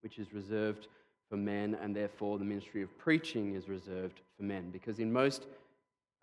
which 0.02 0.20
is 0.20 0.34
reserved 0.34 0.88
for 1.30 1.38
men, 1.38 1.78
and 1.82 1.96
therefore 1.96 2.38
the 2.38 2.46
ministry 2.46 2.82
of 2.82 2.98
preaching 2.98 3.56
is 3.56 3.70
reserved 3.70 4.22
for 4.38 4.44
men. 4.44 4.70
Because 4.72 5.00
in 5.00 5.12
most, 5.12 5.46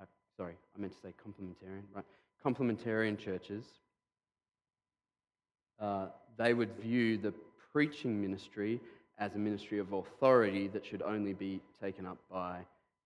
uh, 0.01 0.05
sorry, 0.37 0.55
I 0.77 0.81
meant 0.81 0.93
to 0.95 1.01
say 1.01 1.15
complementarian, 1.25 1.83
right? 1.95 2.05
Complementarian 2.45 3.19
churches, 3.19 3.65
uh, 5.81 6.09
they 6.37 6.55
would 6.55 6.77
view 6.77 7.19
the 7.19 7.33
preaching 7.73 8.21
ministry 8.21 8.81
as 9.19 9.35
a 9.35 9.39
ministry 9.39 9.79
of 9.79 9.93
authority 9.93 10.69
that 10.69 10.85
should 10.85 11.03
only 11.03 11.33
be 11.33 11.61
taken 11.81 12.07
up 12.07 12.19
by 12.31 12.59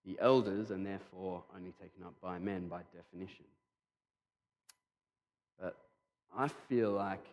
the 0.05 0.17
elders 0.21 0.71
and 0.71 0.85
therefore 0.85 1.43
only 1.57 1.73
taken 1.81 2.03
up 2.05 2.15
by 2.23 2.39
men 2.39 2.67
by 2.69 2.81
definition. 2.95 3.45
But 5.61 5.77
I 6.37 6.49
feel 6.49 6.93
like 6.93 7.25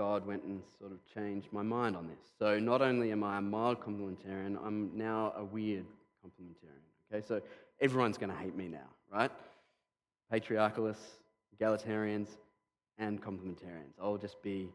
God 0.00 0.26
went 0.26 0.42
and 0.44 0.62
sort 0.78 0.92
of 0.92 0.98
changed 1.14 1.48
my 1.52 1.60
mind 1.60 1.94
on 1.94 2.08
this. 2.08 2.24
So 2.38 2.58
not 2.58 2.80
only 2.80 3.12
am 3.12 3.22
I 3.22 3.36
a 3.36 3.40
mild 3.42 3.80
complementarian, 3.82 4.56
I'm 4.64 4.90
now 4.94 5.34
a 5.36 5.44
weird 5.44 5.84
complementarian. 6.24 7.12
Okay, 7.12 7.22
so 7.28 7.42
everyone's 7.82 8.16
going 8.16 8.32
to 8.32 8.38
hate 8.38 8.56
me 8.56 8.66
now, 8.66 8.88
right? 9.12 9.30
Patriarchalists, 10.30 11.04
egalitarians, 11.54 12.28
and 12.96 13.22
complementarians. 13.22 13.92
I'll 14.00 14.16
just 14.16 14.42
be 14.42 14.70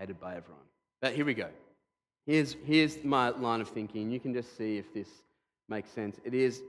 hated 0.00 0.18
by 0.18 0.34
everyone. 0.34 0.64
But 1.00 1.12
here 1.12 1.24
we 1.24 1.34
go. 1.34 1.50
Here's, 2.26 2.56
here's 2.64 3.04
my 3.04 3.28
line 3.28 3.60
of 3.60 3.68
thinking. 3.68 4.10
You 4.10 4.18
can 4.18 4.34
just 4.34 4.56
see 4.58 4.78
if 4.78 4.92
this 4.92 5.10
makes 5.68 5.90
sense. 5.90 6.18
It 6.24 6.34
is 6.34 6.60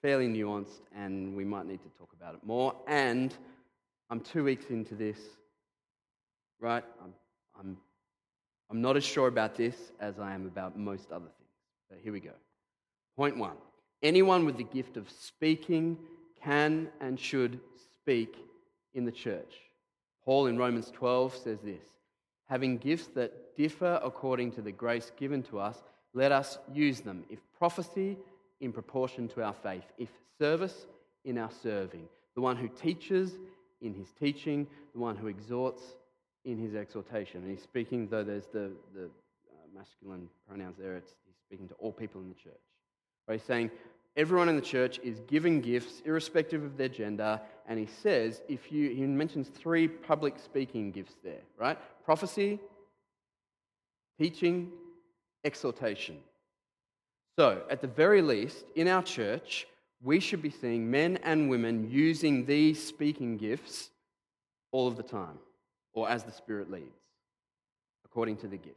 fairly 0.00 0.26
nuanced, 0.26 0.80
and 0.92 1.36
we 1.36 1.44
might 1.44 1.66
need 1.66 1.82
to 1.84 1.88
talk 1.96 2.08
about 2.18 2.34
it 2.34 2.40
more. 2.44 2.74
And 2.88 3.32
I'm 4.10 4.18
two 4.18 4.42
weeks 4.42 4.70
into 4.70 4.96
this, 4.96 5.18
right? 6.62 6.84
I'm, 7.02 7.12
I'm, 7.58 7.76
I'm 8.70 8.80
not 8.80 8.96
as 8.96 9.04
sure 9.04 9.28
about 9.28 9.56
this 9.56 9.74
as 10.00 10.18
I 10.18 10.32
am 10.32 10.46
about 10.46 10.78
most 10.78 11.12
other 11.12 11.26
things. 11.26 11.50
So 11.90 11.96
here 12.02 12.12
we 12.12 12.20
go. 12.20 12.32
Point 13.16 13.36
one 13.36 13.56
anyone 14.02 14.46
with 14.46 14.56
the 14.56 14.64
gift 14.64 14.96
of 14.96 15.10
speaking 15.10 15.98
can 16.42 16.88
and 17.00 17.20
should 17.20 17.60
speak 17.76 18.36
in 18.94 19.04
the 19.04 19.12
church. 19.12 19.54
Paul 20.24 20.46
in 20.46 20.56
Romans 20.56 20.90
12 20.90 21.36
says 21.36 21.58
this 21.62 21.84
having 22.46 22.78
gifts 22.78 23.08
that 23.14 23.56
differ 23.56 24.00
according 24.02 24.52
to 24.52 24.62
the 24.62 24.72
grace 24.72 25.12
given 25.18 25.42
to 25.42 25.58
us, 25.58 25.82
let 26.14 26.32
us 26.32 26.58
use 26.72 27.00
them. 27.00 27.24
If 27.28 27.40
prophecy, 27.58 28.16
in 28.60 28.72
proportion 28.72 29.28
to 29.28 29.42
our 29.42 29.54
faith. 29.54 29.84
If 29.98 30.08
service, 30.38 30.86
in 31.24 31.38
our 31.38 31.50
serving. 31.62 32.08
The 32.34 32.40
one 32.40 32.56
who 32.56 32.68
teaches, 32.68 33.32
in 33.80 33.94
his 33.94 34.08
teaching. 34.18 34.66
The 34.94 35.00
one 35.00 35.16
who 35.16 35.26
exhorts, 35.26 35.82
in 36.44 36.58
his 36.58 36.74
exhortation. 36.74 37.42
And 37.42 37.50
he's 37.50 37.62
speaking, 37.62 38.08
though 38.08 38.24
there's 38.24 38.46
the, 38.46 38.70
the 38.94 39.04
uh, 39.04 39.76
masculine 39.76 40.28
pronouns 40.48 40.76
there, 40.78 40.96
it's, 40.96 41.14
he's 41.26 41.36
speaking 41.46 41.68
to 41.68 41.74
all 41.74 41.92
people 41.92 42.20
in 42.20 42.28
the 42.28 42.34
church. 42.34 42.60
He's 43.30 43.42
saying, 43.42 43.70
everyone 44.16 44.48
in 44.48 44.56
the 44.56 44.62
church 44.62 44.98
is 45.02 45.20
giving 45.26 45.60
gifts 45.60 46.02
irrespective 46.04 46.62
of 46.62 46.76
their 46.76 46.88
gender 46.88 47.40
and 47.66 47.78
he 47.78 47.86
says 47.86 48.42
if 48.48 48.70
you 48.70 48.90
he 48.90 49.02
mentions 49.06 49.48
three 49.48 49.88
public 49.88 50.38
speaking 50.38 50.90
gifts 50.90 51.14
there 51.24 51.40
right 51.58 51.78
prophecy, 52.04 52.58
teaching, 54.18 54.70
exhortation. 55.44 56.18
So, 57.38 57.62
at 57.70 57.80
the 57.80 57.86
very 57.86 58.20
least, 58.20 58.64
in 58.74 58.88
our 58.88 59.02
church, 59.02 59.66
we 60.02 60.20
should 60.20 60.42
be 60.42 60.50
seeing 60.50 60.90
men 60.90 61.18
and 61.22 61.48
women 61.48 61.90
using 61.90 62.44
these 62.44 62.84
speaking 62.84 63.36
gifts 63.36 63.90
all 64.70 64.86
of 64.86 64.96
the 64.96 65.02
time, 65.02 65.38
or 65.92 66.08
as 66.08 66.24
the 66.24 66.32
Spirit 66.32 66.70
leads, 66.70 67.00
according 68.04 68.36
to 68.38 68.48
the 68.48 68.56
gift. 68.56 68.76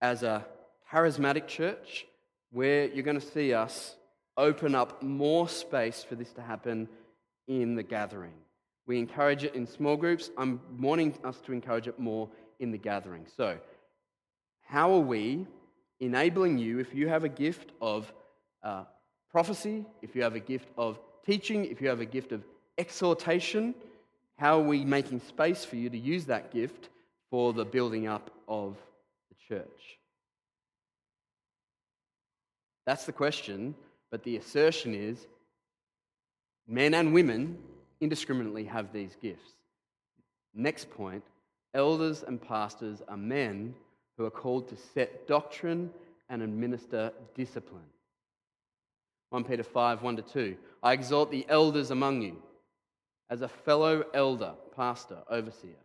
As 0.00 0.22
a 0.22 0.46
charismatic 0.92 1.46
church, 1.46 2.06
where 2.50 2.86
you're 2.86 3.04
going 3.04 3.20
to 3.20 3.26
see 3.26 3.52
us 3.52 3.96
open 4.36 4.74
up 4.74 5.02
more 5.02 5.48
space 5.48 6.02
for 6.02 6.14
this 6.14 6.32
to 6.32 6.40
happen 6.40 6.88
in 7.46 7.74
the 7.74 7.82
gathering. 7.82 8.32
We 8.86 8.98
encourage 8.98 9.44
it 9.44 9.54
in 9.54 9.66
small 9.66 9.96
groups. 9.96 10.30
I'm 10.38 10.60
wanting 10.78 11.14
us 11.24 11.40
to 11.46 11.52
encourage 11.52 11.88
it 11.88 11.98
more 11.98 12.28
in 12.58 12.70
the 12.70 12.78
gathering. 12.78 13.26
So, 13.36 13.58
how 14.62 14.92
are 14.92 15.00
we 15.00 15.46
enabling 16.00 16.58
you, 16.58 16.78
if 16.78 16.94
you 16.94 17.08
have 17.08 17.24
a 17.24 17.28
gift 17.28 17.72
of 17.80 18.12
uh, 18.62 18.84
prophecy, 19.30 19.84
if 20.02 20.14
you 20.14 20.22
have 20.22 20.34
a 20.34 20.40
gift 20.40 20.68
of 20.76 20.98
teaching, 21.26 21.64
if 21.64 21.80
you 21.80 21.88
have 21.88 22.00
a 22.00 22.06
gift 22.06 22.32
of 22.32 22.42
exhortation, 22.78 23.74
how 24.38 24.60
are 24.60 24.62
we 24.62 24.84
making 24.84 25.20
space 25.20 25.64
for 25.64 25.76
you 25.76 25.90
to 25.90 25.98
use 25.98 26.26
that 26.26 26.52
gift 26.52 26.88
for 27.30 27.52
the 27.52 27.64
building 27.64 28.06
up 28.06 28.30
of 28.46 28.76
the 29.28 29.54
church? 29.54 29.98
That's 32.86 33.04
the 33.04 33.12
question, 33.12 33.74
but 34.10 34.22
the 34.22 34.36
assertion 34.36 34.94
is 34.94 35.26
men 36.68 36.94
and 36.94 37.12
women 37.12 37.58
indiscriminately 38.00 38.64
have 38.64 38.92
these 38.92 39.16
gifts. 39.20 39.52
Next 40.54 40.88
point 40.90 41.24
elders 41.74 42.22
and 42.22 42.40
pastors 42.40 43.02
are 43.08 43.16
men 43.16 43.74
who 44.16 44.24
are 44.24 44.30
called 44.30 44.68
to 44.68 44.76
set 44.94 45.26
doctrine 45.26 45.90
and 46.30 46.42
administer 46.42 47.12
discipline. 47.34 47.82
1 49.30 49.44
Peter 49.44 49.62
5 49.62 50.02
1 50.02 50.16
to 50.16 50.22
2. 50.22 50.56
I 50.82 50.92
exhort 50.92 51.30
the 51.30 51.44
elders 51.48 51.90
among 51.90 52.22
you 52.22 52.40
as 53.30 53.42
a 53.42 53.48
fellow 53.48 54.04
elder, 54.14 54.54
pastor, 54.74 55.18
overseer, 55.30 55.76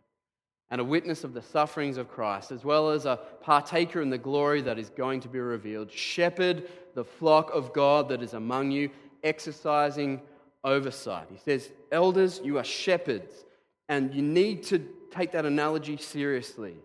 and 0.70 0.80
a 0.80 0.84
witness 0.84 1.24
of 1.24 1.34
the 1.34 1.42
sufferings 1.42 1.98
of 1.98 2.10
Christ, 2.10 2.50
as 2.50 2.64
well 2.64 2.90
as 2.90 3.04
a 3.06 3.18
partaker 3.42 4.00
in 4.00 4.10
the 4.10 4.18
glory 4.18 4.62
that 4.62 4.78
is 4.78 4.90
going 4.90 5.20
to 5.20 5.28
be 5.28 5.38
revealed. 5.38 5.92
Shepherd 5.92 6.68
the 6.94 7.04
flock 7.04 7.50
of 7.52 7.72
God 7.72 8.08
that 8.08 8.22
is 8.22 8.34
among 8.34 8.70
you, 8.70 8.90
exercising 9.22 10.22
oversight. 10.62 11.26
He 11.30 11.38
says, 11.38 11.70
Elders, 11.92 12.40
you 12.42 12.58
are 12.58 12.64
shepherds, 12.64 13.44
and 13.88 14.14
you 14.14 14.22
need 14.22 14.62
to 14.64 14.86
take 15.10 15.32
that 15.32 15.44
analogy 15.44 15.96
seriously. 15.96 16.76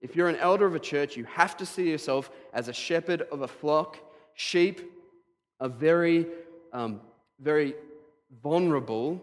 If 0.00 0.16
you're 0.16 0.28
an 0.28 0.36
elder 0.36 0.66
of 0.66 0.74
a 0.74 0.80
church, 0.80 1.16
you 1.16 1.24
have 1.24 1.56
to 1.58 1.66
see 1.66 1.90
yourself 1.90 2.30
as 2.52 2.68
a 2.68 2.72
shepherd 2.72 3.22
of 3.30 3.42
a 3.42 3.48
flock. 3.48 3.98
Sheep 4.34 4.80
are 5.60 5.68
very, 5.68 6.26
um, 6.72 7.00
very 7.38 7.74
vulnerable 8.42 9.20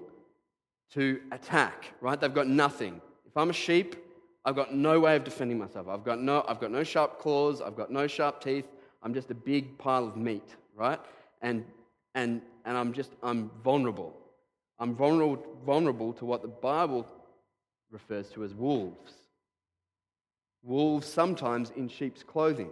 to 0.94 1.20
attack, 1.32 1.94
right? 2.02 2.20
They've 2.20 2.34
got 2.34 2.48
nothing. 2.48 3.02
If 3.26 3.36
I'm 3.36 3.50
a 3.50 3.54
sheep, 3.54 3.96
I've 4.46 4.56
got 4.56 4.74
no 4.74 5.00
way 5.00 5.16
of 5.16 5.24
defending 5.24 5.58
myself. 5.58 5.88
I've 5.90 6.04
got 6.04 6.22
no, 6.22 6.46
I've 6.48 6.60
got 6.60 6.72
no 6.72 6.84
sharp 6.84 7.20
claws, 7.20 7.62
I've 7.62 7.76
got 7.76 7.92
no 7.92 8.08
sharp 8.08 8.42
teeth. 8.42 8.66
I'm 9.04 9.14
just 9.14 9.30
a 9.30 9.36
big 9.36 9.78
pile 9.78 10.08
of 10.08 10.16
meat, 10.16 10.56
right? 10.76 11.00
And, 11.42 11.66
and, 12.16 12.42
and 12.66 12.78
I'm 12.78 12.94
just, 12.94 13.12
I'm 13.22 13.52
vulnerable. 13.64 14.16
I'm 14.80 14.96
vulnerable, 14.96 15.44
vulnerable 15.66 16.14
to 16.14 16.26
what 16.26 16.42
the 16.42 16.48
Bible 16.48 17.06
refers 17.92 18.30
to 18.30 18.44
as 18.44 18.54
wolves. 18.54 19.14
Wolves 20.64 21.08
sometimes 21.08 21.72
in 21.76 21.88
sheep's 21.88 22.24
clothing. 22.24 22.70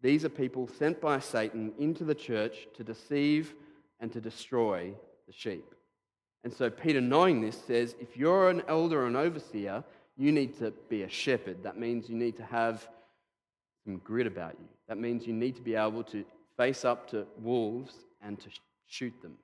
These 0.00 0.24
are 0.24 0.28
people 0.28 0.68
sent 0.78 1.00
by 1.00 1.18
Satan 1.18 1.72
into 1.78 2.04
the 2.04 2.14
church 2.14 2.68
to 2.76 2.84
deceive 2.84 3.54
and 4.00 4.12
to 4.12 4.20
destroy 4.20 4.92
the 5.26 5.32
sheep. 5.32 5.74
And 6.44 6.52
so 6.52 6.70
Peter, 6.70 7.00
knowing 7.00 7.40
this, 7.40 7.60
says 7.66 7.94
if 8.00 8.16
you're 8.16 8.48
an 8.48 8.62
elder 8.68 9.02
or 9.02 9.06
an 9.06 9.16
overseer, 9.16 9.82
you 10.16 10.32
need 10.32 10.58
to 10.58 10.72
be 10.88 11.02
a 11.02 11.08
shepherd. 11.08 11.62
That 11.62 11.78
means 11.78 12.08
you 12.08 12.16
need 12.16 12.36
to 12.36 12.44
have 12.44 12.86
some 13.84 13.98
grit 13.98 14.26
about 14.26 14.56
you. 14.58 14.68
That 14.88 14.98
means 14.98 15.26
you 15.26 15.32
need 15.32 15.56
to 15.56 15.62
be 15.62 15.74
able 15.74 16.04
to 16.04 16.24
face 16.56 16.84
up 16.84 17.08
to 17.10 17.26
wolves 17.38 17.94
and 18.22 18.38
to 18.40 18.48
shoot 18.86 19.14
them. 19.22 19.34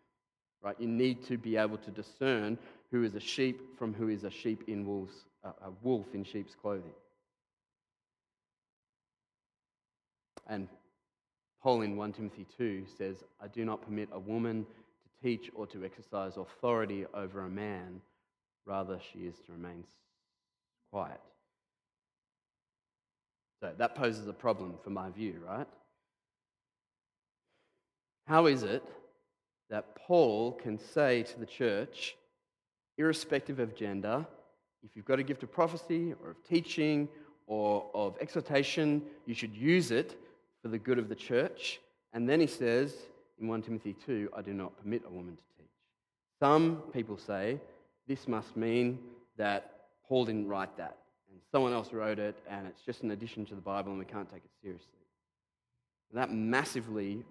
Right? 0.62 0.76
You 0.78 0.88
need 0.88 1.24
to 1.26 1.36
be 1.36 1.56
able 1.56 1.78
to 1.78 1.90
discern 1.90 2.58
who 2.90 3.04
is 3.04 3.14
a 3.14 3.20
sheep 3.20 3.78
from 3.78 3.92
who 3.92 4.08
is 4.08 4.24
a 4.24 4.30
sheep 4.30 4.64
in 4.66 4.86
wolves, 4.86 5.14
a 5.44 5.70
wolf 5.82 6.06
in 6.14 6.24
sheep's 6.24 6.54
clothing. 6.54 6.94
And 10.46 10.68
Paul 11.62 11.82
in 11.82 11.96
1 11.96 12.12
Timothy 12.12 12.46
2 12.56 12.84
says, 12.98 13.16
I 13.42 13.48
do 13.48 13.64
not 13.64 13.82
permit 13.82 14.08
a 14.12 14.18
woman 14.18 14.66
teach 15.24 15.50
or 15.54 15.66
to 15.68 15.84
exercise 15.84 16.36
authority 16.36 17.06
over 17.14 17.46
a 17.46 17.48
man, 17.48 18.00
rather, 18.66 18.98
she 19.12 19.20
is 19.20 19.34
to 19.46 19.52
remain 19.52 19.84
quiet. 20.92 21.20
So 23.62 23.72
that 23.78 23.94
poses 23.94 24.28
a 24.28 24.32
problem 24.34 24.74
for 24.84 24.90
my 24.90 25.10
view, 25.10 25.40
right? 25.46 25.66
How 28.26 28.46
is 28.46 28.62
it 28.62 28.84
that 29.70 29.96
Paul 29.96 30.52
can 30.52 30.78
say 30.78 31.22
to 31.22 31.40
the 31.40 31.46
church, 31.46 32.16
irrespective 32.98 33.58
of 33.58 33.74
gender, 33.74 34.26
if 34.84 34.90
you've 34.94 35.06
got 35.06 35.18
a 35.18 35.22
gift 35.22 35.42
of 35.42 35.50
prophecy 35.50 36.12
or 36.22 36.32
of 36.32 36.44
teaching 36.46 37.08
or 37.46 37.86
of 37.94 38.18
exhortation, 38.20 39.02
you 39.24 39.34
should 39.34 39.54
use 39.54 39.90
it 39.90 40.20
for 40.60 40.68
the 40.68 40.78
good 40.78 40.98
of 40.98 41.08
the 41.08 41.14
church. 41.14 41.80
And 42.12 42.28
then 42.28 42.40
he 42.40 42.46
says 42.46 42.94
in 43.44 43.48
1 43.48 43.60
Timothy 43.60 43.94
2, 44.06 44.30
I 44.34 44.40
do 44.40 44.54
not 44.54 44.74
permit 44.82 45.02
a 45.06 45.10
woman 45.10 45.36
to 45.36 45.42
teach. 45.58 45.70
Some 46.40 46.82
people 46.94 47.18
say 47.18 47.60
this 48.08 48.26
must 48.26 48.56
mean 48.56 48.98
that 49.36 49.70
Paul 50.08 50.24
didn't 50.24 50.48
write 50.48 50.74
that 50.78 50.96
and 51.30 51.38
someone 51.52 51.74
else 51.74 51.92
wrote 51.92 52.18
it 52.18 52.36
and 52.48 52.66
it's 52.66 52.80
just 52.80 53.02
an 53.02 53.10
addition 53.10 53.44
to 53.46 53.54
the 53.54 53.60
Bible 53.60 53.90
and 53.90 53.98
we 53.98 54.06
can't 54.06 54.30
take 54.30 54.44
it 54.44 54.50
seriously. 54.62 54.88
And 56.10 56.18
that 56.18 56.32
massively 56.32 57.22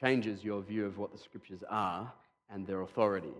changes 0.00 0.42
your 0.42 0.62
view 0.62 0.86
of 0.86 0.96
what 0.96 1.12
the 1.12 1.18
scriptures 1.18 1.62
are 1.68 2.10
and 2.48 2.66
their 2.66 2.80
authority. 2.80 3.34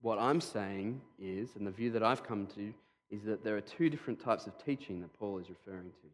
What 0.00 0.18
I'm 0.18 0.40
saying 0.40 1.00
is, 1.20 1.50
and 1.54 1.64
the 1.64 1.70
view 1.70 1.92
that 1.92 2.02
I've 2.02 2.24
come 2.24 2.48
to, 2.56 2.74
is 3.08 3.22
that 3.22 3.44
there 3.44 3.56
are 3.56 3.60
two 3.60 3.88
different 3.88 4.20
types 4.20 4.48
of 4.48 4.64
teaching 4.64 5.00
that 5.02 5.16
Paul 5.16 5.38
is 5.38 5.48
referring 5.48 5.90
to 5.90 6.02
here. 6.02 6.10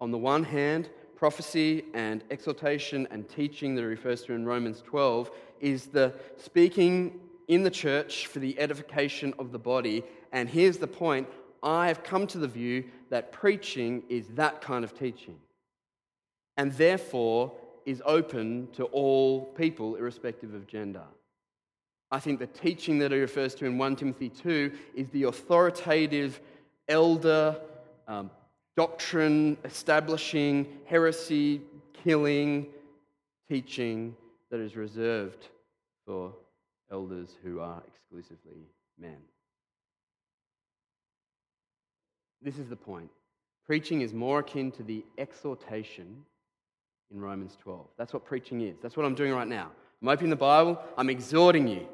On 0.00 0.12
the 0.12 0.18
one 0.18 0.44
hand, 0.44 0.90
prophecy 1.22 1.84
and 1.94 2.24
exhortation 2.32 3.06
and 3.12 3.28
teaching 3.28 3.76
that 3.76 3.82
he 3.82 3.86
refers 3.86 4.24
to 4.24 4.32
in 4.32 4.44
Romans 4.44 4.82
12 4.84 5.30
is 5.60 5.86
the 5.86 6.12
speaking 6.36 7.20
in 7.46 7.62
the 7.62 7.70
church 7.70 8.26
for 8.26 8.40
the 8.40 8.58
edification 8.58 9.32
of 9.38 9.52
the 9.52 9.58
body. 9.58 10.02
And 10.32 10.48
here's 10.48 10.78
the 10.78 10.88
point 10.88 11.28
I 11.62 11.86
have 11.86 12.02
come 12.02 12.26
to 12.26 12.38
the 12.38 12.48
view 12.48 12.82
that 13.10 13.30
preaching 13.30 14.02
is 14.08 14.26
that 14.30 14.62
kind 14.62 14.82
of 14.82 14.98
teaching 14.98 15.36
and 16.56 16.72
therefore 16.72 17.52
is 17.86 18.02
open 18.04 18.66
to 18.72 18.86
all 18.86 19.44
people, 19.44 19.94
irrespective 19.94 20.54
of 20.54 20.66
gender. 20.66 21.04
I 22.10 22.18
think 22.18 22.40
the 22.40 22.48
teaching 22.48 22.98
that 22.98 23.12
he 23.12 23.18
refers 23.18 23.54
to 23.54 23.64
in 23.64 23.78
1 23.78 23.94
Timothy 23.94 24.28
2 24.28 24.72
is 24.96 25.08
the 25.10 25.22
authoritative, 25.22 26.40
elder, 26.88 27.60
um, 28.08 28.28
doctrine 28.76 29.56
establishing, 29.64 30.66
heresy 30.86 31.60
killing 32.04 32.66
teaching 33.48 34.16
that 34.50 34.60
is 34.60 34.76
reserved 34.76 35.48
for 36.06 36.32
elders 36.90 37.30
who 37.42 37.60
are 37.60 37.82
exclusively 37.86 38.66
men. 38.98 39.18
This 42.40 42.58
is 42.58 42.68
the 42.68 42.76
point. 42.76 43.10
Preaching 43.66 44.00
is 44.00 44.12
more 44.12 44.40
akin 44.40 44.72
to 44.72 44.82
the 44.82 45.04
exhortation 45.16 46.24
in 47.12 47.20
Romans 47.20 47.56
12. 47.62 47.86
That's 47.96 48.12
what 48.12 48.24
preaching 48.24 48.60
is. 48.62 48.76
That's 48.82 48.96
what 48.96 49.06
I'm 49.06 49.14
doing 49.14 49.32
right 49.32 49.46
now. 49.46 49.70
I'm 50.00 50.08
opening 50.08 50.30
the 50.30 50.36
Bible, 50.36 50.80
I'm 50.96 51.08
exhorting 51.08 51.68
you 51.68 51.86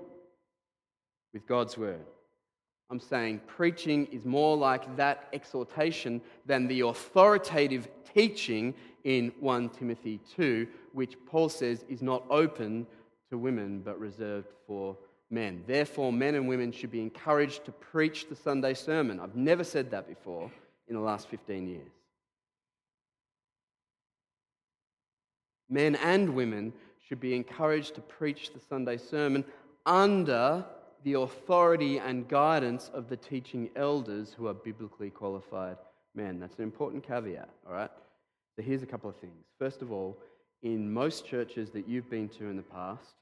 with 1.34 1.46
God's 1.46 1.76
word. 1.76 2.06
I'm 2.91 3.01
saying 3.01 3.43
preaching 3.47 4.07
is 4.07 4.24
more 4.24 4.57
like 4.57 4.97
that 4.97 5.28
exhortation 5.32 6.22
than 6.47 6.66
the 6.68 6.80
authoritative 6.80 7.89
teaching 8.14 8.74
in 9.05 9.32
1 9.41 9.68
Timothy 9.70 10.20
2, 10.36 10.66
which 10.93 11.16
Paul 11.26 11.49
says 11.51 11.84
is 11.89 12.03
not 12.03 12.24
open 12.30 12.86
to 13.30 13.36
women 13.36 13.82
but 13.84 14.01
reserved 14.01 14.49
for 14.66 14.97
men. 15.30 15.62
Therefore, 15.66 16.12
men 16.12 16.34
and 16.34 16.49
women 16.49 16.72
should 16.72 16.91
be 16.91 17.03
encouraged 17.03 17.66
to 17.66 17.72
preach 17.72 18.28
the 18.28 18.36
Sunday 18.36 18.72
sermon. 18.72 19.20
I've 19.20 19.36
never 19.36 19.64
said 19.64 19.91
that 19.91 20.09
before 20.09 20.51
in 20.89 20.95
the 20.95 21.03
last 21.03 21.28
15 21.28 21.68
years. 21.68 21.93
Men 25.68 25.97
and 25.97 26.34
women 26.34 26.72
should 27.07 27.20
be 27.20 27.34
encouraged 27.34 27.95
to 27.97 28.01
preach 28.01 28.53
the 28.55 28.61
Sunday 28.61 28.97
sermon 28.97 29.45
under 29.84 30.64
the 31.05 31.14
authority 31.14 31.99
and 31.99 32.28
guidance 32.28 32.90
of 32.92 33.09
the 33.09 33.16
teaching 33.16 33.70
elders 33.76 34.34
who 34.36 34.46
are 34.46 34.55
biblically 34.55 35.11
qualified 35.11 35.76
men. 36.14 36.40
That's 36.40 36.57
an 36.59 36.64
important 36.64 37.07
caveat, 37.07 37.49
all 37.66 37.72
right? 37.72 37.90
So 38.57 38.62
here's 38.62 38.82
a 38.82 38.86
couple 38.86 39.09
of 39.09 39.16
things. 39.16 39.44
First 39.59 39.82
of 39.82 39.92
all, 39.92 40.18
in 40.62 40.92
most 40.92 41.26
churches 41.26 41.70
that 41.70 41.88
you've 41.88 42.11
been 42.11 42.28
to 42.30 42.46
in 42.46 42.57
the 42.57 42.62
past, 42.62 43.14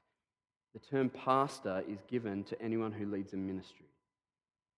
the 0.73 0.79
term 0.79 1.09
pastor 1.09 1.83
is 1.87 1.99
given 2.09 2.43
to 2.45 2.61
anyone 2.61 2.91
who 2.91 3.05
leads 3.05 3.33
a 3.33 3.37
ministry. 3.37 3.85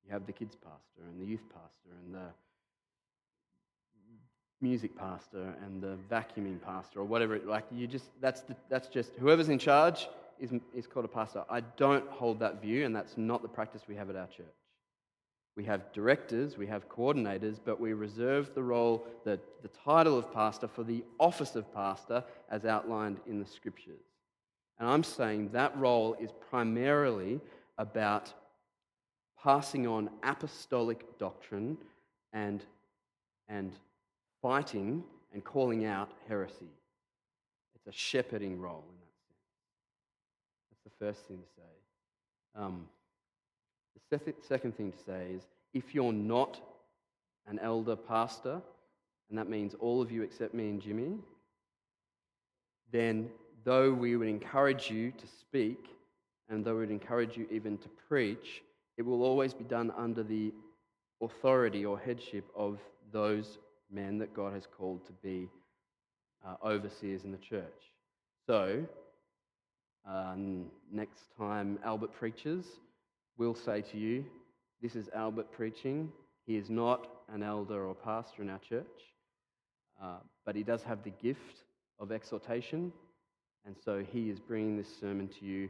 You 0.05 0.11
have 0.11 0.25
the 0.25 0.33
kids 0.33 0.55
pastor 0.55 1.09
and 1.09 1.21
the 1.21 1.25
youth 1.25 1.43
pastor 1.53 1.89
and 2.03 2.13
the 2.13 2.27
music 4.61 4.97
pastor 4.97 5.55
and 5.65 5.81
the 5.81 5.97
vacuuming 6.11 6.61
pastor 6.61 6.99
or 6.99 7.05
whatever. 7.05 7.39
Like 7.39 7.65
you 7.71 7.87
just 7.87 8.05
that's 8.21 8.41
the, 8.41 8.55
that's 8.69 8.87
just 8.87 9.11
whoever's 9.19 9.49
in 9.49 9.59
charge 9.59 10.07
is 10.39 10.51
is 10.73 10.87
called 10.87 11.05
a 11.05 11.09
pastor. 11.09 11.43
I 11.49 11.61
don't 11.61 12.07
hold 12.09 12.39
that 12.39 12.61
view, 12.61 12.85
and 12.85 12.95
that's 12.95 13.17
not 13.17 13.41
the 13.41 13.47
practice 13.47 13.83
we 13.87 13.95
have 13.95 14.09
at 14.09 14.15
our 14.15 14.27
church. 14.27 14.45
We 15.55 15.65
have 15.65 15.91
directors, 15.91 16.57
we 16.57 16.67
have 16.67 16.87
coordinators, 16.87 17.59
but 17.63 17.81
we 17.81 17.91
reserve 17.91 18.55
the 18.55 18.63
role, 18.63 19.05
the, 19.25 19.39
the 19.61 19.67
title 19.67 20.17
of 20.17 20.31
pastor, 20.33 20.69
for 20.69 20.83
the 20.83 21.03
office 21.19 21.55
of 21.57 21.73
pastor 21.73 22.23
as 22.49 22.63
outlined 22.63 23.19
in 23.27 23.39
the 23.39 23.45
scriptures. 23.45 23.99
And 24.79 24.87
I'm 24.87 25.03
saying 25.03 25.49
that 25.51 25.77
role 25.77 26.15
is 26.17 26.29
primarily 26.49 27.41
about 27.77 28.33
passing 29.43 29.85
on 29.85 30.09
apostolic 30.23 31.17
doctrine 31.17 31.77
and, 32.31 32.63
and 33.49 33.73
fighting 34.41 35.03
and 35.33 35.43
calling 35.43 35.85
out 35.85 36.09
heresy. 36.27 36.71
It's 37.75 37.87
a 37.87 37.91
shepherding 37.91 38.59
role 38.59 38.85
in 38.87 38.95
that 38.95 39.13
sense. 39.27 39.41
That's 40.69 40.83
the 40.83 40.88
first 40.99 41.25
thing 41.27 41.37
to 41.37 41.47
say. 41.55 42.61
Um, 42.61 42.85
the 44.09 44.33
second 44.47 44.75
thing 44.75 44.91
to 44.91 44.97
say 45.05 45.27
is 45.35 45.43
if 45.73 45.93
you're 45.93 46.13
not 46.13 46.59
an 47.47 47.59
elder 47.59 47.95
pastor, 47.95 48.61
and 49.29 49.37
that 49.37 49.49
means 49.49 49.75
all 49.79 50.01
of 50.01 50.11
you 50.11 50.23
except 50.23 50.53
me 50.53 50.69
and 50.69 50.81
Jimmy, 50.81 51.17
then 52.91 53.29
though 53.63 53.93
we 53.93 54.15
would 54.15 54.27
encourage 54.27 54.89
you 54.89 55.11
to 55.11 55.27
speak, 55.27 55.85
and 56.49 56.65
though 56.65 56.73
we 56.73 56.81
would 56.81 56.91
encourage 56.91 57.37
you 57.37 57.47
even 57.51 57.77
to 57.77 57.89
preach, 58.07 58.63
it 58.97 59.03
will 59.03 59.23
always 59.23 59.53
be 59.53 59.63
done 59.63 59.93
under 59.95 60.23
the 60.23 60.51
authority 61.21 61.85
or 61.85 61.99
headship 61.99 62.45
of 62.55 62.79
those 63.11 63.59
men 63.91 64.17
that 64.19 64.33
God 64.33 64.53
has 64.53 64.65
called 64.65 65.05
to 65.05 65.13
be 65.23 65.47
uh, 66.45 66.55
overseers 66.65 67.23
in 67.23 67.31
the 67.31 67.37
church. 67.37 67.93
So, 68.47 68.83
um, 70.09 70.65
next 70.91 71.25
time 71.37 71.79
Albert 71.83 72.13
preaches, 72.13 72.65
we'll 73.37 73.55
say 73.55 73.81
to 73.81 73.97
you, 73.97 74.25
This 74.81 74.95
is 74.95 75.09
Albert 75.15 75.51
preaching. 75.51 76.11
He 76.45 76.57
is 76.57 76.69
not 76.69 77.07
an 77.31 77.43
elder 77.43 77.85
or 77.85 77.93
pastor 77.93 78.41
in 78.41 78.49
our 78.49 78.59
church, 78.59 78.85
uh, 80.01 80.17
but 80.45 80.55
he 80.55 80.63
does 80.63 80.81
have 80.83 81.03
the 81.03 81.11
gift 81.11 81.63
of 81.99 82.11
exhortation 82.11 82.91
and 83.65 83.75
so 83.83 84.03
he 84.11 84.29
is 84.29 84.39
bringing 84.39 84.77
this 84.77 84.87
sermon 84.99 85.29
to 85.39 85.45
you, 85.45 85.69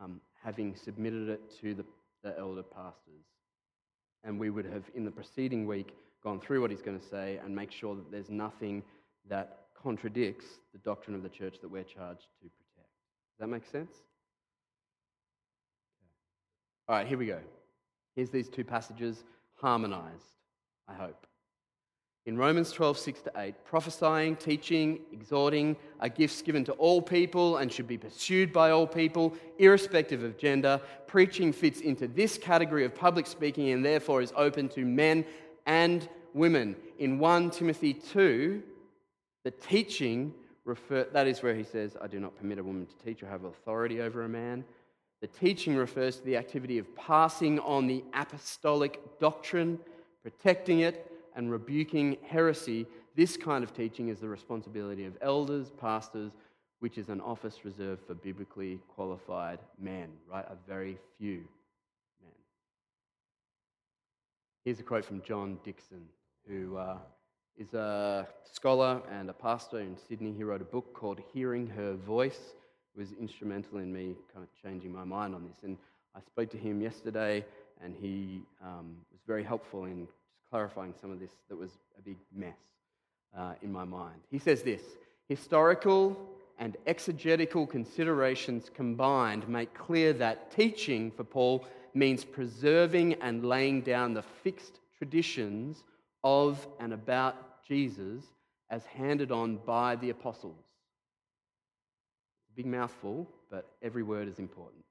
um, 0.00 0.20
having 0.42 0.74
submitted 0.76 1.28
it 1.28 1.40
to 1.60 1.74
the, 1.74 1.84
the 2.22 2.38
elder 2.38 2.62
pastors. 2.62 3.24
And 4.24 4.38
we 4.38 4.50
would 4.50 4.64
have, 4.66 4.84
in 4.94 5.04
the 5.04 5.10
preceding 5.10 5.66
week, 5.66 5.94
gone 6.22 6.40
through 6.40 6.60
what 6.60 6.70
he's 6.70 6.82
going 6.82 6.98
to 6.98 7.06
say 7.06 7.38
and 7.44 7.54
make 7.54 7.70
sure 7.70 7.94
that 7.94 8.10
there's 8.10 8.30
nothing 8.30 8.82
that 9.28 9.66
contradicts 9.80 10.46
the 10.72 10.78
doctrine 10.78 11.14
of 11.14 11.22
the 11.22 11.28
church 11.28 11.56
that 11.60 11.70
we're 11.70 11.84
charged 11.84 12.22
to 12.22 12.48
protect. 12.48 12.67
Does 13.38 13.46
that 13.46 13.54
make 13.54 13.66
sense? 13.66 13.92
All 16.88 16.96
right, 16.96 17.06
here 17.06 17.18
we 17.18 17.26
go. 17.26 17.38
Here's 18.16 18.30
these 18.30 18.48
two 18.48 18.64
passages 18.64 19.22
harmonized, 19.60 20.34
I 20.88 20.94
hope. 20.94 21.24
In 22.26 22.36
Romans 22.36 22.72
12, 22.72 22.98
6 22.98 23.22
to 23.22 23.32
8, 23.36 23.54
prophesying, 23.64 24.34
teaching, 24.36 25.00
exhorting 25.12 25.76
are 26.00 26.08
gifts 26.08 26.42
given 26.42 26.64
to 26.64 26.72
all 26.72 27.00
people 27.00 27.58
and 27.58 27.72
should 27.72 27.86
be 27.86 27.96
pursued 27.96 28.52
by 28.52 28.70
all 28.70 28.86
people, 28.86 29.34
irrespective 29.58 30.24
of 30.24 30.36
gender. 30.36 30.80
Preaching 31.06 31.52
fits 31.52 31.80
into 31.80 32.08
this 32.08 32.36
category 32.36 32.84
of 32.84 32.94
public 32.94 33.26
speaking 33.26 33.70
and 33.70 33.84
therefore 33.84 34.20
is 34.20 34.32
open 34.36 34.68
to 34.70 34.84
men 34.84 35.24
and 35.64 36.08
women. 36.34 36.74
In 36.98 37.18
1 37.18 37.50
Timothy 37.50 37.94
2, 37.94 38.62
the 39.44 39.50
teaching 39.52 40.34
refer, 40.68 41.06
that 41.12 41.26
is 41.26 41.42
where 41.42 41.54
he 41.54 41.64
says, 41.64 41.96
I 42.00 42.06
do 42.06 42.20
not 42.20 42.36
permit 42.36 42.58
a 42.58 42.62
woman 42.62 42.86
to 42.86 43.04
teach 43.04 43.22
or 43.22 43.26
have 43.26 43.44
authority 43.44 44.00
over 44.00 44.22
a 44.22 44.28
man. 44.28 44.64
The 45.20 45.26
teaching 45.26 45.74
refers 45.74 46.18
to 46.18 46.24
the 46.24 46.36
activity 46.36 46.78
of 46.78 46.94
passing 46.94 47.58
on 47.60 47.88
the 47.88 48.04
apostolic 48.14 49.00
doctrine, 49.18 49.80
protecting 50.22 50.80
it, 50.80 51.10
and 51.34 51.50
rebuking 51.50 52.18
heresy, 52.28 52.86
this 53.18 53.36
kind 53.36 53.64
of 53.64 53.74
teaching 53.74 54.08
is 54.08 54.20
the 54.20 54.28
responsibility 54.28 55.04
of 55.04 55.16
elders, 55.20 55.72
pastors, 55.80 56.30
which 56.78 56.98
is 56.98 57.08
an 57.08 57.20
office 57.20 57.64
reserved 57.64 58.06
for 58.06 58.14
biblically 58.14 58.78
qualified 58.94 59.58
men, 59.80 60.08
right? 60.30 60.44
A 60.48 60.56
very 60.68 60.98
few 61.18 61.38
men. 62.22 62.32
Here's 64.64 64.78
a 64.78 64.84
quote 64.84 65.04
from 65.04 65.20
John 65.22 65.58
Dickson, 65.64 66.02
who 66.46 66.76
uh, 66.76 66.98
is 67.58 67.74
a 67.74 68.26
scholar 68.52 69.02
and 69.10 69.28
a 69.28 69.32
pastor 69.32 69.80
in 69.80 69.96
Sydney. 70.08 70.32
He 70.32 70.44
wrote 70.44 70.62
a 70.62 70.64
book 70.64 70.94
called 70.94 71.20
Hearing 71.32 71.66
Her 71.66 71.94
Voice. 71.94 72.54
It 72.94 73.00
was 73.00 73.12
instrumental 73.20 73.78
in 73.78 73.92
me 73.92 74.14
kind 74.32 74.46
of 74.46 74.62
changing 74.62 74.92
my 74.92 75.02
mind 75.04 75.34
on 75.34 75.44
this. 75.44 75.56
And 75.64 75.76
I 76.14 76.20
spoke 76.20 76.50
to 76.50 76.56
him 76.56 76.80
yesterday, 76.80 77.44
and 77.82 77.96
he 78.00 78.42
um, 78.62 78.96
was 79.10 79.20
very 79.26 79.42
helpful 79.42 79.86
in 79.86 80.06
just 80.06 80.18
clarifying 80.50 80.94
some 81.00 81.10
of 81.10 81.18
this 81.18 81.32
that 81.48 81.56
was 81.56 81.72
a 81.98 82.02
big 82.02 82.16
mess 82.32 82.56
uh, 83.36 83.54
in 83.60 83.72
my 83.72 83.84
mind. 83.84 84.20
He 84.30 84.38
says 84.38 84.62
this 84.62 84.82
historical 85.28 86.16
and 86.60 86.76
exegetical 86.86 87.66
considerations 87.66 88.70
combined 88.72 89.48
make 89.48 89.74
clear 89.74 90.12
that 90.12 90.52
teaching 90.52 91.10
for 91.10 91.24
Paul 91.24 91.66
means 91.92 92.24
preserving 92.24 93.14
and 93.14 93.44
laying 93.44 93.80
down 93.82 94.14
the 94.14 94.22
fixed 94.22 94.78
traditions 94.96 95.84
of 96.24 96.66
and 96.80 96.92
about 96.92 97.47
Jesus 97.68 98.24
as 98.70 98.84
handed 98.86 99.30
on 99.30 99.58
by 99.66 99.96
the 99.96 100.10
apostles. 100.10 100.64
Big 102.56 102.66
mouthful, 102.66 103.28
but 103.50 103.68
every 103.82 104.02
word 104.02 104.28
is 104.28 104.38
important. 104.38 104.84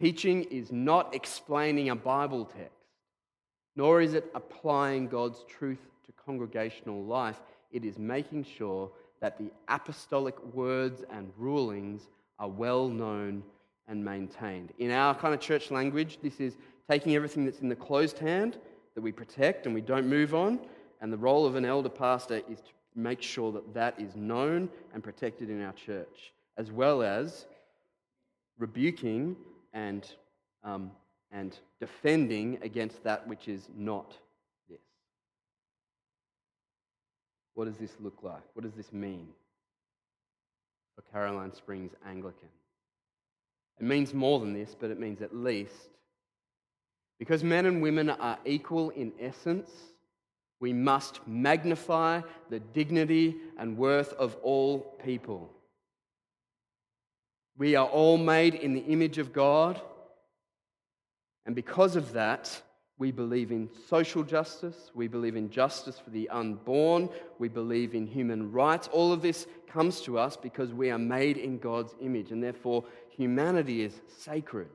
Teaching 0.00 0.44
is 0.44 0.70
not 0.70 1.14
explaining 1.14 1.88
a 1.90 1.96
Bible 1.96 2.44
text 2.44 2.78
nor 3.78 4.02
is 4.02 4.12
it 4.12 4.28
applying 4.34 5.06
God's 5.06 5.44
truth 5.48 5.78
to 6.04 6.12
congregational 6.26 7.04
life. 7.04 7.40
It 7.70 7.84
is 7.84 7.96
making 7.96 8.44
sure 8.44 8.90
that 9.20 9.38
the 9.38 9.52
apostolic 9.68 10.34
words 10.52 11.04
and 11.12 11.30
rulings 11.38 12.08
are 12.40 12.48
well 12.48 12.88
known 12.88 13.44
and 13.86 14.04
maintained. 14.04 14.72
In 14.80 14.90
our 14.90 15.14
kind 15.14 15.32
of 15.32 15.38
church 15.38 15.70
language, 15.70 16.18
this 16.22 16.40
is 16.40 16.56
taking 16.90 17.14
everything 17.14 17.44
that's 17.44 17.60
in 17.60 17.68
the 17.68 17.76
closed 17.76 18.18
hand 18.18 18.58
that 18.96 19.00
we 19.00 19.12
protect 19.12 19.66
and 19.66 19.74
we 19.74 19.80
don't 19.80 20.08
move 20.08 20.34
on, 20.34 20.58
and 21.00 21.12
the 21.12 21.16
role 21.16 21.46
of 21.46 21.54
an 21.54 21.64
elder 21.64 21.88
pastor 21.88 22.42
is 22.50 22.60
to 22.60 22.70
make 22.94 23.22
sure 23.22 23.52
that 23.52 23.74
that 23.74 24.00
is 24.00 24.16
known 24.16 24.68
and 24.92 25.02
protected 25.02 25.50
in 25.50 25.62
our 25.62 25.72
church, 25.72 26.32
as 26.56 26.70
well 26.70 27.02
as 27.02 27.46
rebuking 28.58 29.36
and 29.72 30.06
um, 30.64 30.90
and 31.30 31.58
defending 31.80 32.58
against 32.62 33.02
that 33.04 33.26
which 33.26 33.48
is 33.48 33.68
not 33.76 34.16
this. 34.68 34.80
What 37.54 37.66
does 37.66 37.76
this 37.76 37.92
look 38.00 38.22
like? 38.22 38.42
What 38.54 38.64
does 38.64 38.74
this 38.74 38.92
mean 38.92 39.28
for 40.96 41.02
Caroline 41.12 41.54
Springs 41.54 41.92
Anglican? 42.06 42.48
It 43.78 43.84
means 43.84 44.12
more 44.12 44.40
than 44.40 44.54
this, 44.54 44.74
but 44.78 44.90
it 44.90 44.98
means 44.98 45.22
at 45.22 45.36
least 45.36 45.90
because 47.18 47.42
men 47.42 47.66
and 47.66 47.82
women 47.82 48.10
are 48.10 48.38
equal 48.44 48.90
in 48.90 49.12
essence, 49.20 49.70
we 50.60 50.72
must 50.72 51.26
magnify 51.26 52.22
the 52.50 52.60
dignity 52.60 53.36
and 53.58 53.76
worth 53.76 54.12
of 54.14 54.36
all 54.42 54.98
people. 55.04 55.50
We 57.56 57.76
are 57.76 57.86
all 57.86 58.18
made 58.18 58.54
in 58.54 58.74
the 58.74 58.84
image 58.84 59.18
of 59.18 59.32
God. 59.32 59.80
And 61.46 61.54
because 61.54 61.96
of 61.96 62.12
that, 62.12 62.62
we 62.98 63.12
believe 63.12 63.52
in 63.52 63.68
social 63.88 64.24
justice, 64.24 64.90
we 64.94 65.06
believe 65.06 65.36
in 65.36 65.50
justice 65.50 65.98
for 65.98 66.10
the 66.10 66.28
unborn, 66.30 67.08
we 67.38 67.48
believe 67.48 67.94
in 67.94 68.06
human 68.06 68.50
rights. 68.50 68.88
All 68.88 69.12
of 69.12 69.22
this 69.22 69.46
comes 69.68 70.00
to 70.02 70.18
us 70.18 70.36
because 70.36 70.72
we 70.72 70.90
are 70.90 70.98
made 70.98 71.36
in 71.36 71.58
God's 71.58 71.94
image, 72.00 72.32
and 72.32 72.42
therefore 72.42 72.84
humanity 73.10 73.82
is 73.82 74.00
sacred. 74.18 74.70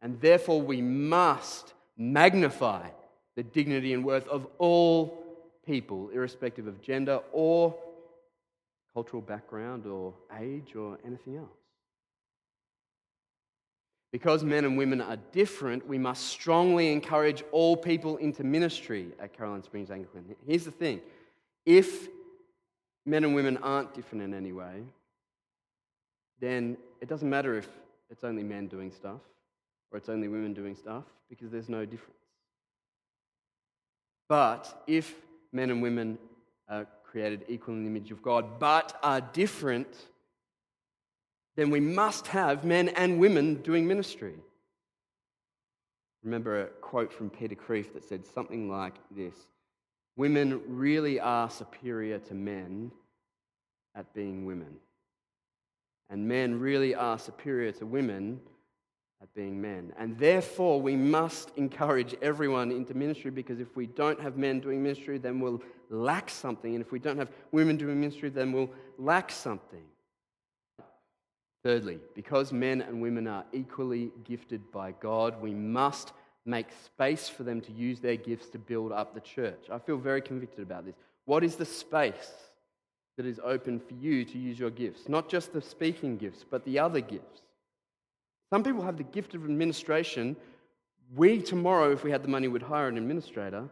And 0.00 0.20
therefore 0.20 0.62
we 0.62 0.80
must 0.80 1.74
magnify 1.98 2.88
the 3.36 3.42
dignity 3.42 3.92
and 3.92 4.04
worth 4.04 4.26
of 4.28 4.46
all 4.58 5.22
people, 5.66 6.08
irrespective 6.10 6.66
of 6.66 6.80
gender 6.80 7.20
or 7.32 7.74
cultural 8.94 9.20
background 9.20 9.86
or 9.86 10.14
age 10.40 10.74
or 10.74 10.98
anything 11.06 11.36
else. 11.36 11.48
Because 14.10 14.42
men 14.42 14.64
and 14.64 14.78
women 14.78 15.02
are 15.02 15.18
different, 15.32 15.86
we 15.86 15.98
must 15.98 16.28
strongly 16.28 16.90
encourage 16.90 17.44
all 17.52 17.76
people 17.76 18.16
into 18.16 18.42
ministry 18.44 19.08
at 19.20 19.36
Caroline 19.36 19.62
Springs 19.62 19.90
Anglican. 19.90 20.24
Here's 20.46 20.64
the 20.64 20.70
thing 20.70 21.02
if 21.66 22.08
men 23.04 23.24
and 23.24 23.34
women 23.34 23.58
aren't 23.58 23.92
different 23.92 24.24
in 24.24 24.32
any 24.32 24.52
way, 24.52 24.84
then 26.40 26.78
it 27.02 27.08
doesn't 27.08 27.28
matter 27.28 27.56
if 27.58 27.68
it's 28.08 28.24
only 28.24 28.42
men 28.42 28.68
doing 28.68 28.90
stuff 28.90 29.20
or 29.90 29.98
it's 29.98 30.08
only 30.08 30.28
women 30.28 30.54
doing 30.54 30.74
stuff 30.74 31.04
because 31.28 31.50
there's 31.50 31.68
no 31.68 31.84
difference. 31.84 32.25
But 34.28 34.82
if 34.86 35.14
men 35.52 35.70
and 35.70 35.80
women 35.80 36.18
are 36.68 36.86
created 37.04 37.44
equal 37.48 37.74
in 37.74 37.84
the 37.84 37.90
image 37.90 38.10
of 38.10 38.22
God 38.22 38.58
but 38.58 38.98
are 39.02 39.20
different, 39.20 39.88
then 41.56 41.70
we 41.70 41.80
must 41.80 42.26
have 42.28 42.64
men 42.64 42.88
and 42.90 43.18
women 43.18 43.62
doing 43.62 43.86
ministry. 43.86 44.34
remember 46.22 46.62
a 46.62 46.66
quote 46.66 47.12
from 47.12 47.30
Peter 47.30 47.54
Kreeft 47.54 47.94
that 47.94 48.04
said 48.04 48.26
something 48.26 48.68
like 48.70 48.94
this 49.10 49.34
Women 50.16 50.60
really 50.66 51.20
are 51.20 51.48
superior 51.50 52.18
to 52.18 52.34
men 52.34 52.90
at 53.94 54.12
being 54.14 54.44
women. 54.44 54.76
And 56.08 56.26
men 56.28 56.58
really 56.60 56.94
are 56.94 57.18
superior 57.18 57.72
to 57.72 57.86
women 57.86 58.40
at 59.22 59.32
being 59.34 59.60
men. 59.60 59.92
And 59.98 60.18
therefore, 60.18 60.80
we 60.80 60.96
must 60.96 61.50
encourage 61.56 62.14
everyone 62.20 62.70
into 62.70 62.94
ministry 62.94 63.30
because 63.30 63.60
if 63.60 63.74
we 63.76 63.86
don't 63.86 64.20
have 64.20 64.36
men 64.36 64.60
doing 64.60 64.82
ministry, 64.82 65.18
then 65.18 65.40
we'll 65.40 65.62
lack 65.88 66.28
something. 66.28 66.74
And 66.74 66.84
if 66.84 66.92
we 66.92 66.98
don't 66.98 67.16
have 67.16 67.30
women 67.52 67.76
doing 67.76 68.00
ministry, 68.00 68.28
then 68.28 68.52
we'll 68.52 68.70
lack 68.98 69.30
something. 69.30 69.84
Thirdly, 71.64 71.98
because 72.14 72.52
men 72.52 72.82
and 72.82 73.00
women 73.00 73.26
are 73.26 73.44
equally 73.52 74.12
gifted 74.24 74.70
by 74.70 74.92
God, 74.92 75.40
we 75.40 75.52
must 75.54 76.12
make 76.44 76.68
space 76.84 77.28
for 77.28 77.42
them 77.42 77.60
to 77.60 77.72
use 77.72 77.98
their 77.98 78.16
gifts 78.16 78.48
to 78.50 78.58
build 78.58 78.92
up 78.92 79.14
the 79.14 79.20
church. 79.20 79.66
I 79.72 79.78
feel 79.78 79.96
very 79.96 80.22
convicted 80.22 80.60
about 80.60 80.84
this. 80.84 80.94
What 81.24 81.42
is 81.42 81.56
the 81.56 81.64
space 81.64 82.32
that 83.16 83.26
is 83.26 83.40
open 83.42 83.80
for 83.80 83.94
you 83.94 84.24
to 84.24 84.38
use 84.38 84.60
your 84.60 84.70
gifts? 84.70 85.08
Not 85.08 85.28
just 85.28 85.52
the 85.52 85.60
speaking 85.60 86.18
gifts, 86.18 86.44
but 86.48 86.64
the 86.64 86.78
other 86.78 87.00
gifts. 87.00 87.42
Some 88.50 88.62
people 88.62 88.82
have 88.82 88.96
the 88.96 89.04
gift 89.04 89.34
of 89.34 89.44
administration. 89.44 90.36
We, 91.14 91.40
tomorrow, 91.40 91.92
if 91.92 92.04
we 92.04 92.10
had 92.10 92.22
the 92.22 92.28
money, 92.28 92.48
would 92.48 92.62
hire 92.62 92.88
an 92.88 92.96
administrator. 92.96 93.68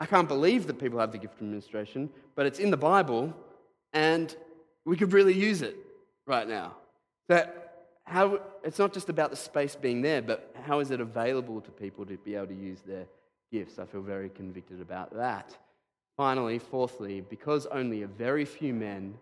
I 0.00 0.06
can't 0.06 0.28
believe 0.28 0.66
that 0.66 0.78
people 0.78 0.98
have 0.98 1.12
the 1.12 1.18
gift 1.18 1.34
of 1.36 1.42
administration, 1.42 2.10
but 2.34 2.46
it's 2.46 2.58
in 2.58 2.70
the 2.70 2.76
Bible, 2.76 3.34
and 3.92 4.34
we 4.84 4.96
could 4.96 5.12
really 5.12 5.34
use 5.34 5.62
it 5.62 5.76
right 6.26 6.46
now. 6.46 6.76
That 7.28 7.68
how, 8.04 8.40
it's 8.64 8.78
not 8.78 8.94
just 8.94 9.08
about 9.08 9.30
the 9.30 9.36
space 9.36 9.76
being 9.76 10.00
there, 10.00 10.22
but 10.22 10.54
how 10.62 10.80
is 10.80 10.90
it 10.90 11.00
available 11.00 11.60
to 11.60 11.70
people 11.70 12.06
to 12.06 12.16
be 12.18 12.34
able 12.36 12.46
to 12.46 12.54
use 12.54 12.80
their 12.86 13.06
gifts? 13.52 13.78
I 13.78 13.84
feel 13.84 14.00
very 14.00 14.30
convicted 14.30 14.80
about 14.80 15.14
that. 15.14 15.56
Finally, 16.16 16.58
fourthly, 16.58 17.20
because 17.20 17.66
only 17.66 18.02
a 18.02 18.06
very 18.06 18.44
few 18.44 18.72
men 18.72 19.14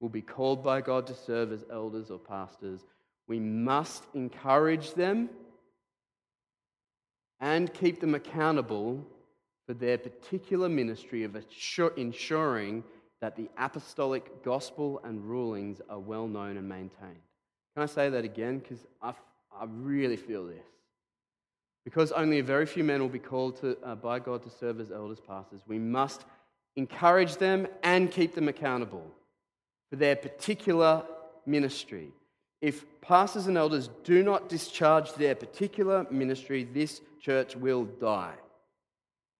will 0.00 0.08
be 0.08 0.20
called 0.20 0.62
by 0.62 0.80
God 0.80 1.06
to 1.06 1.14
serve 1.14 1.52
as 1.52 1.64
elders 1.72 2.10
or 2.10 2.18
pastors, 2.18 2.84
we 3.28 3.38
must 3.38 4.04
encourage 4.14 4.94
them 4.94 5.28
and 7.40 7.72
keep 7.72 8.00
them 8.00 8.14
accountable 8.14 9.06
for 9.66 9.74
their 9.74 9.98
particular 9.98 10.68
ministry 10.68 11.24
of 11.24 11.36
ensuring 11.96 12.82
that 13.20 13.36
the 13.36 13.48
apostolic 13.58 14.42
gospel 14.42 15.00
and 15.04 15.22
rulings 15.28 15.80
are 15.90 15.98
well 15.98 16.26
known 16.26 16.56
and 16.56 16.68
maintained. 16.68 17.20
Can 17.74 17.82
I 17.82 17.86
say 17.86 18.08
that 18.08 18.24
again? 18.24 18.58
Because 18.58 18.86
I, 19.02 19.10
I 19.52 19.66
really 19.68 20.16
feel 20.16 20.46
this. 20.46 20.64
Because 21.84 22.12
only 22.12 22.38
a 22.38 22.42
very 22.42 22.66
few 22.66 22.82
men 22.82 23.00
will 23.00 23.08
be 23.08 23.18
called 23.18 23.60
to, 23.60 23.76
uh, 23.84 23.94
by 23.94 24.18
God 24.18 24.42
to 24.44 24.50
serve 24.50 24.80
as 24.80 24.90
elders, 24.90 25.20
pastors, 25.20 25.60
we 25.66 25.78
must 25.78 26.24
encourage 26.76 27.36
them 27.36 27.66
and 27.82 28.10
keep 28.10 28.34
them 28.34 28.48
accountable 28.48 29.06
for 29.90 29.96
their 29.96 30.16
particular 30.16 31.02
ministry. 31.46 32.12
If 32.60 32.84
pastors 33.00 33.46
and 33.46 33.56
elders 33.56 33.88
do 34.04 34.22
not 34.22 34.48
discharge 34.48 35.12
their 35.14 35.34
particular 35.34 36.06
ministry, 36.10 36.64
this 36.64 37.00
church 37.20 37.54
will 37.54 37.84
die. 37.84 38.34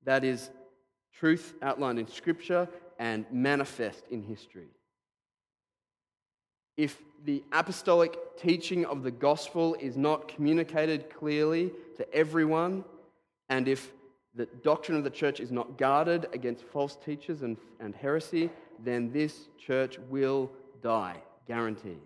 That 0.04 0.24
is 0.24 0.50
truth 1.12 1.54
outlined 1.62 1.98
in 1.98 2.06
Scripture 2.06 2.68
and 2.98 3.26
manifest 3.32 4.04
in 4.10 4.22
history. 4.22 4.68
If 6.76 7.02
the 7.24 7.42
apostolic 7.50 8.16
teaching 8.36 8.84
of 8.86 9.02
the 9.02 9.10
gospel 9.10 9.76
is 9.80 9.96
not 9.96 10.28
communicated 10.28 11.10
clearly 11.10 11.72
to 11.96 12.14
everyone, 12.14 12.84
and 13.48 13.66
if 13.66 13.92
the 14.36 14.46
doctrine 14.62 14.96
of 14.96 15.02
the 15.02 15.10
church 15.10 15.40
is 15.40 15.50
not 15.50 15.76
guarded 15.76 16.28
against 16.32 16.62
false 16.62 16.96
teachers 17.04 17.42
and, 17.42 17.56
and 17.80 17.96
heresy, 17.96 18.50
then 18.84 19.10
this 19.10 19.48
church 19.58 19.98
will 20.08 20.52
die, 20.80 21.20
guaranteed. 21.48 21.98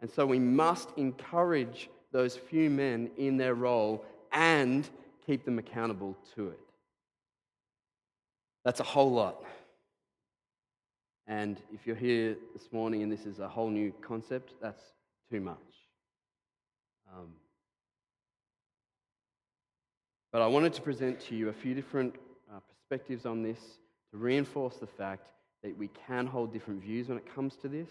And 0.00 0.10
so 0.10 0.24
we 0.24 0.38
must 0.38 0.88
encourage 0.96 1.90
those 2.12 2.36
few 2.36 2.70
men 2.70 3.10
in 3.16 3.36
their 3.36 3.54
role 3.54 4.04
and 4.32 4.88
keep 5.26 5.44
them 5.44 5.58
accountable 5.58 6.16
to 6.34 6.48
it. 6.48 6.60
That's 8.64 8.80
a 8.80 8.84
whole 8.84 9.12
lot. 9.12 9.44
And 11.26 11.60
if 11.72 11.86
you're 11.86 11.96
here 11.96 12.36
this 12.54 12.72
morning 12.72 13.02
and 13.02 13.12
this 13.12 13.26
is 13.26 13.38
a 13.38 13.48
whole 13.48 13.70
new 13.70 13.92
concept, 14.02 14.54
that's 14.60 14.82
too 15.30 15.40
much. 15.40 15.56
Um, 17.14 17.28
but 20.32 20.42
I 20.42 20.46
wanted 20.46 20.74
to 20.74 20.82
present 20.82 21.20
to 21.20 21.36
you 21.36 21.48
a 21.48 21.52
few 21.52 21.74
different 21.74 22.14
uh, 22.52 22.58
perspectives 22.68 23.26
on 23.26 23.42
this 23.42 23.58
to 24.10 24.18
reinforce 24.18 24.76
the 24.76 24.86
fact 24.86 25.28
that 25.62 25.76
we 25.76 25.88
can 26.06 26.26
hold 26.26 26.52
different 26.52 26.82
views 26.82 27.08
when 27.08 27.18
it 27.18 27.34
comes 27.34 27.56
to 27.56 27.68
this 27.68 27.88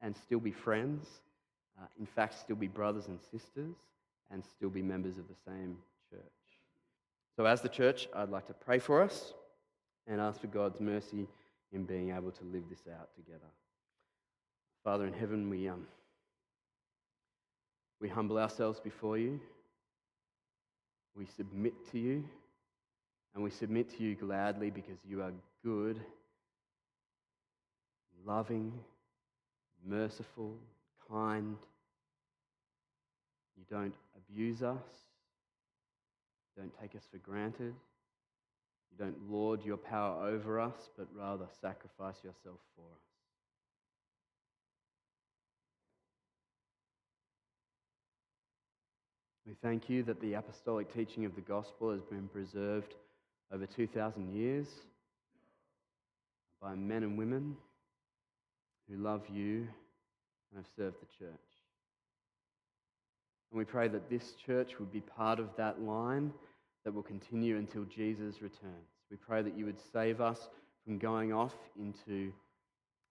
and 0.00 0.16
still 0.16 0.40
be 0.40 0.52
friends. 0.52 1.06
Uh, 1.80 1.86
in 1.98 2.06
fact, 2.06 2.38
still 2.38 2.56
be 2.56 2.68
brothers 2.68 3.08
and 3.08 3.18
sisters 3.30 3.76
and 4.30 4.44
still 4.44 4.70
be 4.70 4.82
members 4.82 5.18
of 5.18 5.24
the 5.28 5.34
same 5.46 5.76
church. 6.10 6.20
So, 7.36 7.44
as 7.44 7.60
the 7.60 7.68
church, 7.68 8.08
I'd 8.14 8.30
like 8.30 8.46
to 8.48 8.54
pray 8.54 8.78
for 8.78 9.02
us 9.02 9.32
and 10.06 10.20
ask 10.20 10.40
for 10.40 10.48
God's 10.48 10.80
mercy 10.80 11.28
in 11.72 11.84
being 11.84 12.10
able 12.10 12.30
to 12.32 12.44
live 12.44 12.64
this 12.68 12.82
out 12.92 13.14
together. 13.14 13.50
Father 14.84 15.06
in 15.06 15.12
heaven, 15.12 15.50
we, 15.50 15.68
um, 15.68 15.86
we 18.00 18.08
humble 18.08 18.38
ourselves 18.38 18.80
before 18.80 19.18
you. 19.18 19.40
We 21.14 21.26
submit 21.26 21.74
to 21.92 21.98
you. 21.98 22.24
And 23.34 23.44
we 23.44 23.50
submit 23.50 23.96
to 23.96 24.02
you 24.02 24.14
gladly 24.14 24.70
because 24.70 24.98
you 25.08 25.22
are 25.22 25.32
good, 25.64 26.00
loving, 28.26 28.72
merciful, 29.86 30.54
kind. 31.10 31.56
You 33.56 33.64
don't 33.70 33.94
abuse 34.16 34.62
us. 34.62 34.82
Don't 36.56 36.72
take 36.80 36.94
us 36.94 37.06
for 37.10 37.18
granted. 37.18 37.74
You 38.90 39.04
don't 39.04 39.30
lord 39.30 39.64
your 39.64 39.76
power 39.76 40.26
over 40.26 40.60
us, 40.60 40.90
but 40.96 41.06
rather 41.16 41.46
sacrifice 41.60 42.16
yourself 42.24 42.58
for 42.74 42.82
us. 42.94 43.08
We 49.46 49.54
thank 49.62 49.88
you 49.88 50.02
that 50.02 50.20
the 50.20 50.34
apostolic 50.34 50.92
teaching 50.92 51.24
of 51.24 51.34
the 51.34 51.40
gospel 51.40 51.90
has 51.90 52.02
been 52.02 52.28
preserved 52.28 52.94
over 53.50 53.64
2,000 53.64 54.34
years 54.34 54.66
by 56.60 56.74
men 56.74 57.02
and 57.02 57.16
women 57.16 57.56
who 58.88 58.96
love 58.96 59.22
you 59.32 59.68
and 60.50 60.56
have 60.56 60.66
served 60.76 60.96
the 61.00 61.24
church. 61.24 61.40
And 63.50 63.58
we 63.58 63.64
pray 63.64 63.88
that 63.88 64.10
this 64.10 64.34
church 64.44 64.78
would 64.78 64.92
be 64.92 65.00
part 65.00 65.38
of 65.38 65.48
that 65.56 65.80
line 65.80 66.32
that 66.84 66.92
will 66.92 67.02
continue 67.02 67.56
until 67.56 67.84
Jesus 67.84 68.42
returns. 68.42 68.88
We 69.10 69.16
pray 69.16 69.42
that 69.42 69.56
you 69.56 69.64
would 69.64 69.78
save 69.92 70.20
us 70.20 70.48
from 70.84 70.98
going 70.98 71.32
off 71.32 71.54
into 71.78 72.32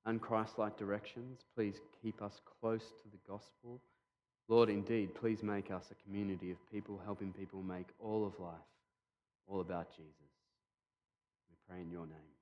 unchristlike 0.08 0.78
directions. 0.78 1.42
Please 1.56 1.76
keep 2.02 2.22
us 2.22 2.40
close 2.60 2.84
to 3.02 3.10
the 3.10 3.20
gospel. 3.28 3.82
Lord, 4.48 4.70
indeed, 4.70 5.14
please 5.16 5.44
make 5.44 5.72
us 5.72 5.92
a 5.92 6.04
community 6.06 6.52
of 6.52 6.72
people 6.72 7.02
helping 7.04 7.34
people 7.34 7.62
make 7.62 7.88
all 8.00 8.26
of 8.26 8.40
life 8.40 8.56
all 9.48 9.62
about 9.62 9.90
Jesus. 9.92 10.14
We 11.50 11.56
pray 11.68 11.82
in 11.82 11.92
your 11.92 12.06
name. 12.06 12.37